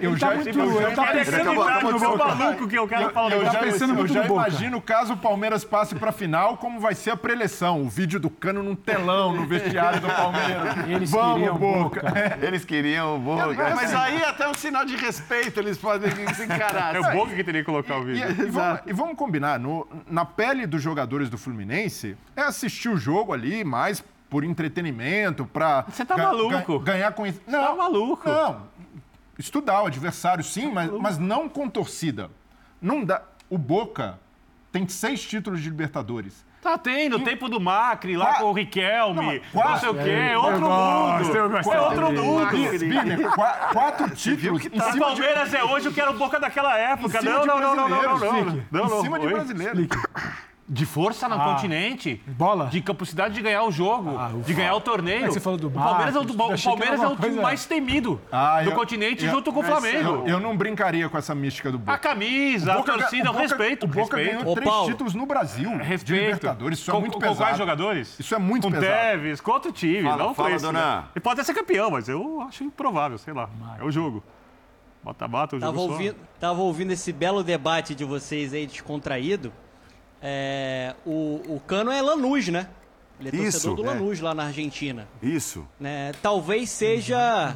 [0.00, 2.36] eu Ele já, tá muito- eu tá pensando acabou- acabou no soltar.
[2.36, 3.30] maluco que o cara fala.
[3.34, 6.80] eu do já, pensando eu muito já imagino caso o Palmeiras passe para final, como
[6.80, 7.82] vai ser a preleção.
[7.82, 10.74] O vídeo do Cano num telão no vestiário do Palmeiras.
[10.90, 12.00] Eles Vamos, queriam Boca.
[12.02, 12.38] Boca.
[12.44, 13.46] Eles queriam o Boca.
[13.76, 16.96] mas aí até um sinal de respeito eles podem se encarar.
[16.96, 18.46] É o Boca que teria que colocar o E, vídeo.
[18.48, 22.96] e vamos, e vamos combinar, no- na pele dos jogadores do Fluminense, é assistir o
[22.96, 24.02] jogo ali mais
[24.34, 26.80] por entretenimento, pra Você tá maluco?
[26.80, 27.52] ganhar conhecimento.
[27.52, 28.28] tá maluco?
[28.28, 28.62] Não,
[29.38, 32.28] estudar o adversário sim, mas, mas não com torcida.
[32.82, 33.22] Não dá.
[33.48, 34.18] O Boca
[34.72, 36.44] tem seis títulos de Libertadores.
[36.60, 39.88] Tá tendo, o tempo do Macri lá Qua- com o Riquelme, Não, não, mas sei
[39.90, 41.72] o quê, é outro mundo.
[41.72, 42.78] É outro mundo.
[42.80, 46.14] Biner, qua- quatro títulos em O cima de, Palmeiras é hoje o que era o
[46.18, 47.22] Boca daquela época.
[47.22, 48.64] Não, não, não, não, não, não, não.
[48.72, 48.98] Não, não.
[48.98, 49.88] Em cima de Oi?
[50.66, 51.52] De força no Ah.
[51.52, 52.22] continente.
[52.26, 52.68] Bola?
[52.68, 55.26] De capacidade de ganhar o jogo, Ah, de ganhar o torneio.
[55.26, 58.18] É você falou do o Palmeiras é o, o Palmeiras é o time mais temido
[58.32, 60.22] Ah, do eu- continente eu- junto com o Flamengo.
[60.24, 61.92] Eu, eu não brincaria com essa mística do Boca.
[61.92, 63.84] A camisa, a Boca- torcida, o o Boca- respeito.
[63.84, 64.38] O Boca respeito.
[64.38, 64.90] ganhou três Paulo.
[64.90, 66.24] títulos no Brasil de Respeito.
[66.24, 66.78] Libertadores.
[66.78, 67.36] Isso é Com- muito com pesado.
[67.38, 68.18] quais jogadores?
[68.18, 68.90] Isso é muito com pesado.
[69.10, 70.96] Tevez, com outro time, Fala- não fala, com esse, dona.
[70.96, 71.04] né?
[71.14, 73.50] Ele pode até ser campeão, mas eu acho improvável, sei lá.
[73.78, 74.24] É o jogo.
[75.02, 79.52] Bata-bata, o jogo Tava ouvindo, tava ouvindo esse belo debate de vocês aí, descontraído.
[80.26, 82.66] É, o, o Cano é Lanús, né?
[83.20, 83.86] Ele é Isso, torcedor do é.
[83.88, 85.06] Lanús lá na Argentina.
[85.22, 85.68] Isso.
[85.78, 86.12] né?
[86.22, 87.54] Talvez seja.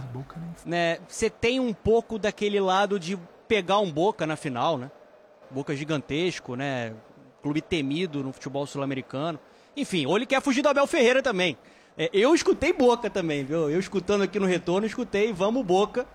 [0.67, 4.91] né, Você tem um pouco daquele lado de pegar um Boca na final, né?
[5.51, 6.93] Boca gigantesco, né?
[7.43, 9.41] Clube temido no futebol sul-americano.
[9.75, 11.57] Enfim, ou ele quer fugir do Abel Ferreira também.
[11.97, 13.71] É, eu escutei Boca também, viu?
[13.71, 16.07] Eu escutando aqui no retorno, escutei Vamos Boca.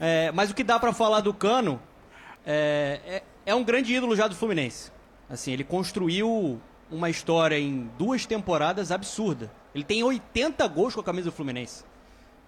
[0.00, 1.78] É, mas o que dá pra falar do Cano
[2.46, 4.90] é, é, é um grande ídolo já do Fluminense.
[5.30, 6.60] Assim, ele construiu
[6.90, 9.50] uma história em duas temporadas absurda.
[9.72, 11.84] Ele tem 80 gols com a camisa do Fluminense.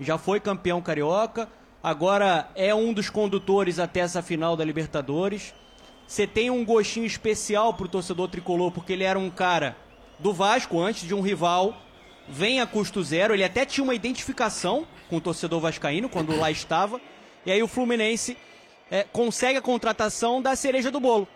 [0.01, 1.49] Já foi campeão carioca,
[1.81, 5.55] agora é um dos condutores até essa final da Libertadores.
[6.09, 9.77] Você tem um gostinho especial pro torcedor tricolor, porque ele era um cara
[10.19, 11.77] do Vasco antes de um rival,
[12.29, 13.33] vem a custo zero.
[13.33, 17.01] Ele até tinha uma identificação com o torcedor vascaíno quando lá estava.
[17.47, 18.37] E aí o Fluminense
[18.91, 21.29] é, consegue a contratação da cereja do bolo.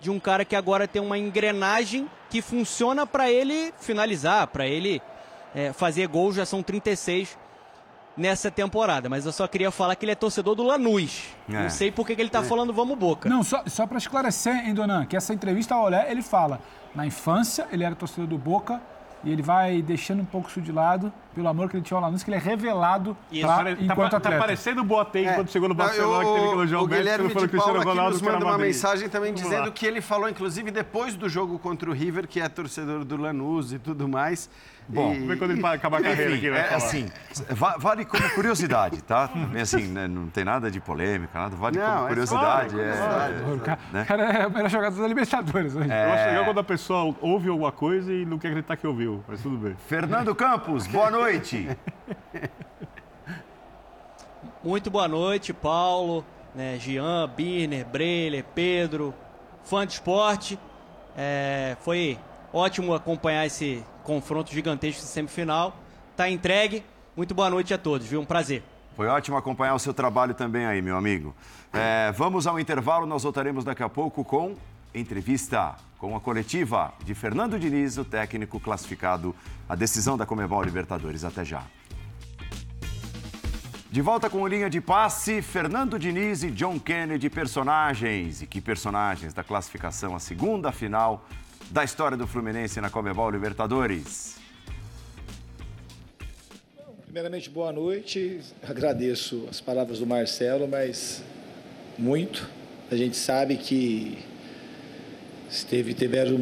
[0.00, 5.00] De um cara que agora tem uma engrenagem que funciona para ele finalizar, para ele
[5.54, 7.38] é, fazer gols, já são 36
[8.16, 9.08] nessa temporada.
[9.08, 11.24] Mas eu só queria falar que ele é torcedor do Lanús.
[11.48, 11.62] É.
[11.62, 13.28] Não sei por que ele tá falando vamos Boca.
[13.28, 16.60] Não, só, só para esclarecer, hein, Donan, que essa entrevista ao Olé, ele fala,
[16.94, 18.80] na infância ele era torcedor do Boca
[19.24, 22.02] e ele vai deixando um pouco isso de lado, pelo amor que ele tinha ao
[22.02, 23.46] Lanús, que ele é revelado Isso.
[23.46, 24.38] lá Tá, enquanto tá atleta.
[24.38, 25.32] parecendo o Boateng É.
[25.34, 27.46] quando chegou no Barcelona, eu- que teve que elogiar o, o Messi, Guilherme quando falou
[27.46, 28.66] de que o Cristiano Paula aqui Ronaldo nos que era manda uma Madrid.
[28.74, 29.70] mensagem também Vamos dizendo lá.
[29.72, 33.72] que ele falou, inclusive, depois do jogo contra o River, que é torcedor do Lanús
[33.72, 34.48] e tudo mais.
[34.86, 36.76] Bom, E- Vamos ver quando ele vai acabar a carreira Enfim, aqui, vai é falar.
[36.76, 37.06] assim,
[37.50, 39.28] va- vale como curiosidade, tá?
[39.28, 42.74] Também assim, né, não tem nada de polêmica, nada, vale Não, como é curiosidade.
[42.74, 43.54] claro, é- claro.
[43.54, 44.04] O cara, né?
[44.04, 45.88] cara é o melhor jogador da Libertadores hoje.
[45.88, 49.24] Eu acho legal quando a pessoa ouve alguma coisa e não quer acreditar que ouviu,
[49.26, 49.74] mas tudo bem.
[49.88, 51.66] Fernando Campos, boa noite.
[54.62, 56.24] Muito boa noite, Paulo,
[56.54, 59.14] né, Jean, Birner, Breler, Pedro,
[59.62, 60.58] fã de esporte.
[61.16, 62.18] É, foi
[62.52, 65.76] ótimo acompanhar esse confronto gigantesco de semifinal.
[66.16, 66.84] Tá entregue.
[67.16, 68.20] Muito boa noite a todos, viu?
[68.20, 68.62] Um prazer.
[68.94, 71.34] Foi ótimo acompanhar o seu trabalho também aí, meu amigo.
[71.72, 74.54] É, vamos ao intervalo, nós voltaremos daqui a pouco com
[74.94, 79.34] entrevista com a coletiva de Fernando Diniz, o técnico classificado
[79.68, 81.24] à decisão da Comebol Libertadores.
[81.24, 81.62] Até já.
[83.90, 88.42] De volta com linha de passe, Fernando Diniz e John Kennedy, personagens.
[88.42, 91.26] E que personagens da classificação à segunda final
[91.70, 94.36] da história do Fluminense na Comebol Libertadores.
[97.04, 98.40] Primeiramente, boa noite.
[98.62, 101.22] Agradeço as palavras do Marcelo, mas
[101.96, 102.48] muito.
[102.90, 104.18] A gente sabe que
[105.48, 106.38] esteve, tiveram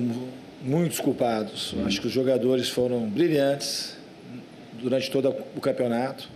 [0.63, 1.75] muitos culpados.
[1.77, 3.97] Eu Acho que os jogadores foram brilhantes
[4.81, 6.29] durante todo o campeonato.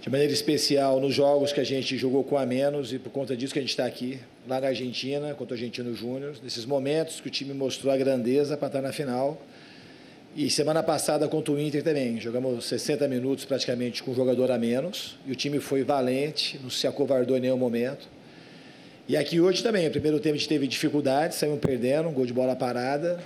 [0.00, 3.36] De maneira especial nos jogos que a gente jogou com a menos e por conta
[3.36, 4.18] disso que a gente está aqui,
[4.48, 8.56] lá na Argentina, contra o Argentino Júnior, nesses momentos que o time mostrou a grandeza
[8.56, 9.40] para estar na final.
[10.34, 14.58] E semana passada contra o Inter também, jogamos 60 minutos praticamente com um jogador a
[14.58, 18.08] menos, e o time foi valente, não se acovardou em nenhum momento.
[19.08, 22.24] E aqui hoje também, no primeiro tempo a gente teve dificuldades, saímos perdendo, um gol
[22.24, 23.20] de bola parada,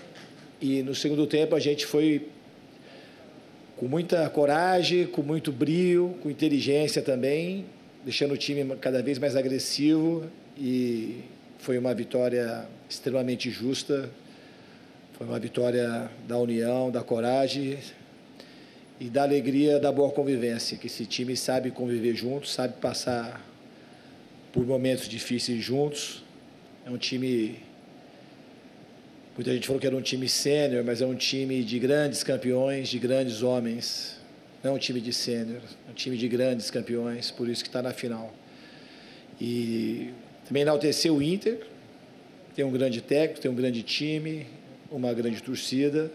[0.61, 2.27] e no segundo tempo a gente foi
[3.77, 7.67] com muita coragem, com muito brio, com inteligência também,
[8.03, 10.25] deixando o time cada vez mais agressivo,
[10.57, 11.23] e
[11.59, 14.11] foi uma vitória extremamente justa,
[15.17, 17.79] foi uma vitória da união, da coragem
[19.01, 23.41] e da alegria da boa convivência, que esse time sabe conviver juntos, sabe passar
[24.53, 26.23] por momentos difíceis juntos.
[26.87, 27.59] É um time.
[29.37, 32.89] Muita gente falou que era um time sênior, mas é um time de grandes campeões,
[32.89, 34.17] de grandes homens.
[34.63, 37.69] Não é um time de sênior, é um time de grandes campeões, por isso que
[37.69, 38.33] está na final.
[39.41, 40.11] E
[40.47, 41.59] também enaltecer o Inter,
[42.55, 44.47] tem um grande técnico, tem um grande time,
[44.91, 46.11] uma grande torcida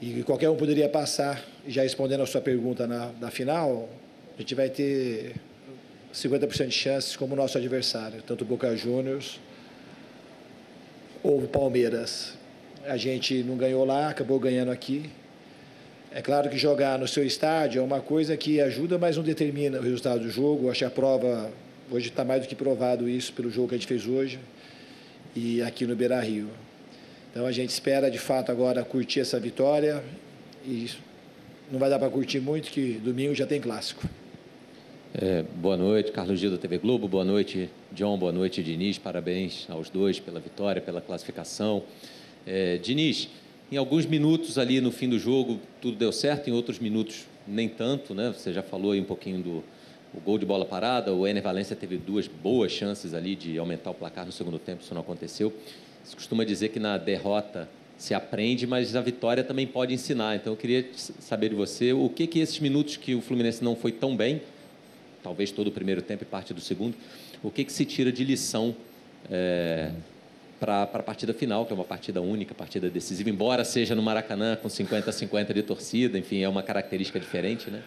[0.00, 1.42] e qualquer um poderia passar.
[1.66, 3.88] Já respondendo a sua pergunta na, na final,
[4.36, 5.34] a gente vai ter
[6.12, 9.40] 50% de chances como nosso adversário, tanto o Boca Juniors
[11.22, 12.34] ou o Palmeiras.
[12.84, 15.10] A gente não ganhou lá, acabou ganhando aqui.
[16.12, 19.78] É claro que jogar no seu estádio é uma coisa que ajuda, mas não determina
[19.78, 20.70] o resultado do jogo.
[20.70, 21.50] Acho a prova,
[21.90, 24.38] hoje está mais do que provado isso pelo jogo que a gente fez hoje
[25.34, 26.48] e aqui no Beira Rio.
[27.30, 30.02] Então a gente espera de fato agora curtir essa vitória
[30.64, 30.90] e
[31.70, 34.08] não vai dar para curtir muito, que domingo já tem clássico.
[35.14, 37.08] É, boa noite, Carlos Gil da TV Globo.
[37.08, 38.18] Boa noite, John.
[38.18, 38.98] Boa noite, Diniz.
[38.98, 41.84] Parabéns aos dois pela vitória, pela classificação.
[42.46, 43.28] É, Diniz,
[43.70, 47.68] em alguns minutos ali no fim do jogo tudo deu certo, em outros minutos nem
[47.68, 48.32] tanto, né?
[48.36, 49.64] Você já falou aí um pouquinho do
[50.16, 51.12] o gol de bola parada.
[51.12, 54.82] O Ener Valência teve duas boas chances ali de aumentar o placar no segundo tempo,
[54.82, 55.52] isso não aconteceu.
[56.02, 57.68] Se costuma dizer que na derrota
[57.98, 60.36] se aprende, mas a vitória também pode ensinar.
[60.36, 63.74] Então eu queria saber de você o que que esses minutos que o Fluminense não
[63.74, 64.42] foi tão bem,
[65.22, 66.94] talvez todo o primeiro tempo e parte do segundo,
[67.42, 68.74] o que que se tira de lição
[69.30, 69.90] é,
[70.60, 74.56] para a partida final, que é uma partida única, partida decisiva, embora seja no Maracanã
[74.56, 77.82] com 50 a 50 de torcida, enfim, é uma característica diferente, né?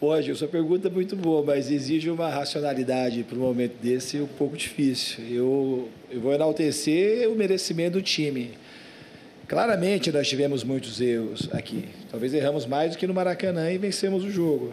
[0.00, 4.28] Pode, sua pergunta é muito boa, mas exige uma racionalidade para um momento desse um
[4.28, 5.24] pouco difícil.
[5.28, 8.52] Eu, eu vou enaltecer o merecimento do time.
[9.48, 11.86] Claramente nós tivemos muitos erros aqui.
[12.12, 14.72] Talvez erramos mais do que no Maracanã e vencemos o jogo.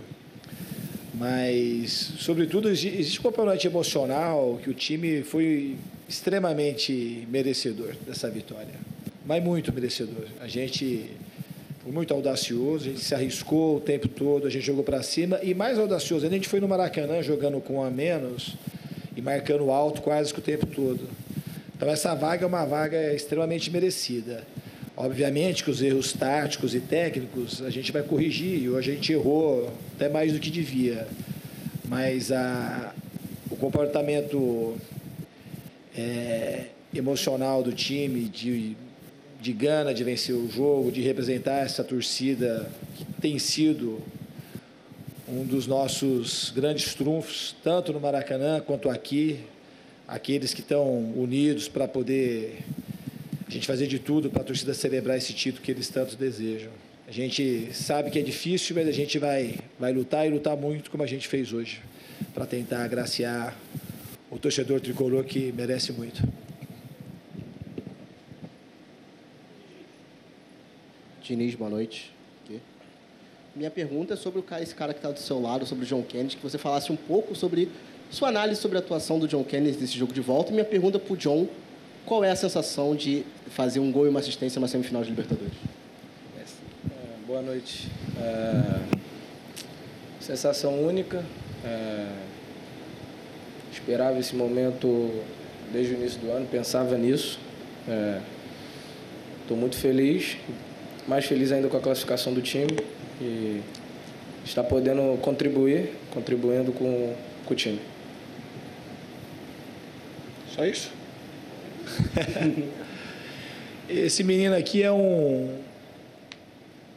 [1.15, 5.75] Mas, sobretudo, existe um componente emocional que o time foi
[6.07, 8.75] extremamente merecedor dessa vitória.
[9.25, 10.25] Mas muito merecedor.
[10.39, 11.09] A gente
[11.91, 15.53] muito audacioso, a gente se arriscou o tempo todo, a gente jogou para cima e
[15.53, 18.55] mais audacioso, a gente foi no Maracanã jogando com a menos
[19.15, 21.07] e marcando alto quase que o tempo todo.
[21.75, 24.43] Então essa vaga é uma vaga extremamente merecida.
[24.97, 29.11] Obviamente que os erros táticos e técnicos a gente vai corrigir, e hoje a gente
[29.11, 31.07] errou até mais do que devia.
[31.87, 32.93] Mas a,
[33.51, 34.75] o comportamento
[35.97, 38.77] é, emocional do time, de,
[39.45, 44.01] de gana de vencer o jogo, de representar essa torcida que tem sido
[45.27, 49.39] um dos nossos grandes trunfos, tanto no Maracanã quanto aqui,
[50.07, 52.57] aqueles que estão unidos para poder
[53.47, 56.71] a gente fazer de tudo para a torcida celebrar esse título que eles tanto desejam.
[57.07, 60.89] A gente sabe que é difícil, mas a gente vai, vai lutar e lutar muito
[60.89, 61.81] como a gente fez hoje,
[62.33, 63.55] para tentar agraciar
[64.31, 66.27] o torcedor tricolor que merece muito.
[71.25, 72.13] Diniz, boa noite.
[72.43, 72.59] Aqui.
[73.55, 76.37] Minha pergunta é sobre esse cara que está do seu lado, sobre o John Kennedy,
[76.37, 77.67] que você falasse um pouco sobre
[78.11, 80.51] sua análise sobre a atuação do John Kennedy nesse jogo de volta.
[80.51, 81.47] E minha pergunta para o John,
[82.05, 85.55] qual é a sensação de fazer um gol e uma assistência na semifinal de Libertadores?
[86.37, 87.89] É, boa noite.
[88.19, 88.81] É,
[90.19, 91.25] sensação única.
[91.63, 92.07] É,
[93.73, 95.23] esperava esse momento
[95.73, 97.39] desde o início do ano, pensava nisso.
[99.41, 100.37] Estou muito feliz
[101.07, 102.77] mais feliz ainda com a classificação do time
[103.21, 103.61] e
[104.43, 107.13] está podendo contribuir, contribuindo com,
[107.45, 107.79] com o time.
[110.55, 110.91] Só isso?
[113.89, 115.59] Esse menino aqui é um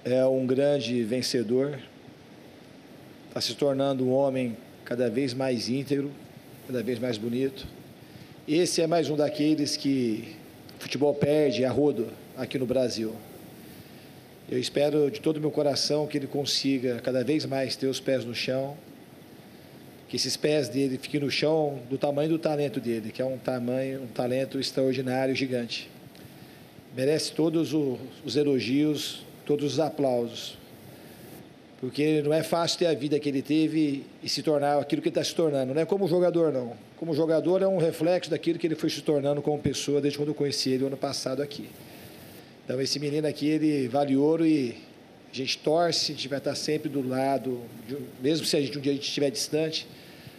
[0.05, 1.79] é um grande vencedor.
[3.29, 6.11] Está se tornando um homem cada vez mais íntegro,
[6.67, 7.67] cada vez mais bonito.
[8.47, 10.35] Esse é mais um daqueles que
[10.79, 13.15] o futebol perde a rodo aqui no Brasil.
[14.51, 18.01] Eu espero de todo o meu coração que ele consiga cada vez mais ter os
[18.01, 18.79] pés no chão,
[20.09, 23.37] que esses pés dele fiquem no chão do tamanho do talento dele, que é um
[23.37, 25.91] tamanho, um talento extraordinário, gigante.
[26.97, 30.57] Merece todos os elogios, todos os aplausos,
[31.79, 35.09] porque não é fácil ter a vida que ele teve e se tornar aquilo que
[35.09, 35.75] ele está se tornando.
[35.75, 36.73] Não é como jogador, não.
[36.97, 40.31] Como jogador é um reflexo daquilo que ele foi se tornando como pessoa desde quando
[40.31, 41.69] eu conheci ele ano passado aqui.
[42.69, 44.77] Então, esse menino aqui, ele vale ouro e
[45.33, 47.63] a gente torce, a gente vai estar sempre do lado,
[48.21, 49.89] mesmo se a gente um dia a gente estiver distante,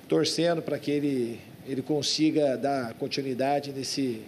[0.07, 4.21] torcendo para que ele, ele consiga dar continuidade nesse,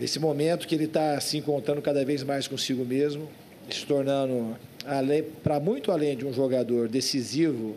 [0.00, 3.30] nesse momento que ele está se encontrando cada vez mais consigo mesmo,
[3.70, 4.58] se tornando,
[5.44, 7.76] para muito além de um jogador decisivo,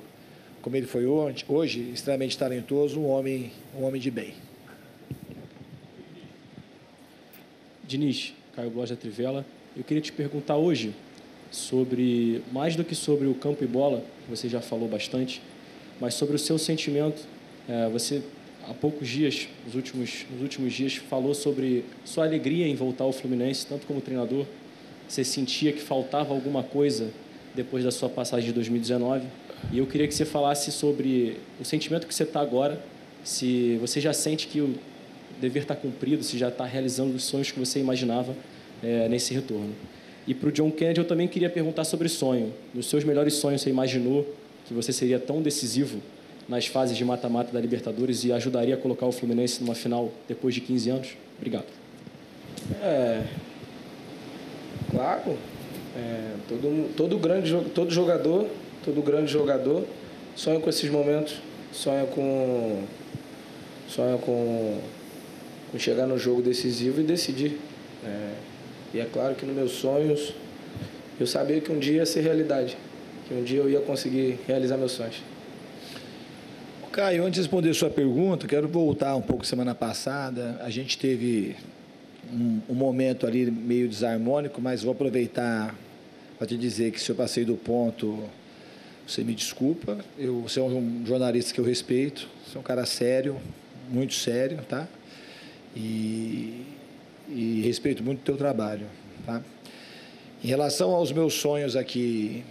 [0.60, 4.34] como ele foi hoje, hoje extremamente talentoso, um homem, um homem de bem.
[7.84, 9.46] Diniz, Caio Bloch da Trivela.
[9.76, 10.92] Eu queria te perguntar hoje
[11.52, 15.44] sobre, mais do que sobre o campo e bola, você já falou bastante,
[16.02, 17.22] mas sobre o seu sentimento.
[17.70, 18.24] É, você,
[18.68, 23.14] há poucos dias, nos últimos, nos últimos dias, falou sobre sua alegria em voltar ao
[23.14, 24.48] Fluminense, tanto como treinador.
[25.08, 27.12] Você sentia que faltava alguma coisa
[27.54, 29.24] depois da sua passagem de 2019.
[29.72, 32.82] E eu queria que você falasse sobre o sentimento que você está agora,
[33.24, 34.74] se você já sente que o
[35.40, 38.36] dever está cumprido, se já está realizando os sonhos que você imaginava
[38.84, 39.74] é, nesse retorno.
[40.28, 42.54] E para o John Kennedy, eu também queria perguntar sobre sonho.
[42.74, 44.28] Nos seus melhores sonhos, você imaginou
[44.66, 46.02] que você seria tão decisivo
[46.50, 50.54] nas fases de mata-mata da Libertadores e ajudaria a colocar o Fluminense numa final depois
[50.54, 51.10] de 15 anos?
[51.38, 51.66] Obrigado.
[52.82, 53.24] É,
[54.92, 55.38] claro.
[55.96, 58.48] É, todo, todo grande todo jogador,
[58.86, 59.84] todo grande jogador
[60.36, 61.38] sonha com esses momentos,
[61.72, 62.84] sonha com
[63.90, 64.80] sonha com
[65.72, 67.60] com chegar no jogo decisivo e decidir.
[68.06, 68.34] É,
[68.94, 70.34] e é claro que nos meus sonhos
[71.20, 72.78] eu sabia que um dia ia ser realidade,
[73.28, 75.22] que um dia eu ia conseguir realizar meus sonhos.
[76.92, 80.60] Caio, antes de responder sua pergunta, quero voltar um pouco semana passada.
[80.64, 81.56] A gente teve
[82.34, 85.76] um, um momento ali meio desarmônico, mas vou aproveitar
[86.40, 88.24] para te dizer que se eu passei do ponto,
[89.08, 90.00] você me desculpa.
[90.18, 93.38] Eu, você é um jornalista que eu respeito, você é um cara sério,
[93.92, 94.88] muito sério, tá?
[95.76, 96.66] E,
[97.30, 98.86] e respeito muito o teu trabalho.
[99.26, 99.42] Tá?
[100.44, 102.44] Em relação aos meus sonhos aqui,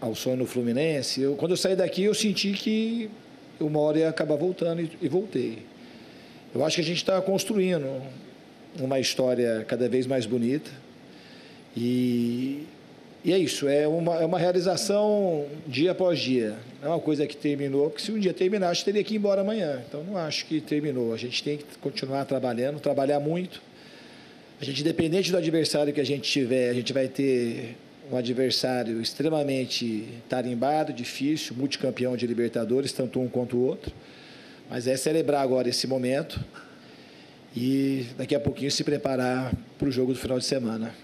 [0.00, 3.10] ao sonho no Fluminense, eu, quando eu saí daqui eu senti que
[3.58, 5.58] uma hora ia acabar voltando e, e voltei.
[6.54, 8.02] Eu acho que a gente está construindo
[8.78, 10.70] uma história cada vez mais bonita
[11.76, 12.66] e
[13.24, 16.58] e é isso, é uma, é uma realização dia após dia.
[16.82, 19.40] Não é uma coisa que terminou, porque se um dia terminasse, teria que ir embora
[19.40, 19.82] amanhã.
[19.88, 21.14] Então, não acho que terminou.
[21.14, 23.62] A gente tem que continuar trabalhando, trabalhar muito.
[24.60, 27.76] A gente, independente do adversário que a gente tiver, a gente vai ter
[28.12, 33.90] um adversário extremamente tarimbado, difícil, multicampeão de Libertadores, tanto um quanto o outro.
[34.68, 36.38] Mas é celebrar agora esse momento
[37.56, 40.94] e daqui a pouquinho se preparar para o jogo do final de semana.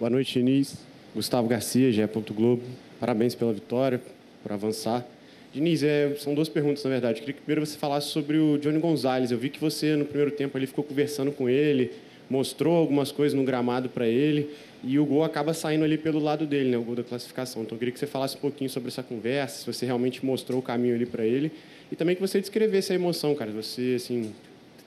[0.00, 0.78] Boa noite, Inês.
[1.14, 2.00] Gustavo Garcia, GE.
[2.34, 2.62] Globo.
[2.98, 4.00] Parabéns pela vitória,
[4.42, 5.06] por avançar.
[5.52, 7.20] Diniz, é, são duas perguntas, na verdade.
[7.20, 9.30] queria que primeiro você falasse sobre o Johnny Gonzalez.
[9.30, 11.92] Eu vi que você, no primeiro tempo, ali ficou conversando com ele,
[12.30, 14.48] mostrou algumas coisas no gramado para ele,
[14.82, 17.60] e o gol acaba saindo ali pelo lado dele, né, o gol da classificação.
[17.60, 20.60] Então, eu queria que você falasse um pouquinho sobre essa conversa, se você realmente mostrou
[20.60, 21.52] o caminho ali para ele,
[21.92, 23.50] e também que você descrevesse a emoção, cara.
[23.50, 24.32] Você, assim,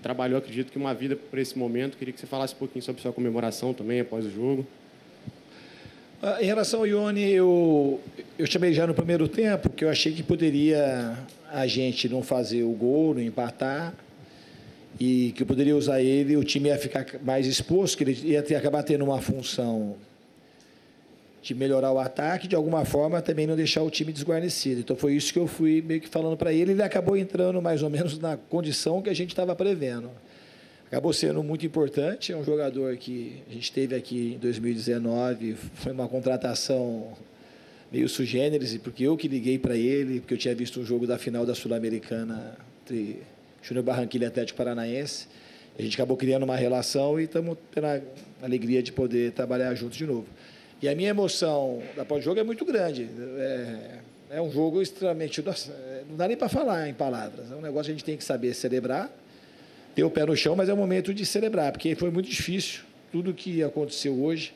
[0.02, 1.98] trabalhou, acredito que uma vida para esse momento.
[1.98, 4.66] Queria que você falasse um pouquinho sobre sua comemoração também após o jogo.
[6.26, 8.00] Ah, em relação ao Ione, eu,
[8.40, 11.18] eu chamei já no primeiro tempo, que eu achei que poderia
[11.52, 13.94] a gente não fazer o gol, não empatar,
[14.98, 18.42] e que eu poderia usar ele, o time ia ficar mais exposto, que ele ia
[18.42, 19.98] ter, acabar tendo uma função
[21.42, 24.80] de melhorar o ataque, de alguma forma também não deixar o time desguarnecido.
[24.80, 27.84] Então foi isso que eu fui meio que falando para ele, ele acabou entrando mais
[27.84, 30.10] ou menos na condição que a gente estava prevendo
[30.94, 32.32] acabou sendo muito importante.
[32.32, 37.14] É um jogador que a gente teve aqui em 2019, foi uma contratação
[37.92, 41.18] meio sugêneres, porque eu que liguei para ele, porque eu tinha visto um jogo da
[41.18, 43.24] final da Sul-Americana entre
[43.64, 45.28] Júnior Barranquilla e Atlético Paranaense.
[45.80, 48.00] A gente acabou criando uma relação e estamos tendo a
[48.44, 50.28] alegria de poder trabalhar juntos de novo.
[50.80, 53.10] E a minha emoção da pós-jogo é muito grande.
[53.40, 55.44] É, é um jogo extremamente.
[56.08, 57.52] não dá nem para falar em palavras.
[57.52, 59.23] É um negócio que a gente tem que saber celebrar
[59.96, 62.82] ter o pé no chão, mas é o momento de celebrar, porque foi muito difícil
[63.12, 64.54] tudo que aconteceu hoje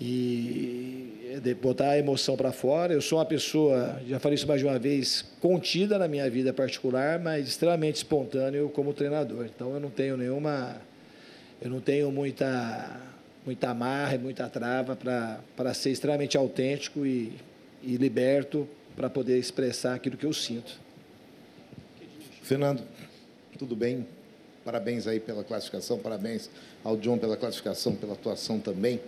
[0.00, 2.92] e é botar a emoção para fora.
[2.92, 6.52] Eu sou uma pessoa, já falei isso mais de uma vez, contida na minha vida
[6.52, 9.46] particular, mas extremamente espontâneo como treinador.
[9.46, 10.80] Então eu não tenho nenhuma,
[11.60, 13.00] eu não tenho muita,
[13.44, 17.32] muita amarra, muita trava para ser extremamente autêntico e,
[17.82, 18.66] e liberto
[18.96, 20.80] para poder expressar aquilo que eu sinto.
[22.42, 22.82] Fernando,
[23.58, 24.06] tudo bem?
[24.64, 26.50] Parabéns aí pela classificação, parabéns
[26.84, 29.00] ao John pela classificação, pela atuação também.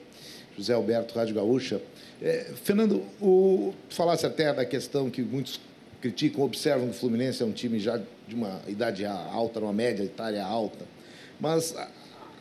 [0.57, 1.81] José Alberto, Rádio Gaúcha.
[2.21, 5.61] É, Fernando, o, tu falasse até da questão que muitos
[6.01, 10.03] criticam, observam que o Fluminense é um time já de uma idade alta, uma média
[10.03, 10.85] etária alta.
[11.39, 11.89] Mas a,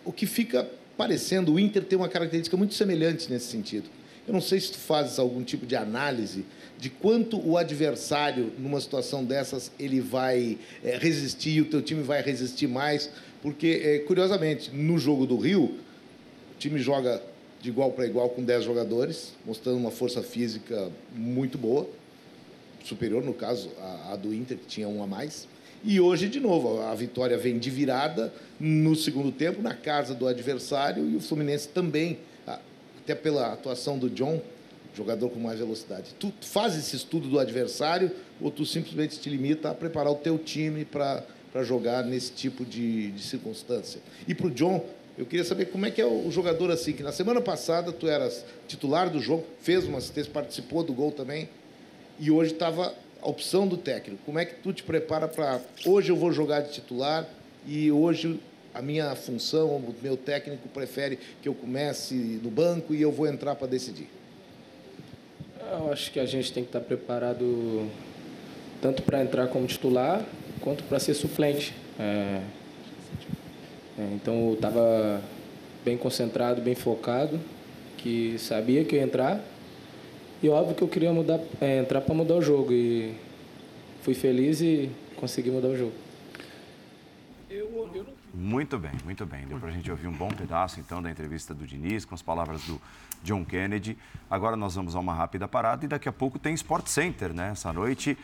[0.06, 3.90] o que fica parecendo, o Inter tem uma característica muito semelhante nesse sentido.
[4.28, 6.46] Eu não sei se tu fazes algum tipo de análise
[6.82, 12.24] de quanto o adversário, numa situação dessas, ele vai é, resistir, o teu time vai
[12.24, 13.08] resistir mais,
[13.40, 17.22] porque, é, curiosamente, no jogo do Rio, o time joga
[17.62, 21.88] de igual para igual com 10 jogadores, mostrando uma força física muito boa,
[22.84, 25.48] superior, no caso, a, a do Inter, que tinha um a mais.
[25.84, 30.28] E hoje, de novo, a vitória vem de virada no segundo tempo, na casa do
[30.28, 32.18] adversário, e o Fluminense também,
[32.48, 34.42] até pela atuação do John,
[34.94, 36.14] jogador com mais velocidade.
[36.20, 40.38] Tu faz esse estudo do adversário ou tu simplesmente te limita a preparar o teu
[40.38, 41.24] time para
[41.64, 44.02] jogar nesse tipo de, de circunstância?
[44.28, 44.86] E para o John,
[45.18, 48.08] eu queria saber como é que é o jogador assim, que na semana passada tu
[48.08, 51.50] eras titular do jogo, fez uma assistência, participou do gol também,
[52.20, 54.22] e hoje estava a opção do técnico.
[54.26, 57.28] Como é que tu te prepara para hoje eu vou jogar de titular
[57.68, 58.40] e hoje
[58.74, 63.28] a minha função, o meu técnico prefere que eu comece no banco e eu vou
[63.28, 64.08] entrar para decidir?
[65.74, 67.88] Eu acho que a gente tem que estar preparado
[68.82, 70.22] tanto para entrar como titular
[70.60, 71.74] quanto para ser suplente.
[71.98, 72.42] É,
[73.98, 75.22] é, então eu estava
[75.86, 77.40] bem concentrado, bem focado,
[77.98, 79.42] que sabia que ia entrar
[80.44, 83.14] e óbvio que eu queria mudar, é, entrar para mudar o jogo e
[84.02, 85.94] fui feliz e consegui mudar o jogo.
[88.34, 89.46] Muito bem, muito bem.
[89.46, 92.22] Deu para a gente ouvir um bom pedaço, então, da entrevista do Diniz, com as
[92.22, 92.82] palavras do
[93.24, 93.98] John Kennedy.
[94.30, 97.50] Agora nós vamos a uma rápida parada e daqui a pouco tem Sport Center, né?
[97.52, 98.18] Essa noite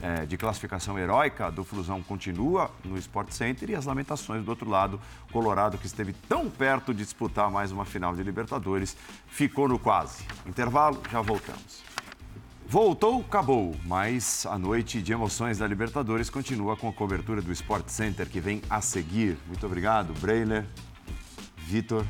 [0.00, 4.68] é, de classificação heróica do Flusão continua no Sport Center e as lamentações do outro
[4.68, 5.00] lado.
[5.30, 8.96] Colorado, que esteve tão perto de disputar mais uma final de Libertadores,
[9.28, 10.24] ficou no quase.
[10.46, 11.91] Intervalo, já voltamos.
[12.72, 17.90] Voltou, acabou, mas a noite de emoções da Libertadores continua com a cobertura do Sport
[17.90, 19.36] Center que vem a seguir.
[19.46, 20.66] Muito obrigado, Breiler,
[21.58, 22.02] Vitor.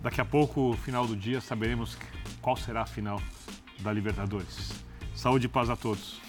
[0.00, 1.98] Daqui a pouco, final do dia, saberemos
[2.40, 3.20] qual será a final
[3.80, 4.72] da Libertadores.
[5.14, 6.22] Saúde e paz a todos.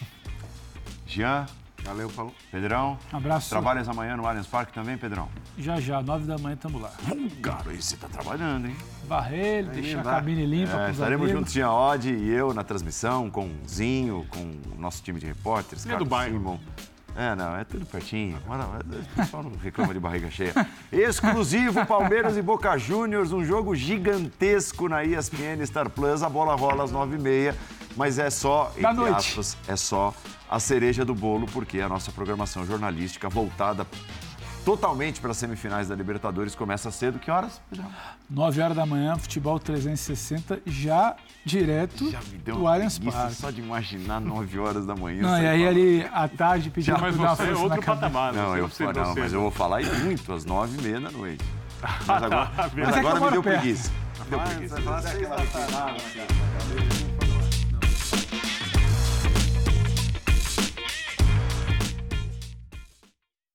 [1.07, 1.45] Jean,
[1.83, 2.33] valeu, falou.
[2.51, 2.97] Pedrão.
[3.11, 3.49] Um abraço.
[3.49, 5.29] Trabalhas amanhã no Allianz Parque também, Pedrão?
[5.57, 6.91] Já, já, nove da manhã estamos lá.
[7.11, 8.75] Hum, garoto, você está trabalhando, hein?
[9.07, 10.87] Varrer, deixar a cabine limpa.
[10.87, 11.31] É, estaremos amigos.
[11.31, 14.39] juntos, Jean Odd e eu, na transmissão, com o Zinho, com
[14.75, 15.85] o nosso time de repórteres.
[15.85, 16.37] É do bairro.
[16.37, 16.59] Simon.
[17.15, 18.37] É, não, é tudo pertinho.
[18.37, 20.53] O pessoal não reclama de barriga cheia.
[20.91, 26.23] Exclusivo Palmeiras e Boca Juniors, um jogo gigantesco na ESPN Star Plus.
[26.23, 27.55] A bola rola às nove e meia,
[27.95, 29.15] mas é só, entre da noite.
[29.15, 30.13] aspas, é só
[30.49, 33.85] a cereja do bolo, porque a nossa programação jornalística voltada
[34.65, 37.19] totalmente para as semifinais da Libertadores começa cedo.
[37.19, 37.59] Que horas?
[38.29, 41.15] 9 horas da manhã, futebol 360, já
[41.45, 43.35] direto Já me deu do Allianz Parque.
[43.35, 45.21] só de imaginar 9 horas da manhã.
[45.21, 45.67] Não, e aí falando.
[45.67, 48.31] ali à tarde pedindo pra dar uma força na cabeça.
[48.31, 51.11] Não, eu, fa- não, mas eu vou falar e muito às nove e meia da
[51.11, 51.43] noite.
[51.81, 52.15] Mas tá.
[52.15, 53.59] agora, Mas mas é agora me deu perto.
[53.59, 53.91] preguiça.
[54.23, 54.75] Me deu Vai, preguiça.
[54.75, 56.92] vai falar seis da tarde.